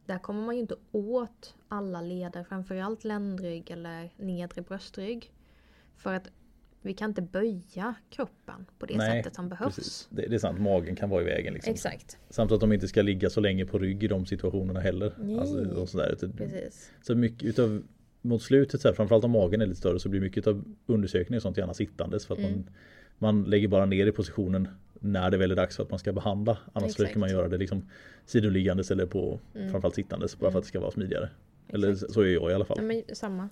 där 0.06 0.18
kommer 0.18 0.42
man 0.46 0.54
ju 0.54 0.60
inte 0.60 0.74
åt 0.92 1.54
alla 1.68 2.00
leder, 2.00 2.44
framförallt 2.44 3.04
ländrygg 3.04 3.70
eller 3.70 4.10
nedre 4.16 4.62
bröstrygg. 4.62 5.32
För 5.96 6.14
att 6.14 6.28
vi 6.82 6.94
kan 6.94 7.10
inte 7.10 7.22
böja 7.22 7.94
kroppen 8.10 8.66
på 8.78 8.86
det 8.86 8.96
Nej, 8.96 9.22
sättet 9.22 9.34
som 9.34 9.48
behövs. 9.48 9.76
Precis. 9.76 10.08
Det, 10.10 10.26
det 10.26 10.34
är 10.34 10.38
sant, 10.38 10.60
magen 10.60 10.96
kan 10.96 11.10
vara 11.10 11.22
i 11.22 11.24
vägen. 11.24 11.54
Liksom. 11.54 11.72
Exakt. 11.72 12.18
Samt 12.30 12.52
att 12.52 12.60
de 12.60 12.72
inte 12.72 12.88
ska 12.88 13.02
ligga 13.02 13.30
så 13.30 13.40
länge 13.40 13.66
på 13.66 13.78
rygg 13.78 14.02
i 14.02 14.08
de 14.08 14.26
situationerna 14.26 14.80
heller. 14.80 15.14
Nej. 15.18 15.38
Alltså, 15.38 15.80
och 15.80 15.88
sådär. 15.88 16.16
Precis. 16.36 16.90
Så 17.02 17.14
mycket 17.14 17.42
utav 17.42 17.82
mot 18.20 18.42
slutet, 18.42 18.80
så 18.80 18.88
här, 18.88 18.94
framförallt 18.94 19.24
om 19.24 19.30
magen 19.30 19.60
är 19.60 19.66
lite 19.66 19.80
större, 19.80 20.00
så 20.00 20.08
blir 20.08 20.20
mycket 20.20 20.46
av 20.46 20.64
undersökningen 20.86 21.36
och 21.38 21.42
sånt 21.42 21.56
gärna 21.58 21.74
sittandes. 21.74 22.26
För 22.26 22.34
att 22.34 22.40
Mm. 22.40 22.52
man, 22.52 22.64
man 23.18 23.44
lägger 23.44 23.68
bara 23.68 23.86
ner 23.86 24.06
i 24.06 24.12
positionen 24.12 24.68
när 25.02 25.30
det 25.30 25.36
väl 25.36 25.50
är 25.50 25.56
dags 25.56 25.76
för 25.76 25.82
att 25.82 25.90
man 25.90 25.98
ska 25.98 26.12
behandla. 26.12 26.58
Annars 26.72 26.86
Exakt. 26.86 26.96
försöker 26.96 27.18
man 27.20 27.30
göra 27.30 27.48
det 27.48 27.58
liksom 27.58 27.88
sidoliggandes 28.26 28.90
eller 28.90 29.06
på 29.06 29.40
Mm. 29.54 29.70
framförallt 29.70 29.94
sittandes 29.94 30.38
bara 30.38 30.50
för 30.50 30.58
att 30.58 30.64
det 30.64 30.68
ska 30.68 30.80
vara 30.80 30.90
smidigare. 30.90 31.28
Eller 31.68 31.92
Exakt. 31.92 32.12
så 32.12 32.20
är 32.20 32.26
jag 32.26 32.50
i 32.50 32.54
alla 32.54 32.64
fall. 32.64 32.76
Ja, 32.80 32.84
men 32.84 33.02
samma. 33.12 33.48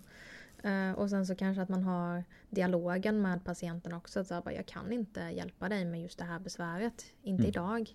Eh, 0.62 0.92
och 0.98 1.10
sen 1.10 1.26
så 1.26 1.34
kanske 1.34 1.62
att 1.62 1.68
man 1.68 1.82
har 1.82 2.24
dialogen 2.50 3.22
med 3.22 3.44
patienten 3.44 3.92
också. 3.92 4.20
Att 4.20 4.26
så 4.26 4.40
bara, 4.44 4.54
jag 4.54 4.66
kan 4.66 4.92
inte 4.92 5.20
hjälpa 5.20 5.68
dig 5.68 5.84
med 5.84 6.02
just 6.02 6.18
det 6.18 6.24
här 6.24 6.38
besväret. 6.38 7.04
Inte 7.22 7.40
Mm. 7.42 7.48
idag. 7.50 7.90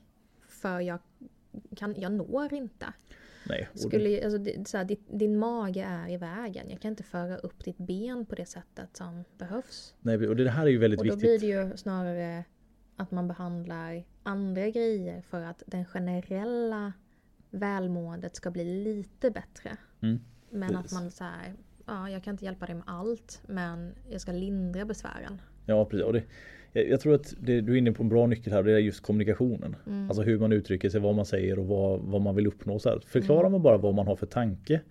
För 0.47 0.79
jag, 0.79 0.99
kan, 1.75 1.95
jag 1.97 2.11
når 2.11 2.53
inte. 2.53 2.85
Nej, 3.49 3.69
Skulle, 3.73 4.23
alltså, 4.25 4.37
det, 4.37 4.67
så 4.67 4.77
här, 4.77 4.85
din, 4.85 5.03
din 5.11 5.37
mage 5.37 5.83
är 5.83 6.09
i 6.11 6.17
vägen. 6.17 6.69
Jag 6.69 6.81
kan 6.81 6.89
inte 6.91 7.03
föra 7.03 7.37
upp 7.37 7.63
ditt 7.65 7.77
ben 7.77 8.25
på 8.25 8.35
det 8.35 8.45
sättet 8.45 8.97
som 8.97 9.23
behövs. 9.37 9.93
nej, 10.01 10.27
och 10.27 10.35
det 10.35 10.49
här 10.49 10.65
är 10.65 10.69
ju 10.69 10.77
väldigt 10.77 10.99
Och 10.99 11.05
då 11.05 11.15
viktigt. 11.15 11.39
blir 11.41 11.49
det 11.63 11.67
ju 11.69 11.77
snarare 11.77 12.43
att 12.95 13.11
man 13.11 13.27
behandlar 13.27 14.03
andra 14.23 14.69
grejer 14.69 15.21
för 15.21 15.41
att 15.41 15.63
den 15.67 15.85
generella 15.85 16.93
välmåendet 17.49 18.35
ska 18.35 18.51
bli 18.51 18.83
lite 18.83 19.31
bättre. 19.31 19.77
Mm. 20.01 20.19
Men 20.49 20.75
att 20.75 20.81
Precis. 20.81 20.99
man 20.99 21.11
så 21.11 21.23
här, 21.23 21.53
ja 21.85 22.09
jag 22.09 22.23
kan 22.23 22.31
inte 22.33 22.45
hjälpa 22.45 22.65
dig 22.65 22.75
med 22.75 22.83
allt 22.87 23.41
men 23.47 23.93
jag 24.09 24.21
ska 24.21 24.31
lindra 24.31 24.85
besvären. 24.85 25.41
Ja 25.65 25.85
precis. 25.85 26.05
Och 26.05 26.13
det, 26.13 26.23
jag, 26.73 26.99
tror 26.99 27.15
att 27.15 27.33
det, 27.39 27.61
du 27.61 27.73
är 27.73 27.77
inne 27.77 27.91
på 27.91 28.03
en 28.03 28.09
bra 28.09 28.27
nyckel 28.27 28.53
här. 28.53 28.63
Det 28.63 28.71
är 28.71 28.79
just 28.79 29.01
kommunikationen. 29.01 29.75
Mm. 29.87 30.09
Alltså 30.09 30.23
hur 30.23 30.39
man 30.39 30.51
uttrycker 30.51 30.89
sig, 30.89 31.01
vad 31.01 31.15
man 31.15 31.25
säger 31.25 31.59
och 31.59 31.65
vad, 31.65 31.99
vad 31.99 32.21
man 32.21 32.35
vill 32.35 32.47
uppnå. 32.47 32.79
Så 32.79 32.89
här. 32.89 32.99
Förklarar 33.07 33.49
man 33.49 33.61
bara 33.61 33.77
vad 33.77 33.93
man 33.93 34.07
har 34.07 34.15
för 34.15 34.25
tanke 34.25 34.81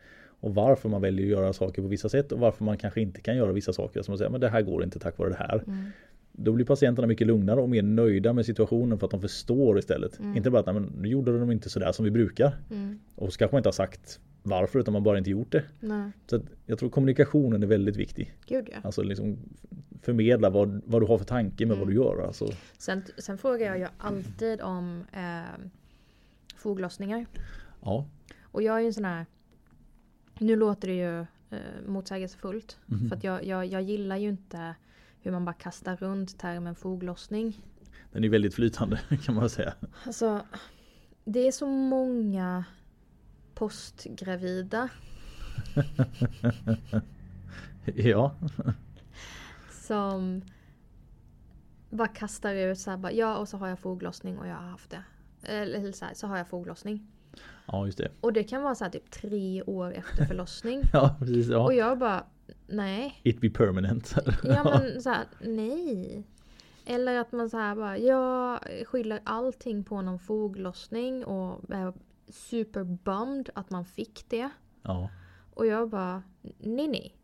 och 0.40 0.54
varför 0.54 0.88
man 0.88 1.00
väljer 1.00 1.26
att 1.26 1.30
göra 1.30 1.52
saker 1.52 1.82
på 1.82 1.88
vissa 1.88 2.08
sätt 2.08 2.32
och 2.32 2.38
varför 2.38 2.64
man 2.64 2.78
kanske 2.78 3.00
inte 3.00 3.20
kan 3.20 3.36
göra 3.36 3.52
vissa 3.52 3.72
saker. 3.72 4.02
Som 4.02 4.14
att 4.14 4.18
säga, 4.18 4.30
men 4.30 4.40
det 4.40 4.48
här 4.48 4.62
går 4.62 4.84
inte 4.84 4.98
tack 4.98 5.18
vare 5.18 5.28
det 5.28 5.36
här. 5.36 5.62
Mm. 5.66 5.84
Då 6.36 6.52
blir 6.52 6.64
patienterna 6.64 7.08
mycket 7.08 7.26
lugnare 7.26 7.60
och 7.60 7.68
mer 7.68 7.82
nöjda 7.82 8.32
med 8.32 8.46
situationen 8.46 8.98
för 8.98 9.06
att 9.06 9.10
de 9.10 9.20
förstår 9.20 9.78
istället. 9.78 10.20
Inte 10.36 10.50
bara 10.50 10.60
att 10.60 10.66
Nej, 10.66 10.74
men, 10.74 10.92
nu 11.00 11.08
gjorde 11.08 11.38
de 11.38 11.50
inte 11.50 11.70
sådär 11.70 11.92
som 11.92 12.04
vi 12.04 12.10
brukar. 12.10 12.56
Mm. 12.70 12.98
Och 13.14 13.32
så 13.32 13.38
kanske 13.38 13.54
man 13.54 13.58
inte 13.58 13.68
har 13.68 13.72
sagt 13.72 14.20
varför 14.42 14.78
utan 14.78 14.92
man 14.92 15.02
bara 15.02 15.18
inte 15.18 15.30
gjort 15.30 15.52
det. 15.52 15.64
Nej, 15.80 16.10
Så 16.26 16.36
att 16.36 16.42
jag 16.66 16.78
tror 16.78 16.88
kommunikationen 16.90 17.62
är 17.62 17.66
väldigt 17.66 17.96
viktig. 17.96 18.34
gud 18.46 18.68
ja. 18.72 18.78
Alltså 18.82 19.02
liksom 19.02 19.36
förmedla 20.02 20.50
vad, 20.50 20.82
vad 20.86 21.02
du 21.02 21.06
har 21.06 21.18
för 21.18 21.24
tanke 21.24 21.66
med 21.66 21.76
vad 21.76 21.88
du 21.88 21.94
gör. 21.94 22.26
Alltså, 22.26 22.48
Sen, 22.78 23.02
sen 23.18 23.38
frågar 23.38 23.66
jag 23.66 23.78
ju 23.78 23.86
alltid 23.98 24.60
om 24.60 25.04
eh, 25.12 25.60
foglossningar. 26.56 27.26
ja, 27.82 28.06
Och 28.42 28.62
jag 28.62 28.76
är 28.76 28.80
ju 28.80 28.86
en 28.86 28.94
sån 28.94 29.04
här, 29.04 29.26
nu 30.38 30.56
låter 30.56 30.88
det 30.88 30.94
ju 30.94 31.20
eh, 31.50 31.58
motsägelsefullt. 31.86 32.78
Mhm. 32.86 33.08
För 33.08 33.16
att 33.16 33.24
jag, 33.24 33.44
jag, 33.44 33.66
jag 33.66 33.82
gillar 33.82 34.16
ju 34.16 34.28
inte 34.28 34.74
hur 35.24 35.32
man 35.32 35.44
bara 35.44 35.52
kastar 35.54 35.96
runt 35.96 36.38
termen 36.38 36.74
foglossning. 36.74 37.60
den 38.12 38.24
är 38.24 38.28
väldigt 38.28 38.54
flytande 38.54 39.00
kan 39.24 39.34
man 39.34 39.50
säga. 39.50 39.74
Alltså, 40.06 40.40
det 41.24 41.48
är 41.48 41.52
så 41.52 41.66
många 41.66 42.64
postgravida 43.54 44.88
Ja, 47.94 48.34
som 49.70 50.42
bara 51.90 52.08
kastar 52.08 52.54
ut 52.54 52.78
så 52.78 52.90
här 52.90 52.96
bara, 52.96 53.12
ja 53.12 53.36
och 53.36 53.48
så 53.48 53.56
har 53.56 53.68
jag 53.68 53.78
foglossning 53.78 54.38
och 54.38 54.46
jag 54.46 54.54
har 54.54 54.68
haft 54.68 54.90
det. 54.90 55.02
Eller 55.42 55.92
så, 55.92 56.04
här, 56.04 56.14
så 56.14 56.26
har 56.26 56.36
jag 56.36 56.48
foglossning. 56.48 57.06
ja 57.66 57.86
just 57.86 57.98
det. 57.98 58.10
Och 58.20 58.32
det 58.32 58.44
kan 58.44 58.62
vara 58.62 58.74
så 58.74 58.84
här 58.84 58.90
typ 58.90 59.10
tre 59.10 59.62
år 59.62 59.92
efter 59.92 60.24
förlossning. 60.24 60.82
Ja, 60.92 61.16
precis. 61.18 61.48
Ja. 61.48 61.64
Och 61.64 61.74
jag 61.74 61.98
bara, 61.98 62.26
nej. 62.66 63.20
It 63.22 63.40
be 63.40 63.50
permanent. 63.50 64.14
Ja 64.44 64.64
men 64.64 65.02
så 65.02 65.10
här, 65.10 65.24
nej. 65.40 66.24
Eller 66.86 67.18
att 67.18 67.32
man 67.32 67.50
så 67.50 67.56
här 67.56 67.74
bara, 67.76 67.98
jag 67.98 68.60
skyller 68.86 69.20
allting 69.24 69.84
på 69.84 70.02
någon 70.02 70.18
foglossning 70.18 71.24
och 71.24 71.70
är 71.74 71.92
super 72.32 72.84
bummed 72.84 73.50
att 73.54 73.70
man 73.70 73.84
fick 73.84 74.24
det. 74.28 74.48
ja. 74.82 75.10
Och 75.54 75.66
jag 75.66 75.90
bara, 75.90 76.22
nej 76.58 76.88
nej. 76.88 77.16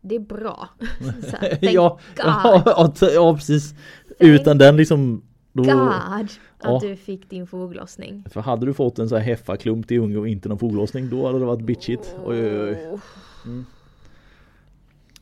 Det 0.00 0.14
är 0.14 0.20
bra. 0.20 0.68
här, 1.32 1.58
ja, 1.60 1.98
ja, 2.16 2.62
ja, 2.66 3.10
ja, 3.14 3.34
precis. 3.34 3.70
Thank 3.72 4.16
Utan 4.18 4.58
den 4.58 4.76
liksom 4.76 5.22
då, 5.52 5.62
God 5.62 5.72
att 5.72 6.38
Ja. 6.62 6.78
du 6.82 6.96
fick 6.96 7.30
din 7.30 7.46
foglossning. 7.46 8.24
För 8.30 8.40
hade 8.40 8.66
du 8.66 8.74
fått 8.74 8.98
en 8.98 9.08
så 9.08 9.16
här 9.16 9.22
heffaklump 9.22 9.88
till 9.88 10.00
unge 10.00 10.16
och 10.16 10.28
inte 10.28 10.48
någon 10.48 10.58
foglossning 10.58 11.10
då 11.10 11.26
hade 11.26 11.38
det 11.38 11.44
varit 11.44 11.64
bitchigt. 11.66 12.16
Oj, 12.24 12.40
oj, 12.40 12.60
oj. 12.60 12.88
Åh. 12.92 13.00
Mm. 13.46 13.66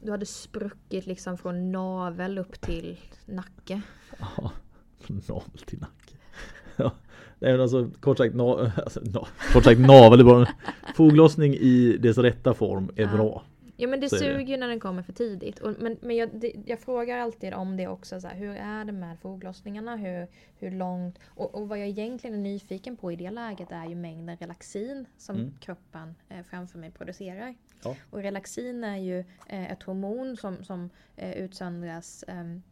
Du 0.07 0.13
hade 0.13 0.27
spruckit 0.27 1.07
liksom 1.07 1.39
från 1.39 1.73
navel 1.73 2.39
upp 2.39 2.61
till 2.61 2.97
nacke. 3.27 3.81
Ja, 4.19 4.53
från 5.01 5.23
navel 5.29 5.59
till 5.67 5.79
nacke. 5.81 6.15
Ja. 6.77 6.93
Nej 7.39 7.53
men 7.53 7.61
alltså 7.61 7.91
kort 8.01 8.19
sagt, 8.19 8.35
na, 8.35 8.45
alltså, 8.77 9.01
na, 9.05 9.27
kort 9.53 9.65
sagt 9.65 9.81
navel 9.81 10.21
är 10.21 10.25
bara 10.25 10.49
Foglossning 10.97 11.55
i 11.55 11.97
dess 12.01 12.19
rätta 12.19 12.55
form 12.55 12.91
är 12.97 13.03
Ja. 13.03 13.17
bra. 13.17 13.43
Ja 13.79 13.89
men 13.89 14.01
det 14.01 14.09
Så 14.09 14.17
det. 14.17 14.21
suger 14.21 14.47
ju 14.47 14.57
när 14.57 14.69
den 14.69 14.81
kommer 14.81 15.03
för 15.03 15.13
tidigt. 15.13 15.59
Och, 15.59 15.75
men 15.79 15.97
men 16.03 16.17
jag, 16.17 16.41
det, 16.41 16.53
jag 16.67 16.81
frågar 16.81 17.19
alltid 17.19 17.55
om 17.55 17.77
det 17.77 17.87
också. 17.89 18.21
Så 18.21 18.29
här, 18.29 18.35
hur 18.37 18.57
är 18.57 18.85
det 18.85 18.93
med 18.93 19.19
foglossningarna? 19.21 19.97
Hur, 19.97 20.27
hur 20.59 20.71
långt? 20.71 21.19
Och, 21.27 21.55
och 21.55 21.69
vad 21.69 21.79
jag 21.79 21.89
egentligen 21.89 22.37
är 22.37 22.41
nyfiken 22.41 22.97
på 22.97 23.13
i 23.13 23.17
det 23.17 23.31
läget 23.31 23.73
är 23.73 23.87
ju 23.87 23.95
mängden 23.95 24.37
relaxin 24.37 25.07
som 25.17 25.37
Mm. 25.37 25.55
kroppen 25.61 26.15
eh, 26.29 26.43
framför 26.43 26.79
mig 26.79 26.91
producerar. 26.91 27.55
Ja. 27.85 27.97
Och 28.11 28.19
relaxin 28.23 28.85
är 28.85 28.97
ju 28.97 29.19
eh, 29.47 29.73
ett 29.73 29.83
hormon 29.83 30.37
som, 30.37 30.65
som 30.65 30.91
eh, 31.17 31.33
utsöndras 31.33 32.25
ehm, 32.29 32.63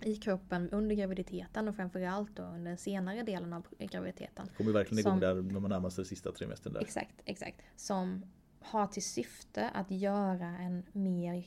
i 0.00 0.16
kroppen 0.16 0.70
under 0.70 0.96
graviditeten 0.96 1.68
och 1.68 1.76
framförallt 1.76 2.36
då 2.36 2.42
under 2.42 2.70
den 2.70 2.78
senare 2.78 3.22
delen 3.22 3.52
av 3.52 3.66
graviditeten. 3.78 4.48
Kommer 4.56 4.72
verkligen 4.72 4.98
igång 4.98 5.12
Som- 5.12 5.20
där 5.20 5.34
när 5.52 5.60
man 5.60 5.70
närmar 5.70 5.90
sig 5.90 6.04
sista 6.04 6.32
trimestern 6.32 6.72
där. 6.72 6.80
Exakt, 6.80 7.14
exakt. 7.24 7.60
Som 7.76 8.22
har 8.64 8.86
till 8.86 9.04
syfte 9.04 9.70
att 9.70 9.90
göra 9.90 10.46
en 10.46 10.82
mer 10.92 11.44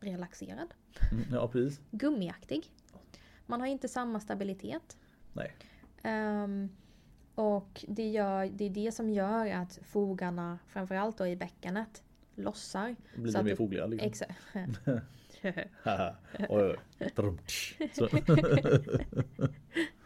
relaxerad, 0.00 0.74
Mm, 1.12 1.24
ja 1.32 1.48
precis. 1.48 1.80
gummiaktig. 1.90 2.66
Man 3.46 3.60
har 3.60 3.66
inte 3.66 3.88
samma 3.88 4.20
stabilitet. 4.20 4.96
Nej. 5.32 5.52
Ehm, 6.02 6.68
och 7.34 7.84
det, 7.88 8.10
gör, 8.10 8.46
det 8.46 8.64
är 8.64 8.70
det 8.70 8.92
som 8.92 9.10
gör 9.10 9.46
att 9.46 9.78
fogarna, 9.82 10.58
framförallt 10.68 11.18
då 11.18 11.26
i 11.26 11.36
bäckenet, 11.36 12.02
lossar. 12.34 12.96
Blir 13.16 13.32
Så 13.32 13.42
mer 13.42 13.56
fogliga 13.56 13.86
liksom. 13.86 14.08
Exakt. 14.08 14.40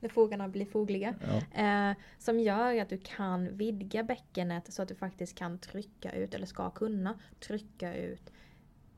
När 0.00 0.08
fogarna 0.08 0.48
blir 0.48 0.66
fogliga. 0.66 1.14
Ja. 1.20 1.62
Eh, 1.62 1.96
som 2.18 2.40
gör 2.40 2.80
att 2.80 2.88
du 2.88 2.98
kan 2.98 3.56
vidga 3.56 4.02
bäckenet 4.02 4.72
så 4.72 4.82
att 4.82 4.88
du 4.88 4.94
faktiskt 4.94 5.34
kan 5.34 5.58
trycka 5.58 6.12
ut, 6.12 6.34
eller 6.34 6.46
ska 6.46 6.70
kunna 6.70 7.18
trycka 7.40 7.96
ut 7.96 8.32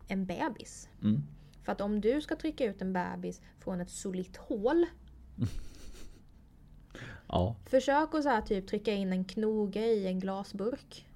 en 0.09 0.27
bebis. 0.27 0.89
Mm. 1.03 1.23
För 1.63 1.73
att 1.73 1.81
om 1.81 2.01
du 2.01 2.21
ska 2.21 2.37
trycka 2.37 2.65
ut 2.65 2.83
en 2.83 2.93
bebis 2.93 3.41
från 3.59 3.81
ett 3.81 3.91
solitt 3.91 4.37
hål. 4.37 4.87
ja. 7.29 7.57
Försök 7.67 8.15
att 8.15 8.23
så 8.23 8.29
här, 8.29 8.43
typ 8.43 8.67
trycka 8.67 8.93
in 8.93 9.13
en 9.13 9.25
knoge 9.25 9.87
i 9.87 10.07
en 10.07 10.21
glasburk. 10.21 11.07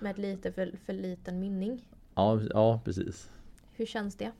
Med 0.00 0.18
lite 0.18 0.52
för, 0.52 0.78
för 0.84 0.92
liten 0.92 1.40
mynning. 1.40 1.84
Ja, 2.14 2.40
ja 2.50 2.80
precis. 2.84 3.30
Hur 3.72 3.86
känns 3.86 4.16
det? 4.16 4.32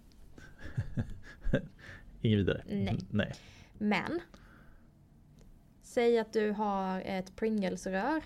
Inget 2.20 2.38
vidare. 2.38 2.62
Nej. 2.66 2.98
Nej. 3.10 3.32
Men. 3.78 4.20
Säg 5.90 6.18
att 6.18 6.32
du 6.32 6.50
har 6.50 7.00
ett 7.00 7.36
Pringles-rör. 7.36 8.22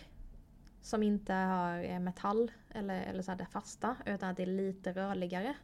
Som 0.83 1.03
inte 1.03 1.33
har 1.33 1.85
eh, 1.85 1.99
metall 2.01 2.51
eller, 2.71 3.03
eller 3.03 3.23
så 3.23 3.31
här 3.31 3.39
det 3.39 3.47
fasta. 3.47 3.97
Utan 4.07 4.31
att 4.31 4.37
det 4.37 4.43
är 4.43 4.47
lite 4.47 4.93
rörligare. 4.93 5.55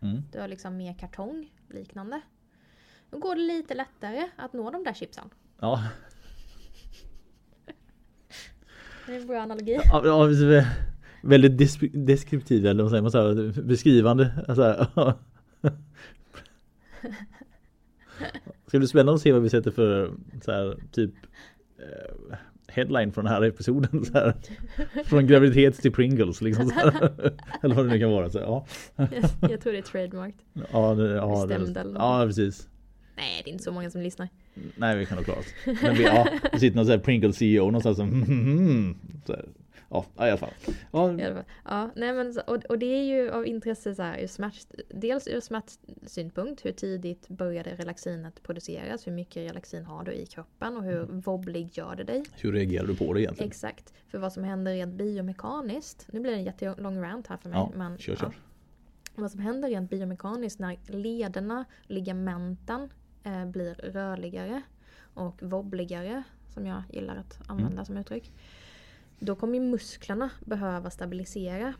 Mm. 0.00 0.22
Du 0.32 0.40
har 0.40 0.48
liksom 0.48 0.76
mer 0.76 0.94
kartong 0.94 1.52
liknande. 1.68 2.20
Då 3.10 3.18
går 3.18 3.34
det 3.34 3.40
lite 3.40 3.74
lättare 3.74 4.28
att 4.36 4.52
nå 4.52 4.70
de 4.70 4.84
där 4.84 4.94
chipsen. 4.94 5.30
Ja. 5.60 5.84
Det 9.06 9.14
är 9.16 9.20
en 9.20 9.26
bra 9.26 9.40
analogi. 9.40 9.78
Ja, 9.84 10.02
ja, 10.04 10.64
väldigt 11.22 11.58
des- 11.58 12.04
deskriptiv 12.06 12.66
eller 12.66 12.82
vad 12.82 12.90
säger 12.90 13.02
man 13.02 13.10
så 13.10 13.18
här, 13.18 13.62
beskrivande. 13.62 14.44
Alltså, 14.48 14.86
Ska 18.68 18.78
bli 18.78 18.88
spännande 18.88 19.14
att 19.14 19.20
se 19.20 19.32
vad 19.32 19.42
vi 19.42 19.50
sätter 19.50 19.70
för 19.70 20.12
så 20.44 20.52
här, 20.52 20.76
typ 20.92 21.14
eh, 21.78 22.36
headline 22.68 23.12
från 23.12 23.24
den 23.24 23.34
här 23.34 23.42
episoden. 23.42 24.04
Så 24.04 24.12
här. 24.12 24.34
Från 25.04 25.26
graviditet 25.26 25.82
till 25.82 25.92
Pringles. 25.92 26.40
Liksom. 26.40 26.70
Eller 27.62 27.74
vad 27.74 27.84
det 27.84 27.90
nu 27.90 27.98
kan 27.98 28.10
vara. 28.10 28.30
Så, 28.30 28.38
ja. 28.38 28.66
jag, 28.96 29.50
jag 29.50 29.60
tror 29.60 29.72
det 29.72 29.78
är 29.78 29.82
trademarked. 29.82 30.40
Ja, 30.72 30.94
det, 30.94 31.14
ja, 31.14 31.46
det, 31.46 31.58
Bestämd 31.58 31.96
ja, 31.98 32.24
precis. 32.26 32.68
Nej, 33.16 33.42
det 33.44 33.50
är 33.50 33.52
inte 33.52 33.64
så 33.64 33.72
många 33.72 33.90
som 33.90 34.00
lyssnar. 34.00 34.28
Nej, 34.76 34.96
vi 34.96 35.06
kan 35.06 35.16
nog 35.16 35.24
klara 35.24 35.38
oss. 35.38 35.46
Men 35.82 35.94
vi, 35.94 36.04
ja, 36.04 36.28
det 36.52 36.58
sitter 36.58 36.84
någon 36.84 37.00
Pringles 37.00 37.36
CEO 37.36 37.64
någonstans 37.64 37.96
som 37.96 38.94
så 39.26 39.32
här. 39.32 39.44
Ja, 39.90 40.04
i 40.16 40.20
alla 40.20 40.36
fall. 40.36 40.50
Ja, 40.92 41.12
I 41.12 41.22
alla 41.22 41.34
fall. 41.34 41.44
Ja, 41.64 41.90
nej 41.96 42.12
men, 42.12 42.34
och, 42.46 42.64
och 42.64 42.78
det 42.78 42.86
är 42.86 43.02
ju 43.02 43.30
av 43.30 43.46
intresse 43.46 43.94
så 43.94 44.02
här, 44.02 44.18
ur 44.18 44.26
smärt, 44.26 44.54
dels 44.88 45.28
ur 45.28 45.40
smärtsynpunkt, 45.40 46.64
hur 46.64 46.72
tidigt 46.72 47.28
började 47.28 47.70
relaxinet 47.74 48.42
produceras, 48.42 49.06
hur 49.06 49.12
mycket 49.12 49.36
relaxin 49.36 49.84
har 49.84 50.04
du 50.04 50.12
i 50.12 50.26
kroppen 50.26 50.76
och 50.76 50.84
hur 50.84 51.04
wobblig 51.04 51.70
gör 51.72 51.96
det 51.96 52.04
dig? 52.04 52.24
hur 52.36 52.52
reagerar 52.52 52.86
du 52.86 52.96
på 52.96 53.12
det 53.12 53.20
egentligen? 53.20 53.48
Exakt. 53.50 53.94
För 54.08 54.18
vad 54.18 54.32
som 54.32 54.44
händer 54.44 54.72
rent 54.72 54.94
biomekaniskt, 54.94 56.06
nu 56.12 56.20
blir 56.20 56.32
det 56.32 56.38
en 56.38 56.44
jättelång 56.44 57.02
rant 57.02 57.26
här 57.26 57.36
för 57.36 57.48
mig. 57.48 57.58
Ja, 57.58 57.72
men, 57.76 57.98
kör, 57.98 58.12
ja. 58.12 58.18
kör. 58.18 58.32
Vad 59.14 59.30
som 59.30 59.40
händer 59.40 59.68
rent 59.68 59.90
biomekaniskt 59.90 60.58
när 60.58 60.78
lederna, 60.86 61.64
ligamenten 61.86 62.88
eh, 63.24 63.44
blir 63.46 63.74
rörligare 63.74 64.62
och 65.14 65.42
wobbligare, 65.42 66.22
som 66.54 66.66
jag 66.66 66.82
gillar 66.92 67.16
att 67.16 67.40
använda 67.48 67.72
Mm. 67.72 67.84
som 67.84 67.96
uttryck. 67.96 68.32
Då 69.18 69.34
kommer 69.34 69.60
musklerna 69.60 70.30
behöva 70.44 70.90
stabilisera. 70.90 71.74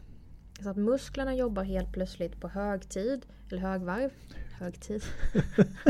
Så 0.62 0.70
att 0.70 0.76
musklerna 0.76 1.34
jobbar 1.34 1.62
helt 1.62 1.92
plötsligt 1.92 2.40
på 2.40 2.48
högtid, 2.48 3.26
eller 3.50 3.60
högvarv. 3.60 4.10
Högtid. 4.58 5.02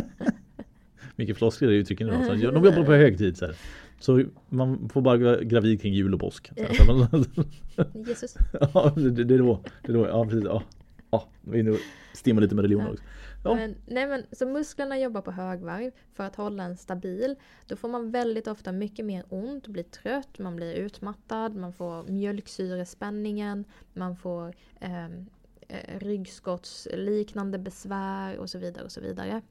Mycket 1.17 1.37
floskler 1.37 1.71
i 1.71 1.77
uttrycken 1.77 2.09
idag. 2.09 2.27
Så 2.27 2.33
de 2.33 2.65
jobbar 2.65 2.85
på 2.85 2.93
högtid. 2.93 3.37
Så, 3.37 3.47
här. 3.47 3.57
så 4.01 4.25
man 4.49 4.89
får 4.89 5.01
bara 5.01 5.19
vara 5.19 5.43
gravid 5.43 5.81
kring 5.83 5.95
jul 5.95 6.15
och 6.15 6.21
påsk. 6.21 6.51
Jesus. 8.07 8.37
ja, 8.75 8.93
det, 8.97 9.25
det, 9.25 9.35
är 9.35 9.39
då. 9.39 9.61
Det 9.83 9.93
är 9.93 9.97
då. 9.97 10.07
Ja, 10.07 10.25
precis. 10.25 10.45
Ja. 10.45 10.63
Ja, 11.11 11.29
vi 11.41 11.61
är 11.61 11.77
stimmar 12.13 12.43
lite 12.43 12.55
med 12.55 12.63
religion 12.63 12.87
också. 12.87 13.03
Ja. 13.49 13.55
Men, 13.55 13.77
nej 13.87 14.07
men, 14.07 14.27
så 14.33 14.47
musklerna 14.47 14.99
jobbar 14.99 15.21
på 15.21 15.31
högvarv 15.31 15.91
för 16.13 16.25
att 16.25 16.37
hålla 16.37 16.63
en 16.63 16.77
stabil. 16.77 17.37
Då 17.67 17.77
får 17.77 17.89
man 17.89 18.11
väldigt 18.11 18.47
ofta 18.47 18.73
mycket 18.73 19.05
mer 19.05 19.25
ont, 19.29 19.67
blir 19.67 19.83
trött, 19.83 20.39
man 20.39 20.57
blir 20.57 20.75
utmattad, 20.75 21.55
man 21.55 21.73
får 21.73 22.03
mjölksyrespänningen, 22.03 23.65
man 23.93 24.17
får 24.17 24.55
ehm, 24.81 25.27
eh, 25.69 25.99
ryggskottsliknande 25.99 27.59
besvär 27.59 28.39
och 28.39 28.51
så 28.51 28.59
vidare. 28.59 28.85
och 28.85 28.93
så 28.93 29.01
vidare. 29.01 29.43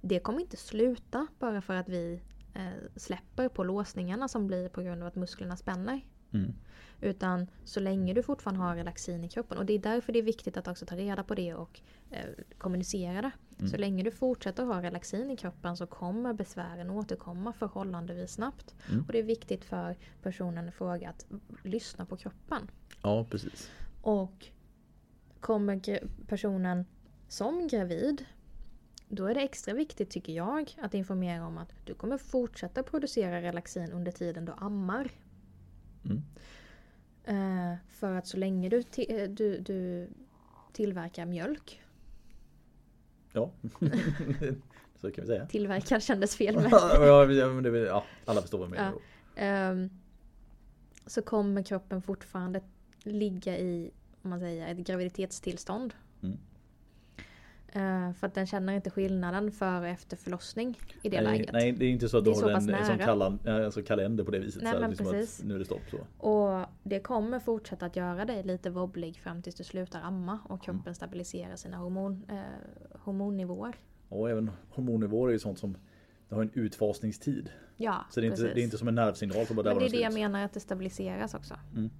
Det 0.00 0.18
kommer 0.20 0.40
inte 0.40 0.56
sluta 0.56 1.26
bara 1.38 1.60
för 1.60 1.74
att 1.74 1.88
vi 1.88 2.20
eh, 2.54 2.90
släpper 2.96 3.48
på 3.48 3.64
låsningarna 3.64 4.28
som 4.28 4.46
blir 4.46 4.68
på 4.68 4.82
grund 4.82 5.02
av 5.02 5.08
att 5.08 5.16
musklerna 5.16 5.56
spänner. 5.56 6.00
Mm. 6.34 6.54
Utan 7.00 7.46
så 7.64 7.80
länge 7.80 8.14
du 8.14 8.22
fortfarande 8.22 8.60
har 8.60 8.76
relaxin 8.76 9.24
i 9.24 9.28
kroppen. 9.28 9.58
Och 9.58 9.66
det 9.66 9.72
är 9.72 9.78
därför 9.78 10.12
det 10.12 10.18
är 10.18 10.22
viktigt 10.22 10.56
att 10.56 10.68
också 10.68 10.86
ta 10.86 10.96
reda 10.96 11.22
på 11.22 11.34
det 11.34 11.54
och 11.54 11.80
eh, 12.10 12.24
kommunicera 12.58 13.22
det. 13.22 13.30
Mm. 13.58 13.70
Så 13.70 13.76
länge 13.76 14.02
du 14.02 14.10
fortsätter 14.10 14.64
ha 14.64 14.82
relaxin 14.82 15.30
i 15.30 15.36
kroppen 15.36 15.76
så 15.76 15.86
kommer 15.86 16.32
besvären 16.32 16.90
återkomma 16.90 17.52
förhållandevis 17.52 18.32
snabbt. 18.32 18.74
Mm. 18.88 19.04
Och 19.06 19.12
det 19.12 19.18
är 19.18 19.22
viktigt 19.22 19.64
för 19.64 19.96
personen 20.22 20.68
i 20.68 20.70
fråga 20.70 21.08
att 21.08 21.26
lyssna 21.62 22.06
på 22.06 22.16
kroppen. 22.16 22.70
ja, 23.02 23.26
precis. 23.30 23.70
Och 24.02 24.46
kommer 25.40 26.00
personen 26.26 26.84
som 27.28 27.68
gravid 27.68 28.24
då 29.08 29.26
är 29.26 29.34
det 29.34 29.40
extra 29.40 29.74
viktigt 29.74 30.10
tycker 30.10 30.32
jag 30.32 30.76
att 30.82 30.94
informera 30.94 31.46
om 31.46 31.58
att 31.58 31.72
du 31.84 31.94
kommer 31.94 32.18
fortsätta 32.18 32.82
producera 32.82 33.42
relaxin 33.42 33.92
under 33.92 34.12
tiden 34.12 34.44
du 34.44 34.52
ammar. 34.56 35.10
Mm. 36.04 36.22
Eh, 37.24 37.76
för 37.90 38.14
att 38.14 38.26
så 38.26 38.36
länge 38.36 38.68
du, 38.68 38.78
eh, 38.96 39.28
du, 39.30 39.58
du 39.58 40.08
tillverkar 40.72 41.26
mjölk, 41.26 41.80
Ja. 43.32 43.50
så 45.00 45.10
kan 45.10 45.24
vi 45.24 45.26
säga. 45.26 45.46
tillverkar 45.46 46.00
kändes 46.00 46.36
fel 46.36 46.54
men 46.54 46.70
ja, 46.70 47.26
men 47.26 47.62
det, 47.62 47.78
ja, 47.78 48.04
alla 48.24 48.40
förstår 48.40 48.58
vad 48.58 48.66
jag 48.66 48.70
menar. 48.70 48.92
Ja. 49.34 49.42
ehm, 49.42 49.90
så 51.06 51.22
kommer 51.22 51.62
kroppen 51.62 52.02
fortfarande 52.02 52.60
ligga 53.02 53.58
i 53.58 53.90
om 54.22 54.30
man 54.30 54.40
säger, 54.40 54.68
ett 54.68 54.86
graviditetstillstånd. 54.86 55.94
Mm. 56.22 56.38
Eh, 57.76 58.12
för 58.12 58.26
att 58.26 58.34
den 58.34 58.46
känner 58.46 58.72
inte 58.72 58.90
skillnaden 58.90 59.52
före 59.52 59.78
och 59.80 59.86
efter 59.86 60.16
förlossning 60.16 60.78
i 61.02 61.08
det 61.08 61.20
nej, 61.20 61.38
läget. 61.38 61.52
nej, 61.52 61.72
det 61.72 61.84
är 61.84 61.88
inte 61.90 62.08
så 62.08 62.18
att 62.18 62.24
du 62.24 62.30
har 62.30 62.50
en, 62.50 62.66
nära. 62.66 62.98
kallan, 62.98 63.38
ja, 63.44 63.64
alltså 63.64 63.82
kalender 63.82 64.24
på 64.24 64.30
det 64.30 64.38
viset. 64.38 64.62
Nej, 64.62 64.70
så 64.72 64.76
här, 64.76 64.80
men 64.80 64.90
liksom 64.90 65.06
precis. 65.10 65.42
Nu 65.44 65.54
är 65.54 65.58
det 65.58 65.64
stopp 65.64 65.80
så. 65.90 66.28
Och 66.28 66.66
det 66.82 67.00
kommer 67.00 67.38
fortsätta 67.38 67.86
att 67.86 67.96
göra 67.96 68.24
dig 68.24 68.42
lite 68.42 68.70
wobblig 68.70 69.16
fram 69.18 69.42
tills 69.42 69.54
du 69.54 69.64
slutar 69.64 70.00
amma 70.00 70.38
och 70.48 70.62
kroppen 70.62 70.80
Mm. 70.82 70.94
stabiliserar 70.94 71.56
sina 71.56 71.76
hormon, 71.76 72.24
eh, 72.28 72.36
hormonnivåer. 73.00 73.74
Och 74.08 74.30
även 74.30 74.50
hormonnivåer 74.70 75.28
är 75.28 75.32
ju 75.32 75.38
sånt 75.38 75.58
som 75.58 75.76
det 76.28 76.34
har 76.34 76.42
en 76.42 76.50
utfasningstid. 76.54 77.50
Ja, 77.76 78.04
Så 78.10 78.20
det 78.20 78.26
är, 78.26 78.30
inte, 78.30 78.36
precis. 78.42 78.54
det 78.54 78.60
är 78.60 78.64
inte 78.64 78.78
som 78.78 78.88
en 78.88 78.94
nervsignal 78.94 79.46
som 79.46 79.56
bara 79.56 79.68
Men 79.68 79.78
det 79.78 79.86
är 79.86 79.90
det 79.90 80.00
jag 80.00 80.14
menar 80.14 80.44
att 80.44 80.52
det 80.52 80.60
stabiliseras 80.60 81.34
också. 81.34 81.54
Mm. 81.76 81.90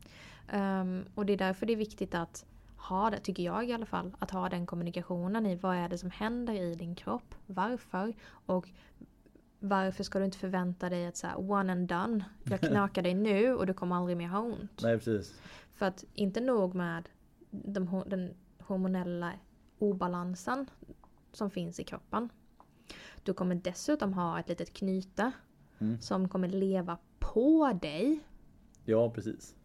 Ehm, 0.49 1.05
och 1.15 1.27
det 1.27 1.33
är 1.33 1.37
därför 1.37 1.67
det 1.67 1.73
är 1.73 1.77
viktigt 1.77 2.15
att 2.15 2.45
ha 2.89 3.11
det, 3.11 3.21
tycker 3.21 3.43
jag 3.43 3.69
i 3.69 3.73
alla 3.73 3.87
fall, 3.87 4.17
att 4.19 4.31
ha 4.31 4.49
den 4.49 4.67
kommunikationen 4.67 5.47
i 5.47 5.57
vad 5.57 5.77
är 5.77 5.89
det 5.89 5.99
som 5.99 6.11
händer 6.11 6.55
i 6.55 6.75
din 6.75 6.95
kropp, 6.95 7.35
varför 7.47 8.15
och 8.47 8.69
varför 9.59 10.05
ska 10.05 10.19
du 10.19 10.25
inte 10.25 10.39
förvänta 10.39 10.89
dig 10.89 11.07
att 11.07 11.17
så 11.17 11.27
här, 11.27 11.51
one 11.51 11.73
and 11.73 11.89
done, 11.89 12.25
jag 12.45 12.61
knakar 12.71 13.03
dig 13.03 13.15
nu 13.15 13.55
och 13.55 13.67
du 13.67 13.75
kommer 13.75 13.97
aldrig 13.97 14.17
mer 14.17 14.29
ha 14.29 14.41
ont. 14.41 14.81
Nej 14.83 14.99
precis. 14.99 15.41
För 15.73 15.87
att 15.87 16.05
inte 16.15 16.41
nog 16.41 16.75
med 16.75 17.09
de, 17.51 18.03
den 18.07 18.35
hormonella 18.59 19.33
obalansen 19.79 20.71
som 21.33 21.51
finns 21.51 21.81
i 21.81 21.85
kroppen. 21.85 22.29
Du 23.23 23.35
kommer 23.35 23.55
dessutom 23.55 24.13
ha 24.13 24.41
ett 24.41 24.49
litet 24.49 24.73
knyte 24.73 25.33
Mm. 25.79 26.01
som 26.01 26.29
kommer 26.29 26.49
leva 26.49 26.99
på 27.19 27.79
dig. 27.83 28.21
Ja 28.85 29.11
precis. 29.11 29.57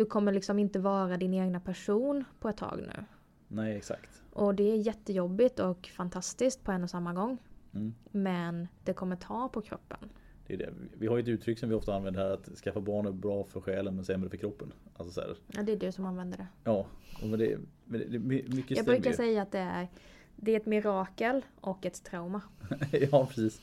Du 0.00 0.06
kommer 0.06 0.32
liksom 0.32 0.58
inte 0.58 0.78
vara 0.78 1.16
din 1.16 1.34
egna 1.34 1.60
person 1.60 2.24
på 2.38 2.48
ett 2.48 2.56
tag 2.56 2.80
nu. 2.86 3.04
Nej 3.48 3.76
exakt. 3.76 4.22
Och 4.32 4.54
det 4.54 4.62
är 4.72 4.76
jättejobbigt 4.76 5.58
och 5.58 5.86
fantastiskt 5.86 6.64
på 6.64 6.72
en 6.72 6.82
och 6.82 6.90
samma 6.90 7.12
gång. 7.12 7.38
Mm. 7.74 7.94
Men 8.10 8.68
det 8.84 8.92
kommer 8.92 9.16
ta 9.16 9.48
på 9.48 9.60
kroppen. 9.60 9.98
Det 10.46 10.54
är 10.54 10.58
det. 10.58 10.72
Vi 10.98 11.06
har 11.06 11.16
ju 11.16 11.22
ett 11.22 11.28
uttryck 11.28 11.58
som 11.58 11.68
vi 11.68 11.74
ofta 11.74 11.94
använder 11.94 12.20
här 12.20 12.30
att 12.30 12.46
skaffa 12.46 12.80
barn 12.80 13.06
är 13.06 13.12
bra 13.12 13.44
för 13.44 13.60
själen 13.60 13.96
men 13.96 14.04
sämre 14.04 14.30
för 14.30 14.36
kroppen. 14.36 14.72
Alltså 14.96 15.12
så 15.14 15.20
här, 15.20 15.36
Ja, 15.46 15.62
det 15.62 15.72
är 15.72 15.76
du 15.76 15.92
som 15.92 16.04
använder 16.06 16.38
det. 16.38 16.46
ja, 16.64 16.86
men 17.22 17.38
det, 17.38 17.58
men 17.84 18.00
det, 18.10 18.18
mycket 18.18 18.76
Jag 18.76 18.86
brukar 18.86 19.10
ju. 19.10 19.16
säga 19.16 19.42
att 19.42 19.52
det 19.52 19.58
är, 19.58 19.88
det 20.36 20.52
är 20.52 20.56
ett 20.56 20.66
mirakel 20.66 21.44
och 21.60 21.86
ett 21.86 22.04
trauma. 22.04 22.42
ja 23.10 23.26
precis. 23.26 23.60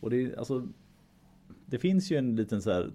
Och 0.00 0.10
det 0.10 0.16
är 0.24 0.38
alltså 0.38 0.68
Det 1.66 1.78
finns 1.78 2.10
ju 2.10 2.16
en 2.16 2.36
liten 2.36 2.62
så 2.62 2.72
här 2.72 2.92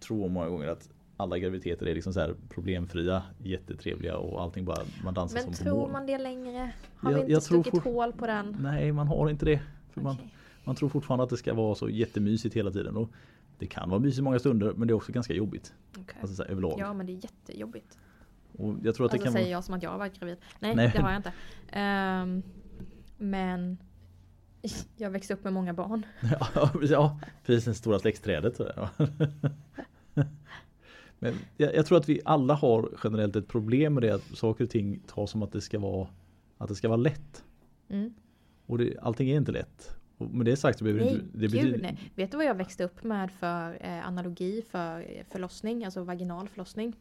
tro 0.00 0.28
många 0.28 0.48
gånger 0.48 0.66
att 0.68 0.88
alla 1.16 1.38
graviditeter 1.38 1.86
är 1.86 1.94
liksom 1.94 2.12
så 2.12 2.20
här 2.20 2.34
problemfria, 2.48 3.22
jättetrevliga 3.38 4.16
och 4.16 4.42
allting 4.42 4.64
bara 4.64 4.82
man 5.04 5.14
dansar 5.14 5.34
Men 5.34 5.42
som 5.42 5.52
på 5.52 5.56
tror 5.70 5.76
moln. 5.80 5.92
man 5.92 6.06
det 6.06 6.18
längre? 6.18 6.72
Har 6.96 7.10
Jag- 7.10 7.14
vi 7.16 7.20
inte 7.20 7.32
jag 7.32 7.42
tror 7.42 7.62
stuckit 7.62 7.82
fort- 7.82 7.92
hål 7.92 8.12
på 8.12 8.26
den? 8.26 8.56
Nej, 8.60 8.92
man 8.92 9.06
har 9.08 9.30
inte 9.30 9.44
det. 9.44 9.60
För 9.90 10.00
man, 10.00 10.16
man 10.64 10.74
tror 10.74 10.88
fortfarande 10.88 11.24
att 11.24 11.30
det 11.30 11.36
ska 11.36 11.54
vara 11.54 11.74
så 11.74 11.88
jättemysigt 11.88 12.56
hela 12.56 12.70
tiden. 12.70 12.96
Och 12.96 13.10
det 13.58 13.66
kan 13.66 13.90
vara 13.90 14.00
mysigt 14.00 14.22
många 14.24 14.38
stunder 14.38 14.72
men 14.76 14.88
det 14.88 14.92
är 14.92 14.94
också 14.96 15.12
ganska 15.12 15.34
jobbigt. 15.34 15.74
Okej. 15.90 16.16
Alltså 16.20 16.36
så 16.36 16.42
här, 16.42 16.50
överlag. 16.50 16.74
Ja 16.78 16.92
men 16.94 17.06
det 17.06 17.12
är 17.12 17.14
jättejobbigt. 17.24 17.98
Och 18.58 18.74
jag 18.82 18.94
tror 18.94 19.06
att 19.06 19.12
det 19.12 19.16
Alltså 19.16 19.24
kan 19.24 19.32
säger 19.32 19.44
vara... 19.46 19.50
jag 19.52 19.64
som 19.64 19.74
att 19.74 19.82
jag 19.82 19.90
har 19.90 19.98
varit 19.98 20.18
gravid. 20.18 20.36
Nej, 20.60 20.74
Nej. 20.76 20.90
det 20.94 21.02
har 21.02 21.10
jag 21.10 21.18
inte. 21.18 21.32
Ehm, 21.72 22.42
men 23.18 23.78
jag 24.96 25.10
växte 25.10 25.34
upp 25.34 25.44
med 25.44 25.52
många 25.52 25.72
barn. 25.74 26.06
Ja, 26.54 26.70
precis, 26.72 26.90
ja, 26.90 27.20
precis 27.46 27.64
det 27.64 27.74
stora 27.74 27.98
släktträdet. 27.98 28.60
Men 31.22 31.34
jag, 31.56 31.74
jag 31.74 31.86
tror 31.86 31.98
att 31.98 32.08
vi 32.08 32.20
alla 32.24 32.54
har 32.54 32.90
generellt 33.04 33.36
ett 33.36 33.48
problem 33.48 33.94
med 33.94 34.02
det 34.02 34.10
att 34.10 34.36
saker 34.36 34.64
och 34.64 34.70
ting 34.70 35.00
tas 35.06 35.30
som 35.30 35.42
att 35.42 35.52
det 35.52 35.60
ska 35.60 35.78
vara 35.78 36.08
att 36.58 36.68
det 36.68 36.74
ska 36.74 36.88
vara 36.88 36.96
lätt. 36.96 37.44
Mm. 37.88 38.14
Och 38.66 38.78
det, 38.78 38.98
allting 39.02 39.30
är 39.30 39.36
inte 39.36 39.52
lätt. 39.52 39.96
Och 40.18 40.30
med 40.30 40.46
det 40.46 40.56
sagt 40.56 40.78
så 40.78 40.84
behöver 40.84 41.04
Nej, 41.04 41.14
inte... 41.14 41.24
Det 41.32 41.46
gud 41.46 41.50
betyder, 41.50 41.78
nej. 41.78 41.98
Vet 42.14 42.30
du 42.30 42.36
vad 42.36 42.46
jag 42.46 42.54
växte 42.54 42.84
upp 42.84 43.04
med 43.04 43.30
för 43.30 43.78
eh, 43.80 44.06
analogi 44.06 44.62
för 44.70 45.00
eh, 45.00 45.24
förlossning, 45.30 45.84
alltså 45.84 46.02
vaginal 46.02 46.48
förlossning? 46.48 46.96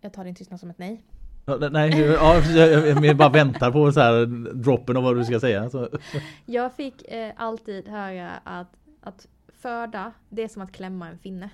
Jag 0.00 0.12
tar 0.12 0.24
din 0.24 0.34
tystnad 0.34 0.60
som 0.60 0.70
ett 0.70 0.78
nej. 0.78 1.02
Ja, 1.46 1.56
nej, 1.56 2.00
ja, 2.00 2.42
jag, 2.56 2.88
jag, 2.88 3.04
jag 3.04 3.16
bara 3.16 3.28
väntar 3.28 3.70
på 3.70 3.92
så 3.92 4.00
här 4.00 4.26
droppen 4.54 4.96
av 4.96 5.02
vad 5.02 5.16
du 5.16 5.24
ska 5.24 5.40
säga. 5.40 5.70
Så. 5.70 5.88
Jag 6.46 6.72
fick 6.72 7.02
eh, 7.08 7.32
alltid 7.36 7.88
höra 7.88 8.30
att, 8.44 8.76
att 9.00 9.28
föda, 9.64 10.12
det 10.28 10.42
är 10.42 10.48
som 10.48 10.62
att 10.62 10.72
klämma 10.72 11.08
en 11.08 11.18
finne. 11.18 11.50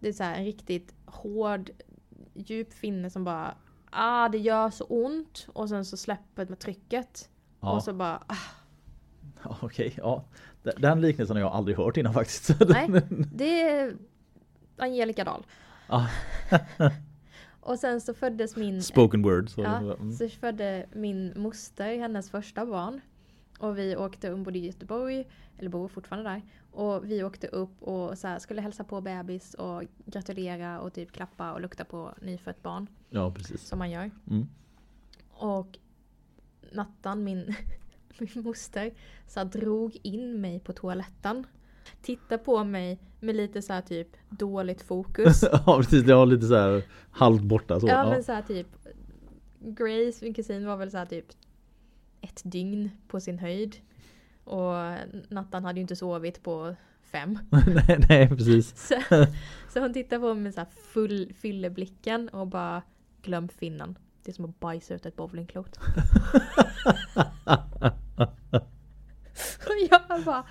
Det 0.00 0.08
är 0.08 0.12
så 0.12 0.22
här 0.22 0.38
en 0.38 0.44
riktigt 0.44 0.94
hård, 1.04 1.70
djup 2.34 2.72
finne 2.72 3.10
som 3.10 3.24
bara 3.24 3.54
Ah, 3.90 4.28
det 4.28 4.38
gör 4.38 4.70
så 4.70 4.84
ont 4.84 5.46
och 5.52 5.68
sen 5.68 5.84
så 5.84 5.96
släpper 5.96 6.46
med 6.46 6.58
trycket. 6.58 7.28
Ja, 7.60 7.72
Och 7.76 7.82
så 7.82 7.92
bara 7.92 8.22
ah, 8.26 8.36
Ja, 9.44 9.56
Okej, 9.62 9.94
ja. 9.96 10.24
Den- 10.76 11.00
liknelsen 11.00 11.36
har 11.36 11.40
jag 11.42 11.52
aldrig 11.52 11.76
hört 11.76 11.96
innan 11.96 12.14
faktiskt. 12.14 12.60
Nej, 12.68 12.88
det 13.34 13.62
är 13.62 13.96
Angelica 14.76 15.24
Dahl. 15.24 15.46
Ja. 15.88 16.08
Och 17.60 17.78
sen 17.78 18.00
så 18.00 18.14
föddes 18.14 18.56
min... 18.56 18.82
Spoken 18.82 19.22
word. 19.22 19.50
Så, 19.50 19.60
Ja, 19.60 19.76
mm. 19.78 20.12
så 20.12 20.28
födde 20.28 20.86
min 20.92 21.32
moster 21.36 21.98
hennes 21.98 22.30
första 22.30 22.66
barn. 22.66 23.00
Och 23.58 23.78
vi 23.78 23.96
åkte, 23.96 24.28
hon 24.28 24.42
bodde 24.42 24.58
i 24.58 24.66
Göteborg, 24.66 25.28
eller 25.58 25.70
bor 25.70 25.88
fortfarande 25.88 26.30
där. 26.30 26.42
Och 26.70 27.10
vi 27.10 27.24
åkte 27.24 27.46
upp 27.46 27.82
och 27.82 28.18
så 28.18 28.28
här, 28.28 28.38
skulle 28.38 28.60
hälsa 28.60 28.84
på 28.84 29.00
bebis 29.00 29.54
och 29.54 29.82
gratulera 30.06 30.80
och 30.80 30.92
typ 30.92 31.12
klappa 31.12 31.52
och 31.52 31.60
lukta 31.60 31.84
på 31.84 32.14
nyfött 32.22 32.62
barn. 32.62 32.86
ja, 33.10 33.30
precis. 33.30 33.68
Som 33.68 33.78
man 33.78 33.90
gör. 33.90 34.10
Mm. 34.30 34.48
Och 35.30 35.78
Nattan, 36.72 37.24
min, 37.24 37.54
min 38.18 38.44
moster, 38.44 38.94
så 39.26 39.40
här, 39.40 39.46
drog 39.46 39.96
in 40.02 40.40
mig 40.40 40.60
på 40.60 40.72
toaletten. 40.72 41.46
Tittade 42.02 42.38
på 42.38 42.64
mig 42.64 42.98
med 43.20 43.36
lite 43.36 43.62
så 43.62 43.72
här 43.72 43.80
typ 43.80 44.08
dåligt 44.30 44.82
fokus. 44.82 45.42
ja, 45.52 45.78
precis. 45.78 46.04
Det 46.04 46.14
var 46.14 46.26
lite 46.26 46.46
så 46.46 46.54
här 46.56 46.82
halvt 47.10 47.42
borta 47.42 47.80
så. 47.80 47.86
Ja 47.86 48.04
Ja, 48.04 48.10
men 48.10 48.24
så 48.24 48.32
här 48.32 48.42
typ 48.42 48.66
Grace, 49.58 50.24
min 50.24 50.34
kusin 50.34 50.66
var 50.66 50.76
väl 50.76 50.90
så 50.90 50.98
här 50.98 51.06
typ 51.06 51.26
ett 52.26 52.42
dygn 52.44 52.90
på 53.08 53.20
sin 53.20 53.38
höjd. 53.38 53.76
Och 54.44 54.74
Nattan 55.28 55.64
hade 55.64 55.78
ju 55.78 55.82
inte 55.82 55.96
sovit 55.96 56.42
på 56.42 56.74
fem. 57.12 57.38
nej, 57.50 58.04
nej, 58.08 58.28
precis. 58.28 58.88
Så, 58.88 59.26
så 59.72 59.80
hon 59.80 59.92
tittade 59.92 60.20
på 60.20 60.34
mig 60.34 60.42
med 60.42 60.54
så 60.54 60.60
här 60.60 60.68
full 60.92 61.32
fylleblicken 61.40 62.28
och 62.28 62.46
bara 62.46 62.82
glöm 63.22 63.48
finnen. 63.48 63.98
Det 64.24 64.30
är 64.30 64.34
som 64.34 64.44
att 64.44 64.60
bajsa 64.60 64.94
ut 64.94 65.06
ett 65.06 65.16
bowlingklot. 65.16 65.78
och 69.66 69.76
jag 69.90 70.24
bara 70.24 70.44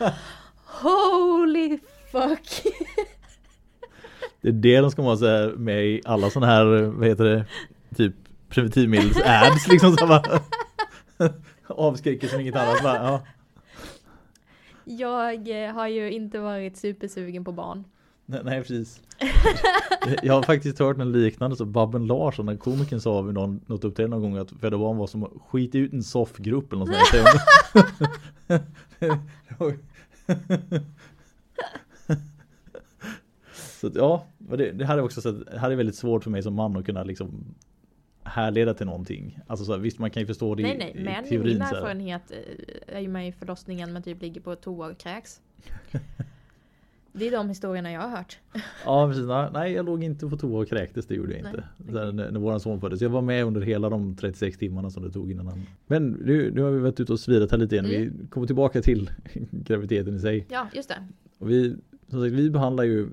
Holy 0.66 1.80
fuck! 2.12 2.64
Det 4.42 4.50
är 4.50 4.54
det 4.54 4.80
de 4.80 4.92
ska 4.92 5.02
vara 5.02 5.56
med 5.56 5.86
i 5.86 6.02
alla 6.06 6.30
sådana 6.30 6.54
här, 6.54 6.66
vad 6.82 7.08
heter 7.08 7.24
det, 7.24 7.46
typ 7.96 8.14
preventivmedels-ads 8.50 9.68
liksom. 9.70 9.98
Så 9.98 10.08
bara, 10.08 10.42
avskräcker 11.68 12.28
som 12.28 12.40
inget 12.40 12.56
annat. 12.56 12.84
Bara, 12.84 12.96
ja. 12.96 13.22
Jag 14.84 15.66
eh, 15.66 15.74
har 15.74 15.88
ju 15.88 16.12
inte 16.12 16.40
varit 16.40 16.78
supersugen 16.78 17.46
på 17.46 17.52
barn. 17.52 17.84
Nej, 18.26 18.42
nej 18.44 18.62
precis. 18.62 19.02
Jag 20.24 20.34
har 20.34 20.44
faktiskt 20.44 20.80
hört 20.80 20.98
en 20.98 21.12
liknande 21.12 21.56
så 21.56 21.66
Babben 21.66 22.08
Larsson, 22.08 22.46
den 22.46 22.58
komikern 22.58 23.02
sa 23.02 23.22
vid 23.22 23.34
någon, 23.34 23.62
något 23.66 23.84
uppträdande 23.84 24.18
någon 24.18 24.32
gång 24.32 24.42
att 24.42 24.52
föda 24.52 24.78
barn 24.78 24.98
var 24.98 25.08
som 25.08 25.24
att 25.24 25.32
skita 25.48 25.78
ut 25.78 25.94
en 25.94 26.04
soffgrupp 26.04 26.74
eller 26.74 26.86
något 26.86 27.08
sånt 27.08 27.28
så 33.82 33.88
att, 33.88 33.96
ja, 33.96 34.26
det, 34.38 34.72
det 34.72 34.86
här 34.86 34.98
är 34.98 35.02
också 35.02 35.22
så 35.22 35.30
att, 35.30 35.46
det 35.46 35.60
här 35.60 35.72
är 35.72 35.76
väldigt 35.76 35.96
svårt 35.96 36.24
för 36.24 36.32
mig 36.32 36.44
som 36.44 36.54
man 36.54 36.78
att 36.78 36.86
kunna 36.86 37.04
liksom 37.04 37.56
härleda 38.26 38.74
till 38.74 38.86
någonting. 38.86 39.40
Alltså 39.48 39.66
så 39.66 39.72
här, 39.72 39.80
visst 39.80 40.00
man 40.00 40.12
kan 40.12 40.22
ju 40.22 40.28
förstå 40.28 40.56
det 40.56 40.64
Nej 40.64 40.76
i, 40.76 40.78
nej, 40.78 40.94
i 40.96 41.04
men 41.04 41.24
teorin 41.24 41.54
min 41.54 41.62
erfarenhet 41.62 42.32
eh, 42.32 42.96
är 42.96 43.00
ju 43.00 43.08
med 43.08 43.28
i 43.28 43.32
förlossningen 43.32 43.94
men 43.94 44.04
typ 44.04 44.22
ligger 44.22 44.42
på 44.42 44.56
toa 44.56 44.88
och 44.88 44.98
kräks. 44.98 45.42
Det 47.18 47.28
är 47.28 47.32
de 47.32 47.50
historierna 47.50 47.92
jag 47.92 48.02
har 48.02 48.10
hört. 48.10 48.40
Ja 48.86 49.08
precis, 49.08 49.26
nej, 49.26 49.50
nej 49.54 49.74
jag 49.74 49.86
låg 49.86 50.04
inte 50.04 50.28
på 50.28 50.38
toa 50.38 50.62
och 50.62 50.68
kräktes, 50.68 51.06
det 51.06 51.16
gjorde 51.16 51.32
jag 51.32 51.40
inte. 51.40 51.64
Så 51.92 51.98
här, 51.98 52.12
när, 52.12 52.32
när 52.32 52.40
våran 52.40 52.60
son 52.60 52.82
föddes. 52.82 53.02
Jag 53.02 53.10
var 53.10 53.22
med 53.22 53.46
under 53.46 53.62
hela 53.62 53.90
de 53.90 54.16
36 54.16 54.58
timmarna 54.58 54.90
som 54.90 55.04
det 55.04 55.12
tog 55.12 55.32
innan 55.32 55.48
han... 55.48 55.62
Men 55.88 56.12
nu, 56.12 56.52
nu 56.52 56.62
har 56.62 56.72
vi 56.72 56.80
varit 56.80 57.00
ute 57.00 57.14
och 57.14 57.20
svirat 57.20 57.52
här 57.52 57.58
lite 57.58 57.76
igen. 57.76 57.88
Vi 57.88 58.12
kommer 58.30 58.48
tillbaka 58.48 58.82
till 58.82 59.10
graviditeten 59.52 60.16
i 60.16 60.20
sig. 60.20 60.46
Ja, 60.50 60.68
just 60.74 60.90
det. 60.90 61.08
Och 61.38 61.50
vi, 61.50 61.76
som 62.08 62.22
sagt, 62.22 62.34
vi 62.34 62.50
behandlar 62.50 62.84
ju 62.84 63.10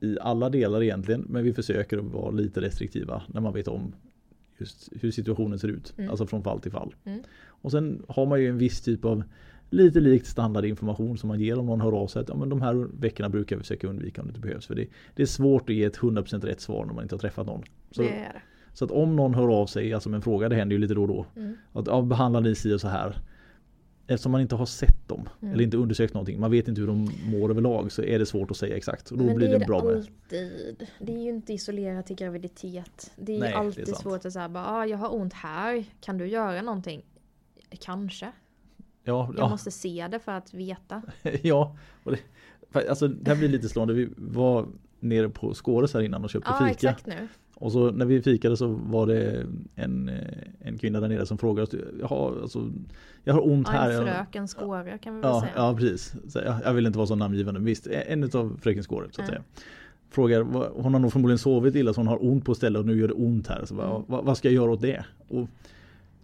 i 0.00 0.18
alla 0.20 0.50
delar 0.50 0.82
egentligen, 0.82 1.26
men 1.28 1.44
vi 1.44 1.52
försöker 1.52 1.98
att 1.98 2.04
vara 2.04 2.30
lite 2.30 2.60
restriktiva 2.60 3.22
när 3.26 3.40
man 3.40 3.54
vet 3.54 3.68
om 3.68 3.92
just 4.58 4.88
hur 5.00 5.10
situationen 5.10 5.58
ser 5.58 5.68
ut. 5.68 5.94
Mm. 5.96 6.10
Alltså 6.10 6.26
från 6.26 6.42
fall 6.42 6.60
till 6.60 6.72
fall. 6.72 6.94
Mm. 7.04 7.20
Och 7.46 7.70
sen 7.70 8.02
har 8.08 8.26
man 8.26 8.40
ju 8.40 8.48
en 8.48 8.58
viss 8.58 8.80
typ 8.80 9.04
av 9.04 9.22
lite 9.70 10.00
likt 10.00 10.26
standardinformation 10.26 11.18
som 11.18 11.28
man 11.28 11.40
ger 11.40 11.58
om 11.58 11.66
någon 11.66 11.80
hör 11.80 11.92
av 11.92 12.06
sig. 12.06 12.22
Att, 12.22 12.28
ja, 12.28 12.36
men 12.36 12.48
de 12.48 12.62
här 12.62 12.74
veckorna 13.00 13.28
brukar 13.28 13.56
vi 13.56 13.62
försöka 13.62 13.86
undvika 13.86 14.20
om 14.20 14.26
det 14.26 14.30
inte 14.30 14.40
behövs. 14.40 14.66
För 14.66 14.74
det, 14.74 14.86
det 15.14 15.22
är 15.22 15.26
svårt 15.26 15.70
att 15.70 15.76
ge 15.76 15.84
ett 15.84 15.98
100% 15.98 16.46
rätt 16.46 16.60
svar 16.60 16.84
när 16.84 16.94
man 16.94 17.02
inte 17.02 17.14
har 17.14 17.20
träffat 17.20 17.46
någon. 17.46 17.62
Så, 17.90 18.02
det 18.02 18.08
det. 18.08 18.42
så 18.72 18.84
att 18.84 18.90
om 18.90 19.16
någon 19.16 19.34
hör 19.34 19.48
av 19.48 19.66
sig, 19.66 19.94
alltså 19.94 20.08
med 20.08 20.16
en 20.16 20.22
fråga, 20.22 20.48
det 20.48 20.56
händer 20.56 20.76
ju 20.76 20.80
lite 20.80 20.94
då 20.94 21.02
och 21.02 21.08
då. 21.08 21.26
Mm. 21.36 21.56
Att 21.72 21.86
ja, 21.86 22.02
behandlar 22.02 22.40
ni 22.40 22.54
si 22.54 22.74
och 22.74 22.80
så 22.80 22.88
här. 22.88 23.16
Eftersom 24.10 24.32
man 24.32 24.40
inte 24.40 24.54
har 24.56 24.66
sett 24.66 25.08
dem 25.08 25.28
Mm. 25.42 25.54
eller 25.54 25.64
inte 25.64 25.76
undersökt 25.76 26.14
någonting. 26.14 26.40
Man 26.40 26.50
vet 26.50 26.68
inte 26.68 26.80
hur 26.80 26.88
de 26.88 27.10
mår 27.24 27.50
överlag 27.50 27.92
så 27.92 28.02
är 28.02 28.18
det 28.18 28.26
svårt 28.26 28.50
att 28.50 28.56
säga 28.56 28.76
exakt. 28.76 29.10
Och 29.10 29.18
då 29.18 29.24
Men 29.24 29.36
blir 29.36 29.48
det 29.48 29.54
är 29.54 29.58
det 29.58 29.66
bra 29.66 29.80
det 29.80 29.86
med. 29.86 29.96
alltid. 29.96 30.86
Det 31.00 31.12
är 31.14 31.18
ju 31.22 31.28
inte 31.28 31.52
isolerat 31.52 32.06
till 32.06 32.16
graviditet. 32.16 33.10
Det 33.16 33.34
är 33.36 33.40
Nej, 33.40 33.48
det 33.50 33.54
är 33.54 33.58
alltid 33.58 33.96
svårt 33.96 34.24
att 34.24 34.32
säga 34.32 34.48
bara, 34.48 34.66
ah, 34.66 34.86
jag 34.86 34.98
har 34.98 35.14
ont 35.14 35.32
här. 35.32 35.84
Kan 36.00 36.18
du 36.18 36.26
göra 36.26 36.62
någonting? 36.62 37.02
Kanske. 37.80 38.32
Ja, 39.04 39.26
Jag 39.36 39.44
ja, 39.44 39.48
måste 39.48 39.70
se 39.70 40.08
det 40.10 40.18
för 40.18 40.32
att 40.32 40.54
veta. 40.54 41.02
ja. 41.42 41.76
Och 42.04 42.12
det, 42.12 42.88
alltså, 42.88 43.08
det 43.08 43.30
här 43.30 43.38
blir 43.38 43.48
lite 43.48 43.68
slående. 43.68 43.94
Vi 43.94 44.08
var 44.16 44.66
nere 45.00 45.28
på 45.28 45.54
Skåres 45.54 45.94
här 45.94 46.00
innan 46.00 46.24
och 46.24 46.30
köpte 46.30 46.50
Ja, 46.50 46.58
fika. 46.58 46.70
exakt 46.70 47.06
nu. 47.06 47.28
Och 47.60 47.72
så 47.72 47.90
när 47.90 48.06
vi 48.06 48.22
fikade 48.22 48.56
så 48.56 48.66
var 48.66 49.06
det 49.06 49.46
en, 49.74 50.10
en 50.60 50.78
kvinna 50.78 51.00
där 51.00 51.08
nere 51.08 51.26
som 51.26 51.38
frågade 51.38 51.62
oss. 51.62 51.74
Jaha, 52.00 52.32
alltså, 52.42 52.70
jag 53.24 53.34
har 53.34 53.46
ont 53.48 53.68
Ja, 53.72 53.78
här. 53.78 53.90
en 53.90 53.96
Jag- 53.96 54.04
fröken 54.16 54.48
Skåre 54.48 54.98
kan 54.98 55.14
vi 55.14 55.20
väl 55.20 55.30
Ja, 55.30 55.40
säga. 55.40 55.52
ja 55.56 55.74
precis. 55.76 56.14
Så 56.28 56.38
jag, 56.38 56.56
jag 56.64 56.72
vill 56.72 56.86
inte 56.86 56.98
vara 56.98 57.06
så 57.06 57.14
namngivande. 57.14 57.60
men 57.60 57.66
Visst, 57.66 57.86
en 57.86 58.24
av 58.24 58.58
fröken 58.62 58.82
Skåre 58.82 59.06
så 59.10 59.22
att 59.22 59.28
Ja. 59.28 59.34
säga. 59.34 59.42
Frågar, 60.10 60.42
hon 60.82 60.92
har 60.94 61.00
nog 61.00 61.12
förmodligen 61.12 61.38
sovit 61.38 61.74
illa 61.74 61.92
så 61.92 62.00
hon 62.00 62.06
har 62.08 62.24
ont 62.24 62.44
på 62.44 62.54
stället 62.54 62.80
och 62.80 62.86
nu 62.86 62.98
gör 63.00 63.08
det 63.08 63.14
ont 63.14 63.46
här. 63.48 63.64
Så 63.64 63.74
bara, 63.74 63.90
Mm. 63.90 64.02
vad, 64.06 64.24
vad 64.24 64.36
ska 64.36 64.48
jag 64.48 64.54
göra 64.54 64.70
åt 64.70 64.80
det? 64.80 65.04
Och, 65.28 65.48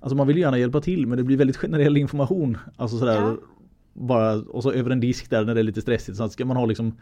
alltså 0.00 0.16
man 0.16 0.26
vill 0.26 0.38
gärna 0.38 0.58
hjälpa 0.58 0.80
till 0.80 1.06
men 1.06 1.18
det 1.18 1.24
blir 1.24 1.36
väldigt 1.36 1.56
generell 1.56 1.96
information. 1.96 2.56
Alltså 2.76 2.98
sådär, 2.98 3.20
Ja. 3.20 3.36
bara, 3.92 4.34
och 4.34 4.62
så 4.62 4.72
över 4.72 4.90
en 4.90 5.00
disk 5.00 5.30
där 5.30 5.44
när 5.44 5.54
det 5.54 5.60
är 5.60 5.64
lite 5.64 5.80
stressigt. 5.80 6.16
Så 6.18 6.24
att 6.24 6.32
ska 6.32 6.44
man 6.44 6.56
ha 6.56 6.66
liksom 6.66 6.92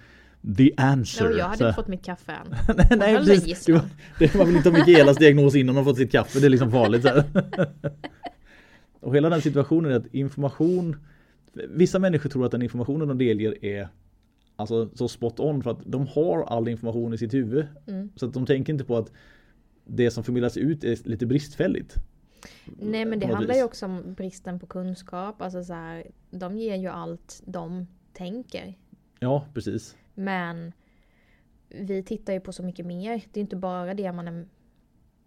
the 0.57 0.71
answer. 0.77 1.25
Nej, 1.25 1.33
och 1.33 1.39
jag 1.39 1.45
hade 1.45 1.59
så, 1.59 1.65
inte 1.65 1.77
fått 1.77 1.89
mitt 1.89 2.05
kaffe 2.05 2.33
än. 2.33 2.47
nej, 2.77 2.87
Hon 2.91 2.99
nej 2.99 3.17
precis. 3.17 3.69
mig 3.69 3.81
Det, 4.19 4.35
var- 4.35 4.45
vill 4.45 4.57
inte 4.57 4.71
Mikaelas 4.71 5.17
diagnos 5.17 5.55
innan 5.55 5.75
man 5.75 5.85
fått 5.85 5.97
sitt 5.97 6.13
kaffe. 6.13 6.41
Det 6.41 6.47
är 6.47 6.51
liksom 6.51 6.71
farligt. 6.71 7.07
Och 9.01 9.17
hela 9.17 9.31
den 9.31 9.43
situationen 9.43 9.93
är 9.93 9.97
att 9.97 10.15
information 10.15 10.97
Vissa 11.69 11.99
människor 11.99 12.31
tror 12.31 12.45
att 12.47 12.51
den 12.51 12.63
informationen 12.63 13.09
de 13.09 13.19
delger 13.19 13.65
är 13.65 13.89
Alltså 14.57 14.91
så 14.95 15.09
spot 15.09 15.41
on 15.41 15.63
för 15.63 15.71
att 15.71 15.81
de 15.85 16.07
har 16.07 16.43
all 16.43 16.69
information 16.69 17.15
i 17.15 17.19
sitt 17.19 17.35
huvud. 17.35 17.67
Mm. 17.87 18.11
Så 18.17 18.27
att 18.27 18.35
de 18.35 18.47
tänker 18.47 18.73
inte 18.73 18.85
på 18.85 18.97
att 18.97 19.13
det 19.85 20.11
som 20.11 20.25
förmedlas 20.25 20.57
ut 20.57 20.85
är 20.85 21.09
lite 21.09 21.27
bristfälligt. 21.27 21.95
Nej 22.65 23.05
men 23.05 23.19
det 23.19 23.27
handlar 23.27 23.55
vis. 23.55 23.57
ju 23.63 23.65
också 23.65 23.87
om 23.87 24.15
bristen 24.15 24.59
på 24.61 24.67
kunskap. 24.67 25.43
Alltså 25.43 25.65
så 25.65 25.73
här, 25.73 26.07
de 26.31 26.57
ger 26.57 26.77
ju 26.77 26.89
allt 26.89 27.43
de 27.47 27.87
tänker. 28.13 28.75
Ja 29.19 29.47
precis. 29.55 29.97
Men 30.15 30.73
vi 31.69 32.03
tittar 32.03 32.33
ju 32.33 32.41
på 32.41 32.53
så 32.53 32.63
mycket 32.63 32.87
mer. 32.87 33.25
Det 33.33 33.41
är 33.41 33.43
inte 33.43 33.57
bara 33.57 33.95
det 33.95 34.13
man 34.13 34.29
är 34.29 34.47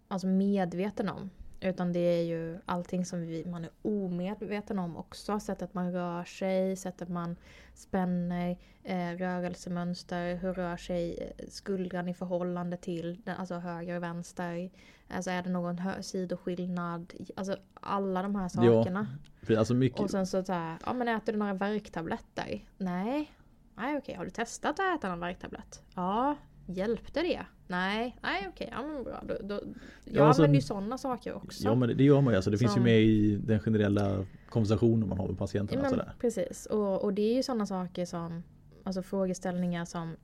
alltså 0.08 0.26
medveten 0.26 1.08
om. 1.08 1.30
Utan 1.60 1.92
det 1.92 2.00
är 2.00 2.22
ju 2.22 2.58
allting 2.64 3.04
som 3.04 3.20
vi, 3.20 3.44
man 3.44 3.64
är 3.64 3.70
omedveten 3.82 4.78
om 4.78 4.96
också. 4.96 5.40
Sättet 5.40 5.74
man 5.74 5.92
rör 5.92 6.24
sig, 6.24 6.76
sättet 6.76 7.08
man 7.08 7.36
spänner, 7.74 8.56
eh, 8.82 9.10
rörelsemönster, 9.18 10.34
hur 10.34 10.52
rör 10.52 10.76
sig 10.76 11.34
eh, 11.38 11.46
skuldran 11.48 12.08
i 12.08 12.14
förhållande 12.14 12.76
till 12.76 13.22
alltså 13.38 13.54
höger 13.54 13.96
och 13.96 14.02
vänster. 14.02 14.70
Alltså 15.08 15.30
är 15.30 15.42
det 15.42 15.50
någon 15.50 16.02
sidoskillnad? 16.02 17.12
Alltså 17.36 17.56
alla 17.74 18.22
de 18.22 18.36
här 18.36 18.48
sakerna. 18.48 19.06
För 19.42 19.56
Alltså 19.56 19.74
mycket, 19.74 20.00
Och 20.00 20.10
sen 20.10 20.26
så, 20.26 20.44
så 20.44 20.52
här, 20.52 20.78
ja 20.86 20.92
men 20.92 21.08
äter 21.08 21.32
du 21.32 21.38
några 21.38 21.54
värktabletter? 21.54 22.64
Nej. 22.78 23.32
Nej 23.76 23.96
okej, 23.98 24.14
har 24.14 24.24
du 24.24 24.30
testat 24.30 24.80
att 24.80 24.98
äta 24.98 25.08
någon 25.08 25.20
värktablett? 25.20 25.82
Ja. 25.94 26.36
Hjälpte 26.68 27.22
det? 27.22 27.46
Nej, 27.66 28.16
nej 28.22 28.46
okej, 28.48 28.68
ja 28.72 28.82
men 28.82 29.04
bra. 29.04 29.22
Då, 29.28 29.34
då, 29.42 29.54
jag 29.54 29.64
Ja, 30.04 30.24
alltså- 30.24 30.42
använder 30.42 30.54
ju 30.60 30.62
sådana 30.62 30.98
saker 30.98 31.34
också. 31.34 31.64
ja 31.64 31.74
men 31.74 31.96
det, 31.96 32.04
gör 32.04 32.20
man 32.20 32.32
ju. 32.32 32.36
Alltså, 32.36 32.50
det 32.50 32.58
finns 32.58 32.70
ju 32.72 32.74
Som- 32.74 32.82
med 32.82 33.02
i 33.02 33.36
den 33.36 33.60
generella 33.60 34.24
konversationen 34.48 35.08
man 35.08 35.18
har 35.18 35.28
med 35.28 35.38
patienterna. 35.38 35.82
Men, 35.82 35.90
sådär. 35.90 36.12
precis, 36.20 36.66
och, 36.66 37.04
och 37.04 37.14
det 37.14 37.22
är 37.22 37.34
ju 37.34 37.42
sådana 37.42 37.66
saker 37.66 38.06
som, 38.06 38.42
alltså 38.84 39.02
frågeställningar 39.02 39.84
som 39.84 40.16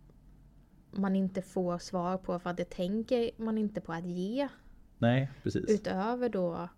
man 0.90 1.16
inte 1.16 1.42
får 1.42 1.78
svar 1.78 2.16
på 2.18 2.38
för 2.38 2.50
att 2.50 2.56
det 2.56 2.70
tänker 2.70 3.30
man 3.36 3.58
inte 3.58 3.80
på 3.80 3.92
att 3.92 4.06
ge. 4.06 4.48
Nej 4.98 5.30
precis. 5.42 5.70
Utöver 5.70 6.28
då 6.28 6.68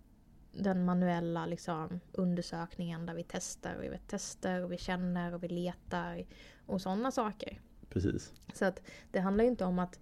den 0.56 0.84
manuella 0.84 1.46
liksom, 1.46 2.00
undersökningen 2.12 3.06
där 3.06 3.14
vi 3.14 3.24
testar 3.28 3.74
och 3.76 3.82
vi 3.82 3.98
testar 4.06 4.60
och 4.60 4.72
vi 4.72 4.76
känner 4.78 5.34
och 5.34 5.42
vi 5.42 5.48
letar 5.48 6.24
och 6.66 6.80
sådana 6.80 7.10
saker. 7.10 7.60
precis. 7.88 8.32
Så 8.54 8.64
att 8.64 8.82
det 9.12 9.20
handlar 9.20 9.44
ju 9.44 9.50
inte 9.50 9.64
om 9.64 9.78
att 9.78 9.98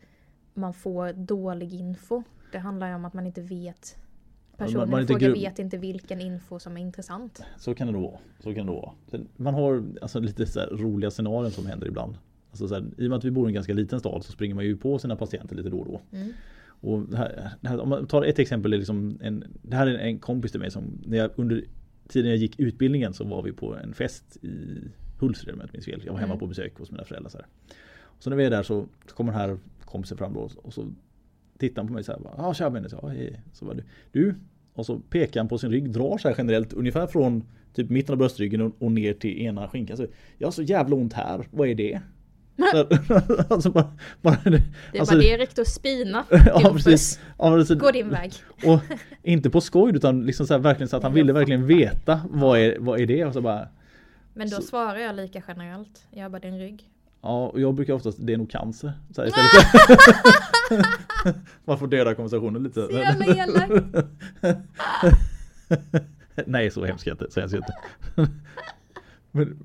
man 0.55 0.75
får 0.75 1.13
dålig 1.13 1.75
info. 1.75 2.23
Det 2.53 2.59
handlar 2.59 2.89
ju 2.89 2.95
om 2.95 3.05
att 3.05 3.15
man 3.15 3.27
inte 3.27 3.41
vet 3.41 3.97
Personen 4.57 4.91
man 4.91 5.07
fråga 5.07 5.29
gru- 5.29 5.33
vet 5.33 5.59
inte 5.59 5.77
vilken 5.77 6.21
info 6.21 6.59
som 6.59 6.77
är 6.77 6.81
intressant. 6.81 7.43
Så 7.59 7.75
kan 7.75 7.87
det 7.87 7.93
nog 7.93 8.03
vara. 8.03 8.19
Så 8.41 8.55
kan 8.55 8.67
det 8.67 8.73
vara. 8.73 8.93
Man 9.37 9.55
har 9.55 9.85
alltså 10.03 10.21
lite 10.21 10.47
så 10.47 10.61
roliga 10.61 11.11
scenarion 11.11 11.51
som 11.51 11.67
händer 11.67 11.87
ibland. 11.87 12.19
Alltså 12.51 12.69
så 12.69 12.75
här, 12.75 12.85
I 12.99 13.07
och 13.07 13.11
med 13.11 13.19
att 13.19 13.25
vi 13.25 13.31
bor 13.31 13.47
i 13.47 13.51
en 13.51 13.55
ganska 13.55 13.73
liten 13.75 14.01
stad 14.01 14.25
så 14.25 14.33
springer 14.33 14.55
man 14.55 14.65
ju 14.65 14.77
på 14.77 14.99
sina 14.99 15.17
patienter 15.17 15.57
lite 15.57 15.69
då 15.69 15.79
och 15.79 15.87
då. 15.87 16.01
Mm. 16.17 16.33
Och 16.83 17.09
det 17.09 17.17
här, 17.17 17.51
det 17.61 17.69
här, 17.69 17.81
om 17.81 17.89
man 17.89 18.07
tar 18.07 18.23
ett 18.23 18.39
exempel, 18.39 18.73
är 18.73 18.79
liksom 18.79 19.19
en, 19.23 19.45
det 19.63 19.77
här 19.77 19.87
är 19.87 19.99
en 19.99 20.19
kompis 20.19 20.51
till 20.51 20.61
mig 20.61 20.71
som 20.71 20.99
när 21.07 21.19
jag, 21.19 21.31
under 21.37 21.65
tiden 22.09 22.31
jag 22.31 22.39
gick 22.39 22.61
utbildningen 22.61 23.13
så 23.15 23.25
var 23.25 23.43
vi 23.43 23.53
på 23.53 23.77
en 23.77 23.95
fest 23.95 24.37
i 24.45 24.79
Hultsfred 25.19 25.55
om 25.55 25.61
jag 25.61 25.65
inte 25.67 25.77
minns 25.77 25.85
fel. 25.85 26.03
Jag 26.05 26.13
var 26.13 26.21
hemma 26.21 26.33
Mm. 26.33 26.41
på 26.41 26.47
besök 26.47 26.79
hos 26.79 26.91
mina 26.91 27.05
föräldrar. 27.05 27.31
Så, 27.31 27.39
här. 27.39 27.47
så 28.19 28.31
när 28.31 28.37
vi 28.37 28.45
är 28.45 28.51
där 28.51 28.63
så, 28.63 28.87
så 29.09 29.15
kommer 29.15 29.33
den 29.33 29.41
här 29.41 29.59
kompisen 29.85 30.19
fram 30.19 30.35
då 30.35 30.51
och 30.63 30.75
så 30.75 30.87
tittar 31.59 31.83
han 31.83 31.87
på 31.87 31.95
mig 31.95 32.05
så 32.05 32.13
här. 32.13 32.21
Ja 32.37 32.55
tja 32.55 32.71
Benny, 32.71 32.89
ja, 33.03 33.09
hej. 33.09 33.41
så 33.53 33.65
var 33.67 33.75
det. 33.75 33.83
Du, 34.13 34.35
och 34.75 34.87
så 34.87 34.99
pekar 34.99 35.41
han 35.41 35.49
på 35.49 35.59
sin 35.59 35.71
rygg, 35.71 35.91
drar 35.91 36.19
så 36.19 36.29
här 36.29 36.35
generellt 36.39 36.73
ungefär 36.73 37.07
från 37.07 37.45
typ 37.75 37.91
mitten 37.91 38.13
av 38.13 38.19
bröstryggen 38.19 38.61
och, 38.61 38.73
och 38.79 38.93
ner 38.93 39.13
till 39.15 39.41
ena 39.41 39.69
skinkan. 39.69 39.97
Så, 39.97 40.07
jag 40.39 40.47
har 40.47 40.53
så 40.53 40.63
jävla 40.63 40.97
ont 40.97 41.13
här, 41.13 41.47
vad 41.51 41.69
är 41.69 41.75
det? 41.75 42.01
Så, 42.57 42.87
alltså 43.55 43.71
bara, 43.71 43.93
bara, 44.23 44.39
Det 44.45 44.57
är 44.93 45.01
alltså, 45.01 45.15
bara 45.15 45.23
det 45.23 45.39
räckte 45.39 45.61
att 45.61 45.69
spina. 45.69 46.25
ja 46.47 46.73
precis. 46.75 47.21
Ja, 47.39 47.55
alltså, 47.59 47.75
Gå 47.75 47.91
din 47.91 48.11
väg. 48.11 48.33
och 48.65 48.81
inte 49.23 49.51
på 49.51 49.61
skoj 49.61 49.93
utan 49.97 50.27
liksom 50.27 50.47
så 50.47 50.55
här, 50.55 50.59
verkligen 50.59 50.89
så 50.89 50.97
att 50.97 51.03
han 51.03 51.13
ville 51.15 51.33
verkligen 51.33 51.67
veta 51.67 52.21
vad 52.31 52.59
är, 52.59 52.77
vad 52.79 53.01
är 53.01 53.07
det? 53.07 53.25
Och 53.25 53.33
så 53.33 53.41
bara, 53.41 53.69
Men 54.35 54.51
då 54.51 54.57
Så- 54.57 54.63
svarar 54.63 54.97
jag 54.99 55.17
lika 55.17 55.43
generellt. 55.49 56.07
Jag 56.11 56.31
bara 56.31 56.39
din 56.41 56.59
rygg. 56.59 56.89
ja, 57.23 57.47
och 57.47 57.61
jag 57.61 57.75
brukar 57.75 57.93
oftast, 57.95 58.19
det 58.21 58.33
är 58.33 58.37
nog 58.37 58.51
cancer. 58.51 58.93
Så 59.15 59.21
här, 59.23 59.29
istället 59.29 59.51
för, 60.69 61.35
man 61.65 61.79
får 61.79 61.87
döda 61.87 62.15
konversationen 62.15 62.63
lite. 62.63 62.87
Så 62.87 62.93
jävla 62.93 63.27
elakt. 63.27 63.73
Nej, 66.47 66.71
så 66.71 66.85
hemskt 66.85 67.07
jag 67.07 67.15
inte. 67.15 67.31
Så 67.31 67.41
hemskt 67.41 67.55
jag 67.55 67.63
inte. 67.63 68.33
Men, 69.31 69.59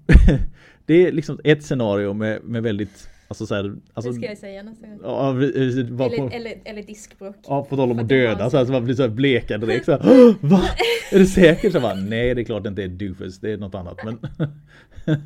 det 0.88 1.08
är 1.08 1.12
liksom 1.12 1.40
ett 1.44 1.64
scenario 1.64 2.14
med, 2.14 2.44
med 2.44 2.64
väldigt, 2.64 3.10
alltså 3.28 3.46
så 3.46 3.56
här, 3.56 3.76
alltså, 3.94 4.12
Det 4.12 4.16
ska 4.18 4.26
jag 4.26 4.38
säga 4.38 4.64
nästa 4.64 4.88
gång. 4.88 5.00
ja, 5.04 5.32
Eller, 5.32 6.18
på, 6.18 6.30
eller, 6.36 6.54
eller 6.66 6.84
diskbråck. 6.84 7.36
Ja, 7.48 7.64
på 7.70 7.76
tal 7.76 7.92
om 7.92 8.00
att 8.00 8.10
det 8.10 8.22
döda 8.28 8.50
så, 8.50 8.58
här, 8.58 8.66
så 8.66 8.72
man 8.72 8.84
blir 8.86 8.96
så 8.96 9.02
här 9.02 9.58
direkt 9.58 9.86
så 9.86 9.92
här, 9.92 10.02
"Åh, 10.06 10.36
Va? 10.42 10.62
Är 11.12 11.20
du 11.20 11.26
säker? 11.26 11.70
Så 11.70 11.80
bara, 11.80 11.94
nej 11.96 12.36
det 12.36 12.42
är 12.42 12.44
klart 12.44 12.64
det 12.64 12.70
inte 12.70 12.84
är 12.84 12.88
doofus, 12.88 13.40
det 13.40 13.52
är 13.52 13.58
något 13.58 13.76
annat 13.76 13.98
men 14.06 14.18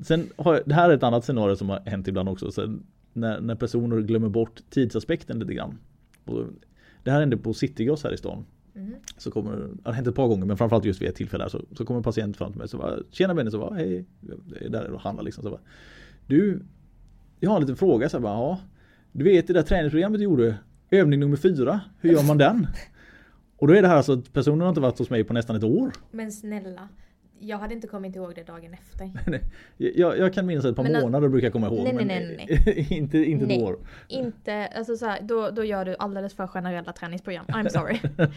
Sen 0.00 0.28
har 0.36 0.54
jag, 0.54 0.62
det 0.66 0.74
här 0.74 0.90
är 0.90 0.94
ett 0.94 1.02
annat 1.02 1.24
scenario 1.24 1.56
som 1.56 1.68
har 1.68 1.80
hänt 1.86 2.08
ibland 2.08 2.28
också 2.28 2.50
sen 2.50 2.82
när, 3.12 3.40
när 3.40 3.54
personer 3.54 4.00
glömmer 4.00 4.28
bort 4.28 4.60
tidsaspekten 4.70 5.38
lite 5.38 5.54
grann 5.54 5.78
och 6.24 6.44
Det 7.02 7.10
här 7.10 7.20
hände 7.20 7.36
på 7.36 7.54
Citygross 7.54 8.04
här 8.04 8.14
i 8.14 8.16
stan 8.16 8.44
Mhm. 8.76 8.94
Så 9.16 9.30
kommer, 9.30 9.56
det 9.56 9.68
har 9.84 9.92
hänt 9.92 10.08
ett 10.08 10.14
par 10.14 10.28
gånger 10.28 10.46
men 10.46 10.56
framförallt 10.56 10.84
just 10.84 11.02
vid 11.02 11.08
ett 11.08 11.14
tillfälle 11.14 11.50
så, 11.50 11.64
så 11.76 11.84
kommer 11.84 11.98
en 11.98 12.04
patient 12.04 12.36
fram 12.36 12.52
till 12.52 12.58
mig 12.58 12.68
så 12.68 12.78
bara 12.78 12.98
Tjena 13.10 13.34
Benny, 13.34 13.50
så 13.50 13.58
bara 13.58 13.74
hej 13.74 14.04
Jag 14.20 14.62
är 14.62 14.68
där 14.68 14.90
och 14.90 15.00
handlar 15.00 15.24
liksom 15.24 15.42
så 15.44 15.50
bara 15.50 15.60
Du 16.26 16.62
Jag 17.40 17.50
har 17.50 17.56
en 17.56 17.62
liten 17.62 17.76
fråga 17.76 18.08
så 18.08 18.20
bara 18.20 18.32
ja 18.32 18.60
Du 19.12 19.24
vet 19.24 19.46
det 19.46 19.52
där 19.52 19.62
träningsprogrammet 19.62 20.18
du 20.20 20.24
gjorde 20.24 20.56
Övning 20.90 21.20
nummer 21.20 21.36
fyra, 21.36 21.80
hur 22.00 22.12
gör 22.12 22.22
man 22.22 22.38
den? 22.38 22.66
Och 23.56 23.66
då 23.68 23.74
är 23.74 23.82
det 23.82 23.88
här 23.88 23.96
alltså 23.96 24.12
att 24.12 24.32
personen 24.32 24.60
har 24.60 24.68
inte 24.68 24.80
varit 24.80 24.98
hos 24.98 25.10
mig 25.10 25.24
på 25.24 25.32
nästan 25.32 25.56
ett 25.56 25.64
år 25.64 25.92
Men 26.10 26.32
snälla. 26.32 26.88
Jag 27.38 27.58
hade 27.58 27.74
inte 27.74 27.86
kommit 27.86 28.16
ihåg 28.16 28.34
det 28.34 28.44
dagen 28.44 28.74
efter. 28.74 29.10
Jag, 29.76 30.18
jag 30.18 30.34
kan 30.34 30.46
minnas 30.46 30.64
ett 30.64 30.76
par 30.76 30.82
Men 30.82 31.02
månader 31.02 31.28
brukar 31.28 31.46
jag 31.46 31.52
komma 31.52 31.66
ihåg 31.66 31.84
Nej, 31.84 31.92
men 31.94 32.06
nej, 32.06 32.86
inte, 32.90 33.18
inte 33.18 33.46
Nej. 33.46 33.62
år 33.62 33.78
Inte, 34.08 34.66
alltså 34.66 34.96
så 34.96 35.06
här, 35.06 35.22
då, 35.22 35.50
då 35.50 35.64
gör 35.64 35.84
du 35.84 35.96
alldeles 35.98 36.34
för 36.34 36.46
generella 36.46 36.92
träningsprogram. 36.92 37.46
I'm 37.46 37.68
sorry. 37.68 37.98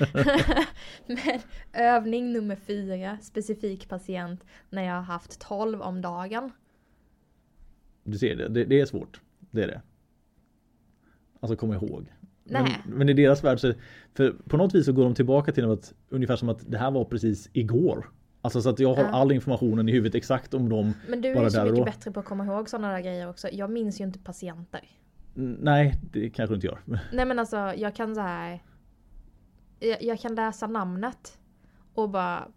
Men 1.07 1.39
övning 1.73 2.33
nummer 2.33 2.55
fyra, 2.55 3.17
specifik 3.21 3.89
patient, 3.89 4.45
när 4.69 4.83
jag 4.83 4.93
har 4.93 5.01
haft 5.01 5.39
12 5.39 5.81
om 5.81 6.01
dagen. 6.01 6.51
Du 8.03 8.17
ser 8.17 8.35
det, 8.35 8.47
det, 8.47 8.65
det 8.65 8.81
är 8.81 8.85
svårt 8.85 9.21
Det 9.51 9.63
är 9.63 9.67
det 9.67 9.81
Alltså 11.39 11.55
komma 11.55 11.75
ihåg 11.75 12.07
men, 12.43 12.63
Nej. 12.63 12.77
men 12.85 13.09
i 13.09 13.13
deras 13.13 13.43
värld 13.43 13.59
så 13.59 13.73
För 14.13 14.31
på 14.31 14.57
något 14.57 14.75
vis 14.75 14.85
så 14.85 14.93
går 14.93 15.03
de 15.03 15.15
tillbaka 15.15 15.51
till 15.51 15.71
att 15.71 15.93
Ungefär 16.09 16.35
som 16.35 16.49
att 16.49 16.71
det 16.71 16.77
här 16.77 16.91
var 16.91 17.05
precis 17.05 17.49
igår 17.53 18.09
Alltså 18.41 18.61
så 18.61 18.69
att 18.69 18.79
jag 18.79 18.93
har 18.95 19.03
Ja. 19.03 19.09
all 19.09 19.31
informationen 19.31 19.89
i 19.89 19.91
huvudet 19.91 20.15
exakt 20.15 20.53
om 20.53 20.69
dem 20.69 20.93
Men 21.07 21.21
du 21.21 21.29
är 21.29 21.43
ju 21.43 21.49
så 21.49 21.63
mycket 21.65 21.85
bättre 21.85 22.11
på 22.11 22.19
att 22.19 22.25
komma 22.25 22.45
ihåg 22.45 22.69
sådana 22.69 22.91
där 22.93 22.99
grejer 23.01 23.29
också. 23.29 23.49
Jag 23.51 23.69
minns 23.69 23.99
ju 24.01 24.03
inte 24.05 24.19
patienter. 24.19 24.81
Nej 25.59 25.95
det 26.11 26.29
kanske 26.29 26.51
du 26.51 26.55
inte 26.55 26.67
gör 26.67 26.79
Nej 27.13 27.25
men 27.25 27.39
alltså 27.39 27.57
jag 27.57 27.95
kan 27.95 28.15
så 28.15 28.21
här. 28.21 28.63
Jag, 29.79 30.03
jag 30.03 30.19
kan 30.19 30.35
läsa 30.35 30.67
namnet 30.67 31.37
och 31.93 32.09
bara 32.09 32.47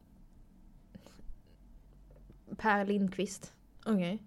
Per 2.57 2.85
Lindqvist. 2.85 3.53
Okej. 3.87 4.23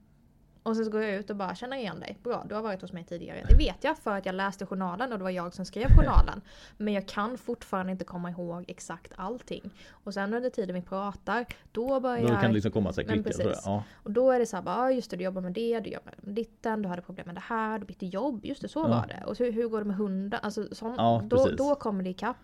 Och 0.66 0.76
sen 0.76 0.86
så 0.86 0.92
går 0.92 1.04
jag 1.04 1.14
ut 1.16 1.30
och 1.30 1.36
bara 1.36 1.56
känner 1.56 1.78
igen 1.78 2.00
dig. 2.00 2.18
Bra, 2.24 2.46
du 2.50 2.56
har 2.56 2.62
varit 2.62 2.82
hos 2.82 2.92
mig 2.94 3.04
tidigare. 3.04 3.46
Det 3.50 3.56
vet 3.56 3.84
jag 3.84 3.98
för 3.98 4.18
att 4.18 4.26
jag 4.26 4.36
läste 4.36 4.66
journalen 4.66 5.12
och 5.12 5.18
det 5.18 5.24
var 5.24 5.32
jag 5.32 5.54
som 5.54 5.66
skrev 5.66 5.88
journalen. 5.98 6.42
Men 6.78 6.94
jag 6.94 7.08
kan 7.08 7.38
fortfarande 7.38 7.92
inte 7.92 8.06
komma 8.06 8.30
ihåg 8.30 8.66
exakt 8.68 9.12
allting. 9.16 9.70
Och 9.90 10.14
sen 10.14 10.34
under 10.34 10.50
tiden 10.50 10.76
vi 10.76 10.82
pratar, 10.82 11.46
då 11.72 12.00
börjar 12.00 12.22
Då 12.22 12.28
kan 12.28 12.42
det 12.42 12.52
liksom 12.54 12.72
komma 12.72 12.94
så 12.94 13.02
och 13.02 13.08
sådär. 13.08 13.24
precis. 13.24 13.62
Ja, 13.66 13.84
och 14.04 14.12
då 14.12 14.32
är 14.32 14.40
det 14.40 14.46
så 14.46 14.56
här, 14.58 14.64
bara, 14.64 14.92
just 14.92 15.12
det, 15.12 15.18
du 15.18 15.24
jobbar 15.24 15.42
med 15.42 15.54
det, 15.54 15.80
du 15.80 15.90
jobbar 15.90 16.14
med 16.22 16.36
ditten, 16.36 16.82
du 16.82 16.90
hade 16.90 17.02
problem 17.02 17.26
med 17.26 17.36
det 17.36 17.44
här, 17.46 17.80
du 17.80 17.86
bytte 17.86 18.06
jobb, 18.06 18.46
just 18.46 18.62
det, 18.62 18.68
så 18.68 18.80
Ja. 18.80 18.88
var 18.88 19.08
det. 19.08 19.24
Och 19.26 19.38
hur, 19.38 19.52
hur 19.52 19.68
går 19.70 19.80
det 19.80 19.86
med 19.86 19.96
hunden? 19.98 20.40
Alltså, 20.44 20.76
sån, 20.76 20.96
Ja, 20.98 21.22
då, 21.26 21.48
då 21.58 21.76
kommer 21.76 22.04
det 22.04 22.10
ikapp. 22.10 22.38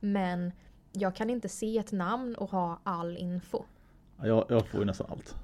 Men 0.00 0.52
jag 0.92 1.16
kan 1.16 1.30
inte 1.30 1.48
se 1.48 1.78
ett 1.78 1.92
namn 1.92 2.34
och 2.34 2.50
ha 2.50 2.80
all 2.84 3.16
info. 3.16 3.62
jag, 4.22 4.44
jag 4.48 4.66
får 4.66 4.80
ju 4.80 4.86
nästan 4.86 5.06
allt 5.10 5.34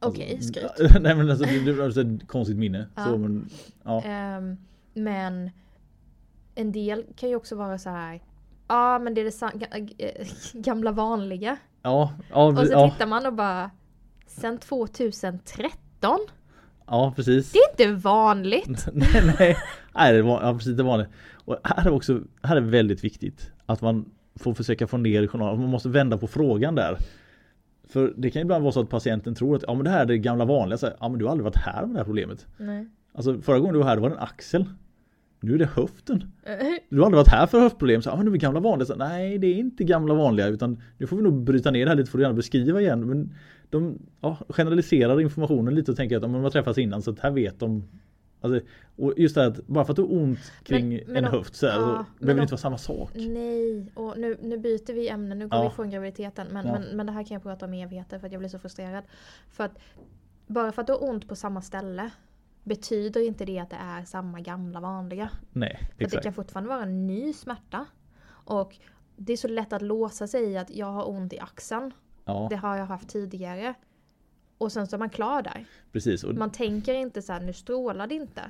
Alltså, 0.00 0.22
Okej, 0.22 0.42
skryt. 0.42 0.72
Nej 1.00 1.14
men 1.14 1.30
alltså 1.30 1.44
det, 1.44 1.70
är 1.70 1.84
alltså 1.84 2.00
ett 2.00 2.28
konstigt 2.28 2.56
minne 2.56 2.86
Ja. 2.94 3.04
så, 3.04 3.18
men, 3.18 3.48
ja. 3.84 4.02
Ehm, 4.02 4.56
men 4.94 5.50
en 6.54 6.72
del 6.72 7.04
kan 7.16 7.28
ju 7.28 7.36
också 7.36 7.56
vara 7.56 7.78
så 7.78 7.90
här. 7.90 8.14
Ja 8.14 8.20
ah, 8.66 8.98
men 8.98 9.14
det 9.14 9.20
är 9.20 9.24
det 9.24 10.26
gamla 10.52 10.92
vanliga. 10.92 11.56
Ja, 11.82 12.12
ja, 12.30 12.46
Och 12.46 12.66
så 12.66 12.72
ja, 12.72 12.90
tittar 12.90 13.06
man 13.06 13.26
och 13.26 13.34
bara 13.34 13.70
Sen 14.26 14.58
2013? 14.58 16.18
ja 16.86 17.12
precis 17.16 17.52
Det 17.52 17.58
är 17.58 17.70
inte 17.70 18.02
vanligt! 18.02 18.88
nej, 18.92 19.34
nej. 19.38 19.56
nej 19.94 20.12
det 20.12 20.22
var 20.22 20.42
ja, 20.42 20.54
precis 20.54 20.76
det 20.76 20.82
var 20.82 20.98
det. 20.98 21.08
Och 21.44 21.56
här 21.64 21.86
är 21.86 21.92
också, 21.92 22.20
här 22.42 22.56
är 22.56 22.60
väldigt 22.60 23.04
viktigt 23.04 23.52
att 23.66 23.82
man 23.82 24.10
får 24.36 24.54
försöka 24.54 24.86
få 24.86 24.96
ner 24.96 25.26
journalen. 25.26 25.60
Man 25.60 25.70
måste 25.70 25.88
vända 25.88 26.18
på 26.18 26.26
frågan 26.26 26.74
där. 26.74 26.98
För 27.88 28.14
det 28.16 28.30
kan 28.30 28.42
ibland 28.42 28.62
vara 28.62 28.72
så 28.72 28.80
att 28.80 28.88
patienten 28.88 29.34
tror 29.34 29.56
att 29.56 29.64
ja 29.66 29.74
men 29.74 29.84
det 29.84 29.90
här 29.90 30.00
är 30.00 30.06
det 30.06 30.18
gamla 30.18 30.44
vanliga. 30.44 30.78
Så 30.78 30.86
här, 30.86 30.96
ja 31.00 31.08
men 31.08 31.18
du 31.18 31.24
har 31.24 31.32
aldrig 31.32 31.44
varit 31.44 31.56
här 31.56 31.86
med 31.86 31.94
det 31.94 31.98
här 31.98 32.04
problemet. 32.04 32.46
Nej. 32.56 32.86
Alltså 33.12 33.40
förra 33.40 33.58
gången 33.58 33.72
du 33.74 33.78
var 33.78 33.86
här 33.86 33.96
var 33.96 34.08
det 34.08 34.14
en 34.14 34.22
axel. 34.22 34.64
Nu 35.40 35.54
är 35.54 35.58
det 35.58 35.66
höften. 35.74 36.24
Eh, 36.42 36.56
Du 36.88 36.98
har 36.98 37.04
aldrig 37.06 37.16
varit 37.16 37.28
här 37.28 37.46
för 37.46 37.60
höftproblem. 37.60 38.02
Så, 38.02 38.10
ja 38.10 38.16
men 38.16 38.26
det 38.26 38.36
är 38.36 38.38
gamla 38.38 38.60
vanliga. 38.60 38.86
Så, 38.86 38.96
nej 38.96 39.38
det 39.38 39.46
är 39.46 39.54
inte 39.54 39.84
gamla 39.84 40.14
vanliga 40.14 40.46
utan 40.46 40.82
nu 40.98 41.06
får 41.06 41.16
vi 41.16 41.22
nog 41.22 41.42
bryta 41.44 41.70
ner 41.70 41.84
det 41.84 41.90
här 41.90 41.96
lite 41.96 42.10
för 42.10 42.18
att 42.18 42.22
gärna 42.22 42.34
beskriva 42.34 42.80
igen. 42.80 43.06
Men 43.06 43.34
de 43.70 43.98
ja, 44.20 44.38
generaliserar 44.48 45.20
informationen 45.20 45.74
lite 45.74 45.90
och 45.90 45.96
tänker 45.96 46.16
att 46.16 46.22
de 46.22 46.34
har 46.34 46.50
träffats 46.50 46.78
innan 46.78 47.02
så 47.02 47.10
att 47.10 47.18
här 47.18 47.30
vet 47.30 47.60
de 47.60 47.84
Alltså, 48.40 48.66
och 48.96 49.14
just 49.16 49.34
det 49.34 49.40
här 49.40 49.48
att 49.48 49.66
bara 49.66 49.84
för 49.84 49.92
att 49.92 49.96
du 49.96 50.02
har 50.02 50.12
ont 50.12 50.52
kring 50.62 50.88
Men- 50.88 51.02
men 51.06 51.24
en 51.24 51.30
höft 51.30 51.54
så, 51.56 51.66
här, 51.66 51.80
ja, 51.80 52.04
så 52.18 52.24
behöver 52.24 52.40
det 52.40 52.42
inte 52.42 52.52
vara 52.52 52.60
samma 52.60 52.78
sak. 52.78 53.10
Nej, 53.14 53.92
och 53.94 54.18
nu, 54.18 54.38
nu 54.42 54.58
byter 54.58 54.92
vi 54.92 55.08
ämne, 55.08 55.34
nu 55.34 55.48
går 55.48 55.58
Ja. 55.58 55.62
vi 55.62 55.68
ifrån 55.68 55.90
graviditeten. 55.90 56.46
Men, 56.52 56.66
Ja. 56.66 56.72
men, 56.72 56.96
men 56.96 57.06
det 57.06 57.12
här 57.12 57.22
kan 57.24 57.34
jag 57.34 57.42
prata 57.42 57.66
om 57.66 57.74
i 57.74 57.82
evigheter 57.82 58.18
för 58.18 58.26
att 58.26 58.32
jag 58.32 58.38
blir 58.38 58.48
så 58.48 58.58
frustrerad. 58.58 59.04
För 59.50 59.64
att 59.64 59.78
bara 60.46 60.72
för 60.72 60.80
att 60.82 60.86
du 60.86 60.92
har 60.92 61.08
ont 61.10 61.28
på 61.28 61.36
samma 61.36 61.62
ställe 61.62 62.10
betyder 62.64 63.26
inte 63.26 63.44
det 63.44 63.58
att 63.58 63.70
det 63.70 63.76
är 63.80 64.04
samma 64.04 64.40
gamla 64.40 64.80
vanliga. 64.80 65.30
Nej, 65.52 65.76
För 65.80 65.84
att 65.92 65.98
det 65.98 66.04
exakt. 66.04 66.22
kan 66.24 66.32
fortfarande 66.32 66.68
vara 66.68 66.82
en 66.82 67.06
ny 67.06 67.32
smärta. 67.32 67.86
Och 68.30 68.76
det 69.16 69.32
är 69.32 69.36
så 69.36 69.48
lätt 69.48 69.72
att 69.72 69.82
låsa 69.82 70.26
sig 70.26 70.44
i 70.44 70.58
att 70.58 70.70
jag 70.70 70.86
har 70.86 71.08
ont 71.08 71.32
i 71.32 71.38
axeln. 71.38 71.92
Ja, 72.24 72.46
Det 72.50 72.56
har 72.56 72.76
jag 72.76 72.86
haft 72.86 73.08
tidigare. 73.08 73.74
Och 74.58 74.72
sen 74.72 74.86
så 74.86 74.96
är 74.96 74.98
man 74.98 75.10
klar 75.10 75.42
där. 75.42 75.64
precis. 75.92 76.24
Och, 76.24 76.34
Man 76.34 76.50
tänker 76.52 76.94
inte 76.94 77.22
så 77.22 77.32
här, 77.32 77.40
nu 77.40 77.52
strålar 77.52 78.06
det 78.06 78.14
inte. 78.14 78.42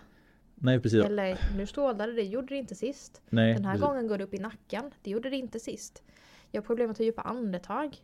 nej, 0.54 0.80
precis. 0.80 1.04
Eller 1.04 1.38
nu 1.56 1.66
strålade 1.66 2.12
det, 2.12 2.22
gjorde 2.22 2.46
det 2.46 2.56
inte 2.56 2.74
sist. 2.74 3.22
nej, 3.30 3.54
Den 3.54 3.64
här 3.64 3.72
precis. 3.72 3.86
gången 3.86 4.09
går 4.09 4.18
det 4.18 4.24
upp 4.24 4.34
i 4.34 4.38
nacken. 4.38 4.90
Det 5.02 5.11
gjorde 5.11 5.30
det 5.30 5.36
inte 5.36 5.61
sist. 5.61 6.02
Jag 6.50 6.62
har 6.62 6.66
problem 6.66 6.86
med 6.86 6.90
att 6.90 6.96
ta 6.96 7.04
djupa 7.04 7.22
andetag. 7.22 7.96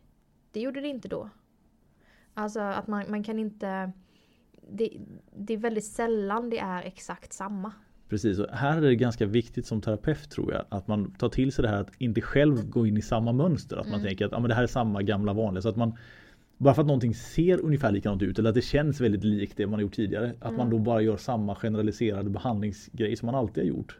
Det 0.51 0.59
gjorde 0.59 0.81
det 0.81 0.87
inte 0.87 1.07
då. 1.07 1.29
Alltså 2.33 2.59
att 2.59 2.87
man, 2.87 3.05
man 3.09 3.23
kan 3.23 3.39
inte... 3.39 3.91
Det, 4.71 4.97
det 5.37 5.53
är 5.53 5.57
väldigt 5.57 5.85
sällan 5.85 6.49
det 6.49 6.59
är 6.59 6.83
exakt 6.83 7.33
samma. 7.33 7.71
Precis, 8.09 8.39
och 8.39 8.49
här 8.49 8.77
är 8.77 8.81
det 8.81 8.95
ganska 8.95 9.25
viktigt 9.25 9.65
som 9.67 9.81
terapeut 9.81 10.29
tror 10.29 10.53
jag 10.53 10.65
att 10.69 10.87
man 10.87 11.11
tar 11.15 11.29
till 11.29 11.51
sig 11.51 11.61
det 11.63 11.69
här 11.69 11.81
att 11.81 11.91
inte 11.97 12.21
själv 12.21 12.69
gå 12.69 12.87
in 12.87 12.97
i 12.97 13.01
samma 13.01 13.31
mönster. 13.31 13.77
Att 13.77 13.85
man 13.87 13.99
Mm. 13.99 14.07
tänker 14.07 14.25
att 14.25 14.31
ja, 14.31 14.39
men 14.39 14.49
det 14.49 14.55
här 14.55 14.63
är 14.63 14.67
samma 14.67 15.01
gamla 15.01 15.33
vanliga. 15.33 15.61
Så 15.61 15.69
att 15.69 15.75
man 15.75 15.97
bara 16.57 16.73
för 16.73 16.81
att 16.81 16.87
någonting 16.87 17.13
ser 17.13 17.61
ungefär 17.61 17.91
likadant 17.91 18.21
ut 18.21 18.39
eller 18.39 18.49
att 18.49 18.55
det 18.55 18.61
känns 18.61 19.01
väldigt 19.01 19.23
likt 19.23 19.57
det 19.57 19.65
man 19.67 19.73
har 19.73 19.81
gjort 19.81 19.93
tidigare. 19.95 20.33
Att 20.39 20.51
man 20.51 20.67
Mm. 20.67 20.69
då 20.69 20.79
bara 20.79 21.01
gör 21.01 21.17
samma 21.17 21.55
generaliserade 21.55 22.29
behandlingsgrej 22.29 23.15
som 23.15 23.25
man 23.25 23.35
alltid 23.35 23.63
har 23.63 23.67
gjort. 23.69 23.99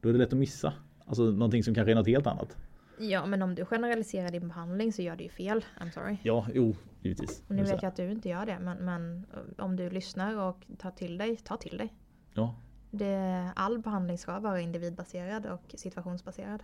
Då 0.00 0.08
är 0.08 0.12
det 0.12 0.18
lätt 0.18 0.32
att 0.32 0.38
missa. 0.38 0.72
Alltså 1.06 1.22
någonting 1.22 1.62
som 1.64 1.74
kanske 1.74 1.90
är 1.90 1.94
något 1.94 2.06
helt 2.06 2.26
annat. 2.26 2.56
Ja 2.98 3.26
men 3.26 3.42
om 3.42 3.54
du 3.54 3.64
generaliserar 3.64 4.30
din 4.30 4.48
behandling 4.48 4.92
så 4.92 5.02
gör 5.02 5.16
du 5.16 5.24
ju 5.24 5.30
fel. 5.30 5.64
I'm 5.80 5.90
sorry. 5.90 6.16
Ja, 6.22 6.46
jo, 6.54 6.76
givetvis. 7.02 7.42
Och 7.48 7.54
nu 7.54 7.62
vet 7.62 7.82
jag 7.82 7.84
att 7.84 7.96
du 7.96 8.10
inte 8.10 8.28
gör 8.28 8.46
det 8.46 8.58
men, 8.60 8.78
men 8.84 9.26
om 9.58 9.76
du 9.76 9.90
lyssnar 9.90 10.38
och 10.48 10.66
tar 10.78 10.90
till 10.90 11.18
dig, 11.18 11.36
ta 11.36 11.56
till 11.56 11.76
dig. 11.78 11.94
Ja, 12.34 12.54
Det, 12.90 13.50
all 13.56 13.78
behandling 13.78 14.18
ska 14.18 14.38
vara 14.40 14.60
individbaserad 14.60 15.46
och 15.46 15.74
situationsbaserad. 15.74 16.62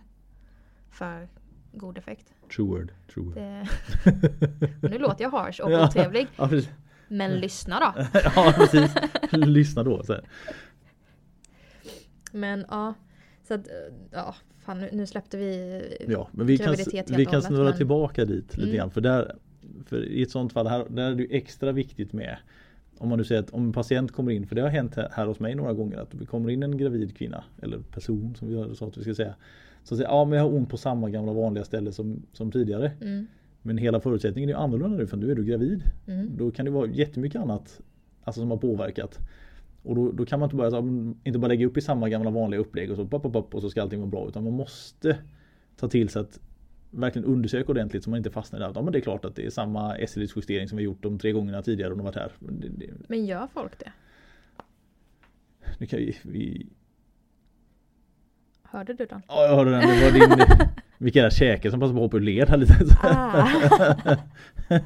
För 0.89 1.27
god 1.73 1.97
effekt. 1.97 2.33
true 2.55 2.67
word. 2.67 2.91
True 3.13 3.25
word. 3.25 3.35
Det, 3.35 3.67
nu 4.89 4.97
låter 4.97 5.23
jag 5.23 5.31
harsh 5.31 5.61
och 5.61 5.71
Ja. 5.71 5.87
otrevlig. 5.87 6.27
Ja. 6.35 6.49
Men 7.07 7.31
lyssna 7.39 7.79
då. 7.79 8.03
ja, 8.35 8.53
precis. 8.57 8.91
Lyssna 9.31 9.83
då. 9.83 10.03
Så 10.03 10.13
här. 10.13 10.23
Men 12.31 12.65
ja. 12.69 12.93
Så 13.47 13.53
att, 13.53 13.67
ja, 14.11 14.35
fan 14.65 14.79
nu, 14.79 14.89
nu 14.93 15.07
släppte 15.07 15.37
vi 15.37 15.81
Ja, 16.07 16.27
men 16.31 16.47
vi 16.47 16.57
kan, 16.57 16.75
vi 17.07 17.25
kan 17.25 17.41
snurra 17.41 17.63
men- 17.63 17.77
tillbaka 17.77 18.25
dit 18.25 18.57
lite 18.57 18.61
Mm. 18.69 18.75
grann. 18.75 18.91
För, 18.91 19.01
där, 19.01 19.35
för 19.85 20.05
i 20.05 20.21
ett 20.23 20.31
sånt 20.31 20.53
fall, 20.53 20.67
här, 20.67 20.85
där 20.89 21.11
är 21.11 21.15
det 21.15 21.35
extra 21.37 21.71
viktigt 21.71 22.13
med 22.13 22.37
om 22.97 23.09
man 23.09 23.17
nu 23.17 23.23
säger 23.23 23.41
att 23.41 23.49
om 23.49 23.63
en 23.65 23.73
patient 23.73 24.11
kommer 24.11 24.31
in, 24.31 24.47
för 24.47 24.55
det 24.55 24.61
har 24.61 24.69
hänt 24.69 24.95
här, 24.95 25.09
här 25.11 25.25
hos 25.25 25.39
mig 25.39 25.55
några 25.55 25.73
gånger 25.73 25.97
att 25.97 26.11
det 26.11 26.25
kommer 26.25 26.49
in 26.49 26.63
en 26.63 26.77
gravid 26.77 27.17
kvinna 27.17 27.43
eller 27.61 27.79
person 27.79 28.35
som 28.35 28.47
vi 28.69 28.75
sa 28.75 28.87
att 28.87 28.97
vi 28.97 29.01
ska 29.03 29.15
säga. 29.15 29.35
Som 29.83 29.97
säger 29.97 30.09
ja 30.09 30.25
men 30.25 30.37
jag 30.37 30.45
har 30.45 30.53
ont 30.53 30.69
på 30.69 30.77
samma 30.77 31.09
gamla 31.09 31.33
vanliga 31.33 31.63
ställe 31.63 31.91
som, 31.91 32.21
som 32.31 32.51
tidigare. 32.51 32.91
Mm, 33.01 33.27
Men 33.61 33.77
hela 33.77 33.99
förutsättningen 33.99 34.49
är 34.49 34.53
ju 34.53 34.59
annorlunda 34.59 34.97
nu 34.97 35.07
för 35.07 35.17
nu 35.17 35.31
är 35.31 35.35
du 35.35 35.45
gravid. 35.45 35.83
mm. 36.07 36.37
Då 36.37 36.51
kan 36.51 36.65
det 36.65 36.71
vara 36.71 36.87
jättemycket 36.87 37.41
annat 37.41 37.81
alltså, 38.23 38.41
som 38.41 38.51
har 38.51 38.57
påverkat. 38.57 39.19
Och 39.83 39.95
då, 39.95 40.11
då 40.11 40.25
kan 40.25 40.39
man 40.39 40.47
inte 40.47 40.55
bara, 40.55 40.71
så, 40.71 40.77
inte 41.23 41.39
bara 41.39 41.47
lägga 41.47 41.65
upp 41.65 41.77
i 41.77 41.81
samma 41.81 42.09
gamla 42.09 42.29
vanliga 42.29 42.59
upplägg 42.61 42.91
och 42.91 42.97
så, 42.97 43.07
pop, 43.07 43.23
pop, 43.23 43.33
pop, 43.33 43.55
och 43.55 43.61
så 43.61 43.69
ska 43.69 43.81
allting 43.81 43.99
vara 43.99 44.09
bra. 44.09 44.27
Utan 44.27 44.43
man 44.43 44.53
måste 44.53 45.17
ta 45.77 45.87
till 45.87 46.09
sig 46.09 46.21
att 46.21 46.39
verkligen 46.91 47.25
undersöka 47.25 47.71
ordentligt 47.71 48.03
så 48.03 48.09
man 48.09 48.17
inte 48.17 48.31
fastnar 48.31 48.59
där. 48.59 48.71
Ja 48.75 48.81
men 48.81 48.93
det 48.93 48.99
är 48.99 49.01
klart 49.01 49.25
att 49.25 49.35
det 49.35 49.45
är 49.45 49.49
samma 49.49 49.95
SL-justering 50.07 50.67
som 50.67 50.77
vi 50.77 50.83
gjort 50.83 51.03
de 51.03 51.19
tre 51.19 51.31
gångerna 51.31 51.61
tidigare 51.61 51.91
och 51.91 51.97
de 51.97 52.03
varit 52.03 52.15
här. 52.15 52.31
Men 53.07 53.25
gör 53.25 53.47
folk 53.53 53.79
det? 53.79 53.91
nu 55.79 55.85
kan 55.85 55.99
vi, 55.99 56.17
vi, 56.23 56.67
Hörde 58.73 58.93
du 58.93 59.05
den? 59.05 59.21
ja 59.27 59.43
jag 59.47 59.55
hörde 59.55 59.71
den, 59.71 59.81
det 59.81 60.03
var 60.03 60.11
din 60.37 60.57
Vilka 60.97 61.21
där 61.21 61.29
käkar 61.29 61.69
som 61.69 61.79
passade 61.79 61.93
på 61.93 62.05
att 62.05 62.05
hoppa 62.11 62.17
ur 62.17 62.21
led 62.21 62.49
här 62.49 62.57
lite. 62.57 62.75
Ah. 63.03 63.49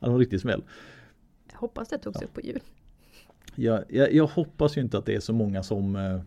Ja, 0.00 0.06
det 0.06 0.06
var 0.06 0.12
en 0.12 0.18
riktig 0.18 0.40
smäll. 0.40 0.62
Jag 1.52 1.58
hoppas 1.58 1.88
det 1.88 1.98
togs 1.98 2.18
Ja. 2.20 2.26
upp 2.26 2.34
på 2.34 2.40
ljud. 2.40 2.60
Jag, 3.54 3.84
jag, 3.88 4.12
jag 4.12 4.26
hoppas 4.26 4.76
ju 4.76 4.80
inte 4.80 4.98
att 4.98 5.06
det 5.06 5.14
är 5.14 5.20
så 5.20 5.32
många 5.32 5.62
som, 5.62 5.96
eh, 5.96 6.20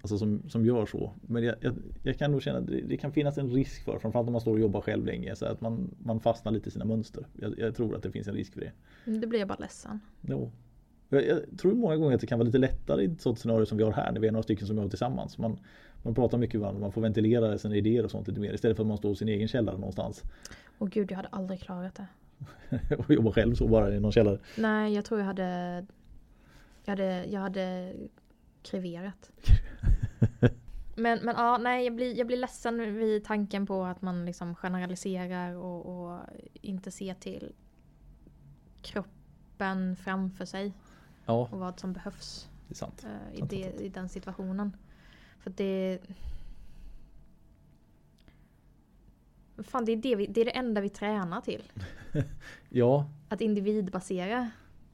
alltså 0.00 0.18
som, 0.18 0.42
som 0.48 0.64
gör 0.64 0.86
så. 0.86 1.12
Men 1.22 1.42
jag, 1.44 1.54
jag, 1.60 1.74
jag 2.02 2.18
kan 2.18 2.32
nog 2.32 2.42
känna 2.42 2.58
att 2.58 2.66
det, 2.66 2.80
det 2.80 2.96
kan 2.96 3.12
finnas 3.12 3.38
en 3.38 3.50
risk 3.50 3.84
för, 3.84 3.98
framförallt 3.98 4.26
om 4.26 4.32
man 4.32 4.40
står 4.40 4.52
och 4.52 4.60
jobbar 4.60 4.80
själv 4.80 5.06
länge, 5.06 5.36
så 5.36 5.46
att 5.46 5.60
man, 5.60 5.94
man 5.98 6.20
fastnar 6.20 6.52
lite 6.52 6.68
i 6.68 6.72
sina 6.72 6.84
mönster. 6.84 7.26
Jag, 7.40 7.58
jag 7.58 7.76
tror 7.76 7.96
att 7.96 8.02
det 8.02 8.10
finns 8.12 8.28
en 8.28 8.34
risk 8.34 8.52
för 8.52 8.60
det. 8.60 8.72
Mm, 9.06 9.20
Det 9.20 9.26
blir 9.26 9.38
jag 9.38 9.48
bara 9.48 9.58
ledsen. 9.58 10.00
Jo. 10.20 10.50
Jag, 11.12 11.26
jag 11.26 11.58
tror 11.58 11.74
många 11.74 11.96
gånger 11.96 12.14
att 12.14 12.20
det 12.20 12.26
kan 12.26 12.38
vara 12.38 12.46
lite 12.46 12.58
lättare 12.58 13.02
i 13.02 13.04
ett 13.04 13.20
sådant 13.20 13.38
scenario 13.38 13.66
som 13.66 13.78
vi 13.78 13.84
har 13.84 13.92
här, 13.92 14.12
när 14.12 14.20
vi 14.20 14.28
är 14.28 14.32
några 14.32 14.42
stycken 14.42 14.66
som 14.66 14.76
jobbar 14.76 14.88
tillsammans. 14.88 15.38
Man, 15.38 15.58
man 16.02 16.14
pratar 16.14 16.38
mycket 16.38 16.54
med 16.54 16.60
varandra, 16.60 16.80
man 16.80 16.92
får 16.92 17.00
ventilera 17.00 17.58
sina 17.58 17.76
idéer 17.76 18.04
och 18.04 18.10
sånt 18.10 18.28
lite 18.28 18.40
mer 18.40 18.54
istället 18.54 18.76
för 18.76 18.84
att 18.84 18.88
man 18.88 18.98
står 18.98 19.12
i 19.12 19.16
sin 19.16 19.28
egen 19.28 19.48
källare 19.48 19.78
någonstans 19.78 20.22
Och 20.78 20.90
gud, 20.90 21.10
jag 21.10 21.16
hade 21.16 21.28
aldrig 21.28 21.60
klarat 21.60 21.94
det. 21.94 22.06
och 22.98 23.10
jobbar 23.10 23.32
själv 23.32 23.54
så 23.54 23.68
bara 23.68 23.94
i 23.94 24.00
någon 24.00 24.12
källare. 24.12 24.38
Nej, 24.56 24.94
jag 24.94 25.04
tror 25.04 25.20
jag 25.20 25.26
hade... 25.26 25.86
Jag 26.84 26.92
hade, 26.92 27.24
jag 27.24 27.40
hade 27.40 27.92
kriverat. 28.62 29.30
Men, 30.96 31.18
men 31.22 31.34
ja, 31.38 31.58
nej, 31.58 31.84
jag 31.84 31.94
blir, 31.94 32.18
jag 32.18 32.26
blir 32.26 32.36
ledsen 32.36 32.98
vid 32.98 33.24
tanken 33.24 33.66
på 33.66 33.84
att 33.84 34.02
man 34.02 34.24
liksom 34.24 34.54
generaliserar 34.54 35.54
och, 35.54 35.86
och 35.86 36.20
inte 36.52 36.90
ser 36.90 37.14
till 37.14 37.52
kroppen 38.82 39.96
framför 39.96 40.44
sig 40.44 40.72
Ja, 41.26 41.48
och 41.52 41.58
vad 41.58 41.80
som 41.80 41.92
behövs 41.92 42.48
det 42.68 42.72
är 42.72 42.76
sant. 42.76 43.04
eh, 43.04 43.34
i, 43.34 43.38
Sant, 43.38 43.50
det, 43.50 43.62
sant, 43.62 43.80
i 43.80 43.88
den 43.88 44.08
situationen. 44.08 44.76
För 45.38 45.50
det... 45.50 45.98
Fan, 49.58 49.84
det 49.84 49.92
är 49.92 49.96
det, 49.96 50.16
vi, 50.16 50.26
det 50.26 50.40
är 50.40 50.44
det 50.44 50.56
enda 50.56 50.80
vi 50.80 50.88
tränar 50.88 51.40
till. 51.40 51.62
Ja, 52.68 53.10
Att 53.28 53.40
individbasera. 53.40 54.50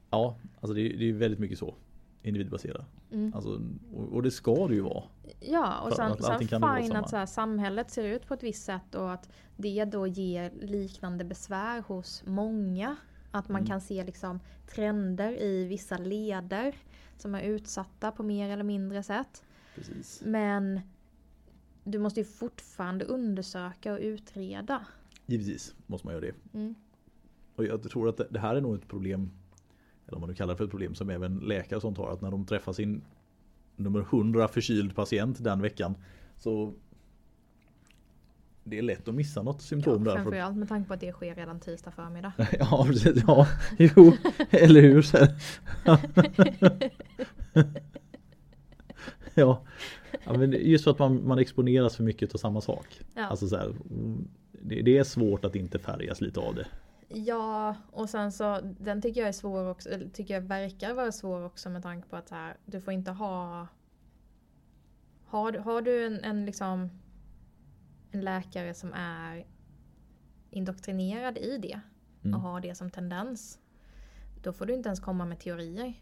ja 0.09 0.35
alltså 0.61 0.73
det 0.73 0.81
är, 0.81 0.97
det 0.97 1.09
är 1.09 1.13
väldigt 1.13 1.39
mycket 1.39 1.59
så. 1.59 1.75
Individbaserat. 2.23 2.85
Mm. 3.11 3.33
Alltså, 3.35 3.61
och, 3.93 4.13
och 4.13 4.23
det 4.23 4.31
ska 4.31 4.67
det 4.67 4.73
ju 4.73 4.81
vara. 4.81 5.03
Ja, 5.39 5.79
och 5.79 5.93
sen, 5.93 6.17
sen 6.17 6.39
fine 6.39 6.95
att 6.95 7.09
så 7.09 7.17
här, 7.17 7.25
samhället 7.25 7.91
ser 7.91 8.03
ut 8.03 8.27
på 8.27 8.33
ett 8.33 8.43
visst 8.43 8.65
sätt 8.65 8.95
och 8.95 9.13
att 9.13 9.29
det 9.57 9.85
då 9.85 10.07
ger 10.07 10.51
liknande 10.61 11.23
besvär 11.23 11.81
hos 11.81 12.23
många. 12.25 12.95
Att 13.31 13.49
man 13.49 13.61
Mm. 13.61 13.67
kan 13.67 13.81
se 13.81 14.03
liksom 14.03 14.39
trender 14.67 15.41
i 15.41 15.65
vissa 15.65 15.97
leder 15.97 16.75
som 17.17 17.35
är 17.35 17.41
utsatta 17.43 18.11
på 18.11 18.23
mer 18.23 18.49
eller 18.49 18.63
mindre 18.63 19.03
sätt. 19.03 19.43
Precis. 19.75 20.21
Men 20.25 20.79
du 21.83 21.99
måste 21.99 22.19
ju 22.19 22.25
fortfarande 22.25 23.05
undersöka 23.05 23.93
och 23.93 23.99
utreda. 23.99 24.85
Givetvis 25.25 25.75
måste 25.87 26.07
man 26.07 26.13
göra 26.15 26.25
det. 26.25 26.57
Mm. 26.57 26.75
Och 27.55 27.65
jag 27.65 27.83
tror 27.83 28.09
att 28.09 28.17
det- 28.29 28.39
här 28.39 28.55
är 28.55 28.61
nog 28.61 28.75
ett 28.75 28.87
problem, 28.87 29.31
eller 30.07 30.15
om 30.15 30.21
man 30.21 30.29
nu 30.29 30.35
kallar 30.35 30.53
det 30.53 30.57
för 30.57 30.63
ett 30.65 30.69
problem, 30.71 30.95
som 30.95 31.09
även 31.09 31.37
läkare 31.39 31.75
och 31.75 31.81
sånt 31.81 31.97
har. 31.97 32.11
Att 32.13 32.21
när 32.21 32.31
de 32.31 32.45
träffar 32.45 32.73
sin 32.73 33.01
nummer 33.75 34.01
100 34.01 34.47
förkyld 34.47 34.95
patient 34.95 35.43
den 35.43 35.61
veckan 35.61 35.95
så 36.37 36.73
det 38.69 38.77
är 38.77 38.81
lätt 38.81 39.07
att 39.07 39.15
missa 39.15 39.41
något 39.41 39.55
Ja, 39.59 39.61
symptom 39.61 40.03
där. 40.03 40.11
För, 40.11 40.21
framförallt 40.21 40.57
med 40.57 40.69
tanke 40.69 40.87
på 40.87 40.93
att 40.93 40.99
det 40.99 41.11
sker 41.11 41.35
redan 41.35 41.59
tisdag 41.59 41.91
förmiddag. 41.91 42.33
ja, 42.59 42.85
precis. 42.87 43.23
Ja, 43.27 43.47
jo, 43.77 44.13
eller 44.49 44.81
hur? 44.81 45.05
Ja. 49.33 49.61
ja, 50.25 50.33
men 50.33 50.51
just 50.51 50.83
för 50.83 50.91
att 50.91 50.99
man, 50.99 51.27
man 51.27 51.39
exponeras 51.39 51.95
för 51.95 52.03
mycket 52.03 52.33
av 52.33 52.37
samma 52.37 52.61
sak. 52.61 53.01
Ja. 53.15 53.25
Alltså 53.25 53.47
så 53.47 53.57
här, 53.57 53.73
det, 54.51 54.81
det 54.81 54.97
är 54.97 55.03
svårt 55.03 55.45
att 55.45 55.55
inte 55.55 55.79
färgas 55.79 56.21
lite 56.21 56.39
av 56.39 56.55
det. 56.55 56.67
Ja, 57.07 57.75
och 57.91 58.09
sen 58.09 58.31
så 58.31 58.59
den 58.79 59.01
tycker 59.01 59.21
jag 59.21 59.27
är 59.27 59.33
svår 59.33 59.69
också, 59.69 59.89
tycker 60.13 60.33
jag 60.33 60.41
verkar 60.41 60.93
vara 60.93 61.11
svår 61.11 61.45
också 61.45 61.69
med 61.69 61.83
tanke 61.83 62.09
på 62.09 62.15
att 62.15 62.29
här, 62.29 62.57
du 62.65 62.81
får 62.81 62.93
inte 62.93 63.11
ha 63.11 63.67
Har, 65.25 65.53
har 65.53 65.81
du 65.81 66.05
en, 66.05 66.23
en 66.23 66.45
liksom 66.45 66.89
en 68.11 68.21
läkare 68.21 68.73
som 68.73 68.93
är 68.93 69.45
indoktrinerad 70.51 71.37
i 71.37 71.57
det 71.57 71.79
Mm. 72.23 72.35
och 72.35 72.41
har 72.41 72.61
det 72.61 72.75
som 72.75 72.89
tendens 72.89 73.59
då 74.43 74.53
får 74.53 74.65
du 74.65 74.73
inte 74.73 74.89
ens 74.89 74.99
komma 74.99 75.25
med 75.25 75.39
teorier. 75.39 75.93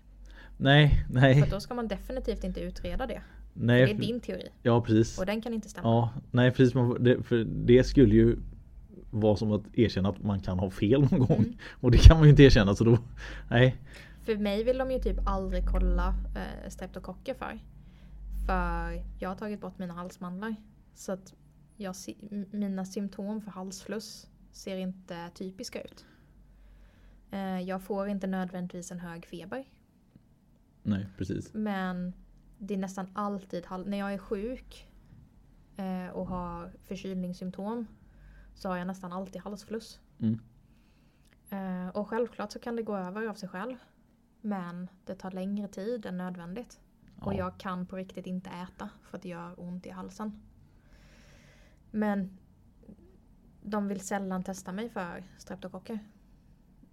Nej, 0.58 1.05
nej. 1.10 1.41
För 1.43 1.51
då 1.51 1.60
ska 1.60 1.74
man 1.74 1.88
definitivt 1.88 2.43
inte 2.43 2.60
utreda 2.60 3.08
det. 3.08 3.22
nej 3.53 3.86
Det 3.86 3.91
är 3.91 3.97
din 3.97 4.20
teori 4.20 4.49
Ja 4.64 4.82
precis. 4.82 5.20
och 5.20 5.26
den 5.26 5.41
kan 5.41 5.53
inte 5.53 5.70
stämma. 5.70 5.88
Ja, 5.88 6.14
nej 6.32 6.51
precis. 6.51 6.74
Det, 6.99 7.24
för 7.24 7.43
det 7.43 7.84
skulle 7.84 8.16
ju 8.16 8.38
vara 9.12 9.36
som 9.36 9.51
att 9.51 9.62
erkänna 9.78 10.10
att 10.10 10.24
man 10.24 10.39
kan 10.39 10.60
ha 10.60 10.70
fel 10.70 11.01
någon 11.01 11.20
gång. 11.20 11.38
Mm. 11.38 11.58
Och 11.82 11.91
det 11.91 11.97
kan 11.97 12.18
man 12.18 12.24
ju 12.24 12.30
inte 12.30 12.43
erkänna 12.43 12.76
så 12.76 12.84
då, 12.84 12.97
nej. 13.49 13.76
För 14.26 14.38
mig 14.38 14.64
vill 14.64 14.78
de 14.78 14.91
ju 14.91 14.99
typ 14.99 15.18
aldrig 15.26 15.66
kolla 15.66 16.08
eh, 16.36 16.70
streptokocker 16.70 17.34
för. 17.34 17.60
För 18.45 19.03
jag 19.20 19.30
har 19.30 19.36
tagit 19.36 19.62
bort 19.62 19.78
mina 19.80 19.93
halsmandlar. 19.93 20.55
Så 20.95 21.12
att 21.12 21.34
jag, 21.78 21.95
mina 22.51 22.86
symptom 22.86 23.41
för 23.41 23.51
halsfluss 23.51 24.30
ser 24.51 24.78
inte 24.78 25.30
typiska 25.34 25.82
ut. 25.82 26.05
Eh, 27.32 27.59
jag 27.61 27.84
får 27.84 28.07
inte 28.07 28.28
nödvändigtvis 28.28 28.91
en 28.91 28.99
hög 28.99 29.25
feber. 29.25 29.65
Nej 30.84 31.07
precis. 31.17 31.53
Men 31.53 32.13
det 32.57 32.73
är 32.73 32.78
nästan 32.78 33.07
alltid, 33.13 33.65
när 33.86 33.97
jag 33.97 34.13
är 34.13 34.17
sjuk 34.17 34.88
eh, 35.78 36.07
och 36.07 36.28
har 36.28 36.71
förkylningssymptom 36.84 37.88
så 38.55 38.69
har 38.69 38.78
jag 38.78 38.88
nästan 38.88 39.11
alltid 39.13 39.41
halsfluss. 39.41 39.99
Mm. 40.19 40.39
Eh, 41.49 41.89
och 41.89 42.07
självklart 42.09 42.51
så 42.51 42.59
kan 42.59 42.75
det 42.75 42.84
gå 42.84 42.97
över 42.97 43.28
av 43.28 43.34
sig 43.34 43.49
själv. 43.49 43.75
Men 44.41 44.89
det 45.05 45.15
tar 45.15 45.32
längre 45.32 45.67
tid 45.67 46.05
än 46.05 46.17
nödvändigt. 46.17 46.80
Och 47.21 47.34
Ja. 47.34 47.38
jag 47.38 47.57
kan 47.59 47.86
på 47.86 47.95
riktigt 47.95 48.28
inte 48.28 48.49
äta 48.49 48.89
för 49.03 49.17
att 49.17 49.23
det 49.23 49.30
gör 49.30 49.59
ont 49.59 49.86
i 49.86 49.89
halsen. 49.89 50.41
Men 51.91 52.38
de 53.63 53.88
vill 53.88 53.99
sällan 53.99 54.43
testa 54.43 54.71
mig 54.71 54.89
för 54.89 55.23
streptokocker. 55.38 55.99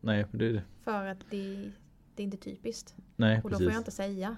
Nej, 0.01 0.27
det, 0.33 0.63
För 0.81 1.07
att 1.07 1.19
det, 1.31 1.71
det 2.15 2.23
är 2.23 2.25
inte 2.25 2.37
typiskt. 2.37 2.95
nej 3.17 3.37
Och 3.37 3.43
då 3.43 3.49
precis. 3.49 3.65
får 3.67 3.73
jag 3.73 3.81
inte 3.81 3.91
säga 3.91 4.37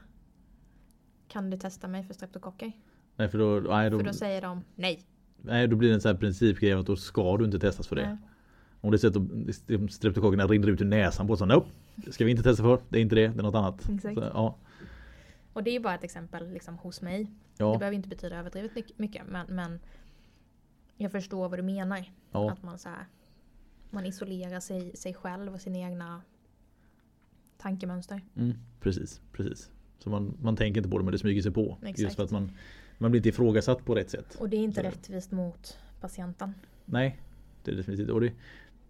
Kan 1.28 1.50
du 1.50 1.56
testa 1.56 1.88
mig 1.88 2.04
för 2.04 2.14
streptokocker? 2.14 2.72
Nej 3.16 3.28
för 3.28 3.38
då, 3.38 3.70
nej, 3.70 3.90
då, 3.90 3.98
För 3.98 4.06
då 4.06 4.12
säger 4.12 4.42
de 4.42 4.64
nej. 4.74 5.02
nej, 5.42 5.68
då 5.68 5.76
blir 5.76 5.88
det 5.88 5.94
en 5.94 6.00
sån 6.00 6.10
här 6.12 6.18
principgrej 6.18 6.72
att 6.72 6.86
då 6.86 6.96
ska 6.96 7.36
du 7.36 7.44
inte 7.44 7.58
testas 7.58 7.88
för 7.88 7.96
det. 7.96 8.08
Nej. 8.08 8.16
Om 8.80 8.90
det 8.90 8.96
är 8.96 8.98
så 8.98 9.06
att 9.84 9.92
streptokockerna 9.92 10.46
rinner 10.46 10.68
ut 10.68 10.80
ur 10.80 10.84
näsan 10.84 11.26
på 11.26 11.36
så 11.36 11.46
nope, 11.46 11.66
det 11.94 12.12
ska 12.12 12.24
vi 12.24 12.30
inte 12.30 12.42
testa 12.42 12.62
för. 12.62 12.80
Det 12.88 12.98
är 12.98 13.02
inte 13.02 13.14
det, 13.14 13.28
det 13.28 13.38
är 13.40 13.42
något 13.42 13.54
annat. 13.54 13.88
Exakt. 13.88 14.14
Så, 14.14 14.20
ja, 14.34 14.56
Och 15.52 15.62
det 15.62 15.70
är 15.70 15.72
ju 15.72 15.80
bara 15.80 15.94
ett 15.94 16.04
exempel 16.04 16.50
liksom, 16.52 16.78
hos 16.78 17.02
mig. 17.02 17.24
Det 17.24 17.30
ja, 17.64 17.78
behöver 17.78 17.96
inte 17.96 18.08
betyda 18.08 18.36
överdrivet 18.36 18.74
mycket- 18.74 18.98
mycket. 18.98 19.22
Men, 19.28 19.46
men 19.54 19.80
Jag 20.96 21.12
förstår 21.12 21.48
vad 21.48 21.58
du 21.58 21.62
menar. 21.62 22.12
Ja, 22.32 22.50
Att 22.52 22.62
man 22.62 22.78
så 22.78 22.88
här, 22.88 23.06
man 23.90 24.06
isolerar 24.06 24.60
sig, 24.60 24.96
sig 24.96 25.14
själv 25.14 25.54
och 25.54 25.60
sina 25.60 25.78
egna 25.78 26.22
tankemönster. 27.58 28.20
mm, 28.36 28.54
precis, 28.80 29.20
precis. 29.32 29.70
Så 29.98 30.10
man, 30.10 30.36
man 30.42 30.56
tänker 30.56 30.78
inte 30.80 30.90
på 30.90 30.98
det 30.98 31.04
men 31.04 31.12
det 31.12 31.18
smyger 31.18 31.42
sig 31.42 31.52
på. 31.52 31.76
Exakt. 31.82 31.98
Just 31.98 32.16
för 32.16 32.24
att 32.24 32.30
man, 32.30 32.50
man 32.98 33.10
blir 33.10 33.18
inte 33.18 33.28
ifrågasatt 33.28 33.84
på 33.84 33.94
rätt 33.94 34.10
sätt. 34.10 34.36
Och 34.40 34.48
det 34.48 34.56
är 34.56 34.60
inte 34.64 34.80
Så- 34.80 34.86
rättvist 34.86 35.32
mot 35.32 35.78
patienten. 36.00 36.54
Nej, 36.84 37.18
det 37.64 37.70
är 37.70 37.74
definitivt. 37.76 38.10
Och 38.10 38.20
det, 38.20 38.32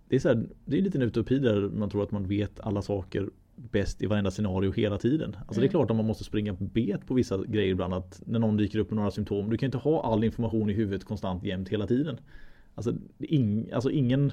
det 0.08 0.16
är 0.16 0.20
så 0.20 0.28
här, 0.28 0.46
det 0.64 0.78
är 0.78 0.82
lite 0.82 0.98
en 0.98 1.02
utopi 1.02 1.38
där 1.38 1.60
man 1.68 1.90
tror 1.90 2.02
att 2.02 2.10
man 2.10 2.26
vet 2.28 2.60
alla 2.60 2.82
saker 2.82 3.30
bäst 3.56 4.02
i 4.02 4.06
varenda 4.06 4.30
scenario 4.30 4.72
hela 4.72 4.98
tiden. 4.98 5.36
Alltså 5.46 5.60
det 5.60 5.64
är 5.66 5.68
Mm. 5.68 5.70
klart 5.70 5.90
att 5.90 5.96
man 5.96 6.06
måste 6.06 6.24
springa 6.24 6.52
bet 6.60 7.06
på 7.06 7.14
vissa 7.14 7.44
grejer 7.44 7.68
ibland. 7.70 7.94
Att 7.94 8.22
när 8.26 8.38
någon 8.38 8.56
dyker 8.56 8.78
upp 8.78 8.90
med 8.90 8.96
några 8.96 9.10
symptom. 9.10 9.50
Du 9.50 9.56
kan 9.56 9.66
inte 9.66 9.78
ha 9.78 10.12
all 10.12 10.24
information 10.24 10.70
i 10.70 10.72
huvudet 10.72 11.04
konstant 11.04 11.44
jämt 11.44 11.68
hela 11.68 11.86
tiden. 11.86 12.16
Alltså, 12.74 12.94
ing, 13.18 13.70
alltså 13.72 13.90
ingen 13.90 14.32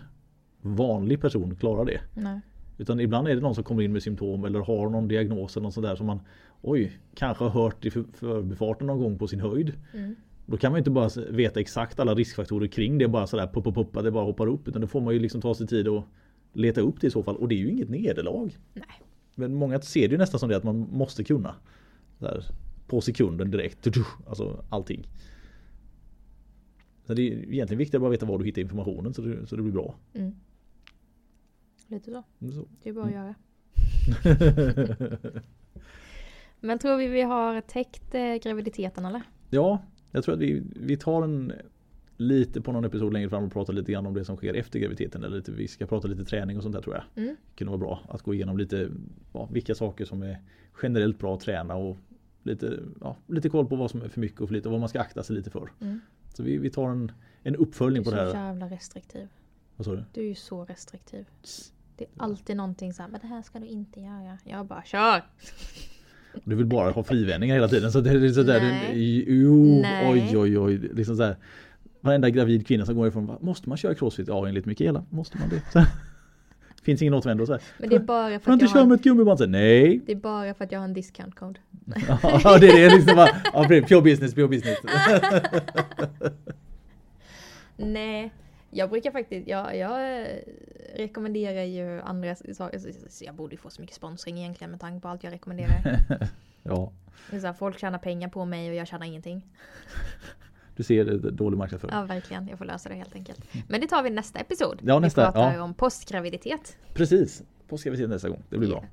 vanlig 0.61 1.21
person 1.21 1.55
klarar 1.55 1.85
det. 1.85 2.01
Nej. 2.15 2.39
Utan 2.77 2.99
ibland 2.99 3.27
är 3.27 3.35
det 3.35 3.41
någon 3.41 3.55
som 3.55 3.63
kommer 3.63 3.81
in 3.83 3.93
med 3.93 4.03
symptom 4.03 4.45
eller 4.45 4.59
har 4.59 4.89
någon 4.89 5.07
diagnos 5.07 5.57
eller 5.57 5.63
något 5.63 5.73
sånt 5.73 5.87
där 5.87 5.95
som 5.95 6.07
man 6.07 6.19
Oj, 6.61 6.99
kanske 7.15 7.43
har 7.43 7.51
hört 7.51 7.85
i 7.85 7.91
för- 7.91 8.05
förbifarten 8.13 8.87
någon 8.87 8.99
gång 8.99 9.17
på 9.17 9.27
sin 9.27 9.39
höjd. 9.39 9.73
Mm. 9.93 10.15
Då 10.45 10.57
kan 10.57 10.71
man 10.71 10.77
inte 10.79 10.91
bara 10.91 11.09
veta 11.29 11.59
exakt 11.59 11.99
alla 11.99 12.15
riskfaktorer 12.15 12.67
kring 12.67 12.97
det 12.97 13.07
bara 13.07 13.27
sådär 13.27 13.47
puppa 13.53 13.71
puppa 13.71 14.01
det 14.01 14.11
bara 14.11 14.25
hoppar 14.25 14.47
upp. 14.47 14.67
Utan 14.67 14.81
då 14.81 14.87
får 14.87 15.01
man 15.01 15.13
ju 15.13 15.19
liksom 15.19 15.41
ta 15.41 15.53
sig 15.55 15.67
tid 15.67 15.87
och 15.87 16.03
leta 16.53 16.81
upp 16.81 17.01
det 17.01 17.07
i 17.07 17.11
så 17.11 17.23
fall. 17.23 17.35
Och 17.35 17.47
det 17.47 17.55
är 17.55 17.57
ju 17.59 17.69
inget 17.69 17.89
nederlag. 17.89 18.57
Nej. 18.73 18.83
Men 19.35 19.55
många 19.55 19.81
ser 19.81 20.07
det 20.07 20.17
nästan 20.17 20.39
som 20.39 20.49
det 20.49 20.57
att 20.57 20.63
man 20.63 20.87
måste 20.91 21.23
kunna. 21.23 21.55
Här, 22.19 22.45
på 22.87 23.01
sekunden 23.01 23.51
direkt. 23.51 23.87
Alltså 24.27 24.65
allting. 24.69 25.07
Så 27.05 27.13
det 27.13 27.21
är 27.21 27.53
egentligen 27.53 27.77
viktigt 27.77 27.95
att 27.95 28.01
bara 28.01 28.11
veta 28.11 28.25
var 28.25 28.39
du 28.39 28.45
hittar 28.45 28.61
informationen 28.61 29.13
så 29.13 29.21
det, 29.21 29.47
så 29.47 29.55
det 29.55 29.61
blir 29.61 29.73
bra. 29.73 29.95
Mm. 30.13 30.35
Lite 31.87 32.11
så. 32.11 32.23
Så. 32.51 32.67
Det 32.83 32.89
är 32.89 32.93
bara 32.93 33.05
att 33.05 33.11
göra. 33.11 33.35
Men 36.59 36.79
tror 36.79 36.97
vi 36.97 37.07
vi 37.07 37.21
har 37.21 37.61
täckt 37.61 38.15
eh, 38.15 38.35
graviditeten 38.35 39.05
eller? 39.05 39.21
Ja, 39.49 39.81
jag 40.11 40.23
tror 40.23 40.35
att 40.35 40.41
vi, 40.41 40.63
vi 40.75 40.97
tar 40.97 41.23
en 41.23 41.53
lite 42.17 42.61
på 42.61 42.71
någon 42.71 42.85
episod 42.85 43.13
längre 43.13 43.29
fram 43.29 43.43
och 43.43 43.51
pratar 43.51 43.73
lite 43.73 43.91
grann 43.91 44.05
om 44.05 44.13
det 44.13 44.25
som 44.25 44.37
sker 44.37 44.53
efter 44.53 44.79
graviditeten. 44.79 45.23
Eller 45.23 45.37
lite, 45.37 45.51
vi 45.51 45.67
ska 45.67 45.85
prata 45.85 46.07
lite 46.07 46.25
träning 46.25 46.57
och 46.57 46.63
sånt 46.63 46.75
där 46.75 46.81
tror 46.81 46.95
jag. 46.95 47.23
Mm. 47.23 47.35
Det 47.49 47.55
kunde 47.55 47.69
vara 47.71 47.79
bra 47.79 48.01
att 48.09 48.21
gå 48.21 48.33
igenom 48.33 48.57
lite 48.57 48.89
ja, 49.33 49.49
vilka 49.51 49.75
saker 49.75 50.05
som 50.05 50.23
är 50.23 50.37
generellt 50.83 51.19
bra 51.19 51.33
att 51.35 51.41
träna 51.41 51.75
och 51.75 51.97
lite, 52.43 52.79
ja, 53.01 53.17
lite 53.27 53.49
koll 53.49 53.67
på 53.67 53.75
vad 53.75 53.91
som 53.91 54.01
är 54.01 54.07
för 54.07 54.19
mycket 54.19 54.41
och 54.41 54.47
för 54.47 54.55
lite 54.55 54.67
och 54.67 54.71
vad 54.71 54.79
man 54.79 54.89
ska 54.89 55.01
akta 55.01 55.23
sig 55.23 55.35
lite 55.35 55.49
för. 55.49 55.71
Mm. 55.81 55.99
Så 56.33 56.43
vi, 56.43 56.57
vi 56.57 56.69
tar 56.69 56.89
en, 56.89 57.11
en 57.43 57.53
Du 57.53 57.59
uppföljning 57.59 58.01
är 58.01 58.03
på 58.03 58.09
så 58.09 58.15
det 58.15 58.21
här. 58.21 58.45
jävla 58.47 58.69
restriktiv. 58.69 59.27
Vad 59.75 59.85
sa 59.85 59.91
du? 59.91 60.03
Du 60.13 60.21
är 60.21 60.25
ju 60.25 60.35
så 60.35 60.65
restriktiv. 60.65 61.25
Det 61.97 62.03
är 62.03 62.09
alltid 62.17 62.57
någonting 62.57 62.93
såhär, 62.93 63.09
men 63.09 63.21
det 63.21 63.27
här 63.27 63.41
ska 63.41 63.59
du 63.59 63.67
inte 63.67 63.99
göra. 63.99 64.37
Jag 64.43 64.65
bara 64.65 64.83
kör! 64.83 65.21
Du 66.43 66.55
vill 66.55 66.65
bara 66.65 66.91
ha 66.91 67.03
frivändningar 67.03 67.55
hela 67.55 67.67
tiden. 67.67 67.91
Så 67.91 68.01
det 68.01 68.09
är 68.11 68.29
sådär, 68.29 68.59
Nej. 68.61 69.25
jo, 69.27 69.81
Nej. 69.81 70.11
oj 70.11 70.37
oj 70.37 70.59
oj. 70.59 70.77
Liksom 70.77 71.17
så 71.17 71.23
här, 71.23 71.35
varenda 72.03 72.29
gravid 72.29 72.67
kvinna 72.67 72.85
som 72.85 72.95
går 72.95 73.07
ifrån, 73.07 73.25
"Va, 73.25 73.37
måste 73.41 73.69
man 73.69 73.77
köra 73.77 73.95
crossfit? 73.95 74.27
Ja 74.27 74.47
enligt 74.47 74.65
Mikaela, 74.65 75.05
måste 75.09 75.37
man 75.37 75.49
det? 75.49 75.61
Så. 75.71 75.85
Finns 76.83 77.01
ingen 77.01 77.13
återvändo 77.13 77.45
så 77.45 77.51
här. 77.51 77.61
Men 77.77 77.89
det 77.89 77.95
är 77.95 77.99
bara 77.99 78.39
för 78.39 78.51
att 78.51 78.53
inte 78.53 78.65
jag 78.65 78.71
köra 78.71 78.85
med 78.85 78.95
ett 78.95 79.03
gummiband? 79.03 79.39
Så 79.39 79.45
Nej. 79.45 80.01
det 80.05 80.11
är 80.11 80.15
bara 80.15 80.53
för 80.53 80.65
att 80.65 80.71
jag 80.71 80.79
har 80.79 80.85
en 80.85 80.93
discount 80.93 81.35
code. 81.35 81.59
Ja 82.43 82.57
det 82.59 82.67
är 82.67 82.89
det 82.89 82.95
liksom 82.95 83.15
bara, 83.15 83.29
ja, 83.53 83.65
pure 83.67 84.01
business, 84.01 84.33
pure 84.35 84.47
business. 84.47 84.77
Nej, 87.77 88.31
jag 88.71 88.89
brukar 88.89 89.11
faktiskt, 89.11 89.47
jag, 89.47 89.77
jag 89.77 90.21
eh, 90.21 90.27
rekommenderar 90.95 91.63
ju 91.63 92.01
andra 92.01 92.35
saker. 92.35 92.79
Jag 93.21 93.35
borde 93.35 93.51
ju 93.51 93.57
få 93.57 93.69
så 93.69 93.81
mycket 93.81 93.95
sponsring 93.95 94.37
egentligen 94.39 94.71
med 94.71 94.79
tanke 94.79 95.01
på 95.01 95.07
allt 95.07 95.23
jag 95.23 95.33
rekommenderar. 95.33 95.99
Ja, 96.63 96.91
så 97.29 97.37
här, 97.47 97.53
folk 97.53 97.79
tjänar 97.79 97.97
pengar 97.99 98.29
på 98.29 98.45
mig 98.45 98.69
och 98.69 98.75
jag 98.75 98.87
tjänar 98.87 99.05
ingenting. 99.05 99.45
Du 100.75 100.83
ser 100.83 101.05
dålig 101.31 101.57
marknadsföring. 101.57 101.95
Ja, 101.95 102.05
verkligen. 102.05 102.47
Jag 102.47 102.57
får 102.57 102.65
lösa 102.65 102.89
det 102.89 102.95
helt 102.95 103.15
enkelt. 103.15 103.39
Men 103.67 103.81
det 103.81 103.87
tar 103.87 104.03
vi 104.03 104.09
nästa 104.09 104.39
episod. 104.39 104.79
Ja, 104.83 104.99
nästa, 104.99 105.21
Vi 105.21 105.25
pratar 105.25 105.53
ja. 105.53 105.63
om 105.63 105.73
postgraviditet. 105.73 106.77
Precis, 106.93 107.43
se 107.77 108.07
nästa 108.07 108.29
gång. 108.29 108.43
Det 108.49 108.57
blir 108.57 108.69
bra. 108.69 108.83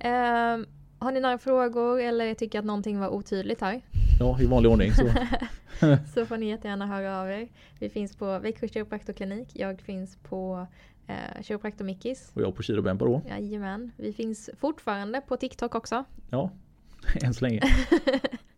Ehm, 0.00 0.66
har 0.98 1.12
ni 1.12 1.20
några 1.20 1.38
frågor 1.38 2.00
eller 2.00 2.34
tycker 2.34 2.58
att 2.58 2.64
någonting 2.64 2.98
var 2.98 3.08
otydligt 3.08 3.60
här? 3.60 3.80
Ja, 4.20 4.40
i 4.40 4.46
vanlig 4.46 4.72
ordning 4.72 4.92
så. 4.92 5.02
Så 6.14 6.26
får 6.26 6.36
ni 6.36 6.48
jättegärna 6.48 6.86
höra 6.86 7.20
av 7.20 7.30
er. 7.30 7.48
Vi 7.78 7.88
finns 7.88 8.16
på 8.16 8.38
Växjö 8.38 8.68
kiropraktorklinik. 8.68 9.48
Jag 9.52 9.80
finns 9.80 10.16
på 10.16 10.66
eh, 11.06 11.42
Kiropraktor 11.42 11.84
Mickis. 11.84 12.30
Och 12.34 12.42
jag 12.42 12.56
på 12.56 12.62
Kiro 12.62 12.82
Bempa 12.82 13.04
då. 13.04 13.22
Jajamän. 13.28 13.92
Vi 13.96 14.12
finns 14.12 14.50
fortfarande 14.58 15.20
på 15.20 15.36
TikTok 15.36 15.74
också. 15.74 16.04
Ja, 16.30 16.50
än 17.22 17.34
så 17.34 17.44
länge. 17.44 17.60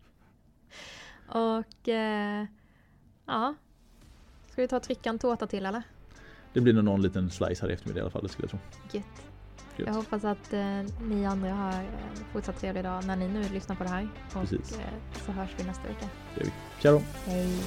Och 1.35 1.89
eh, 1.89 2.47
ja. 3.27 3.55
Ska 4.51 4.63
vi 4.63 4.69
ta 4.69 4.77
och 4.77 4.83
trycka 4.83 5.11
en 5.11 5.19
tårta 5.19 5.47
till 5.47 5.67
eller? 5.67 5.83
Det 6.53 6.61
blir 6.61 6.73
nog 6.75 6.85
någon 6.85 7.03
liten 7.03 7.31
slice 7.31 7.63
här 7.63 7.71
i 7.71 7.73
eftermiddag 7.73 7.99
i 7.99 8.03
alla 8.03 8.11
fall, 8.11 8.23
det 8.23 8.29
skulle 8.29 8.45
jag 8.45 8.51
tro. 8.51 8.59
Gött. 8.93 9.05
Gött. 9.77 9.87
Jag 9.89 9.95
hoppas 9.95 10.25
att 10.25 10.53
eh, 10.53 10.83
ni 11.01 11.27
andra 11.27 11.55
har 11.55 11.73
en 11.73 12.25
fortsatt 12.33 12.61
trevlig 12.61 12.85
dag 12.85 13.07
när 13.07 13.17
ni 13.17 13.29
nu 13.29 13.49
lyssnar 13.49 13.77
på 13.77 13.85
det 13.85 13.91
här. 13.91 14.09
Och 14.27 14.41
Precis. 14.41 14.79
eh, 14.79 15.21
så 15.27 15.33
hörs 15.33 15.51
vi 15.57 15.65
nästa 15.65 15.89
vecka. 15.89 16.09
Ciao! 16.81 17.01
Hej! 17.27 17.59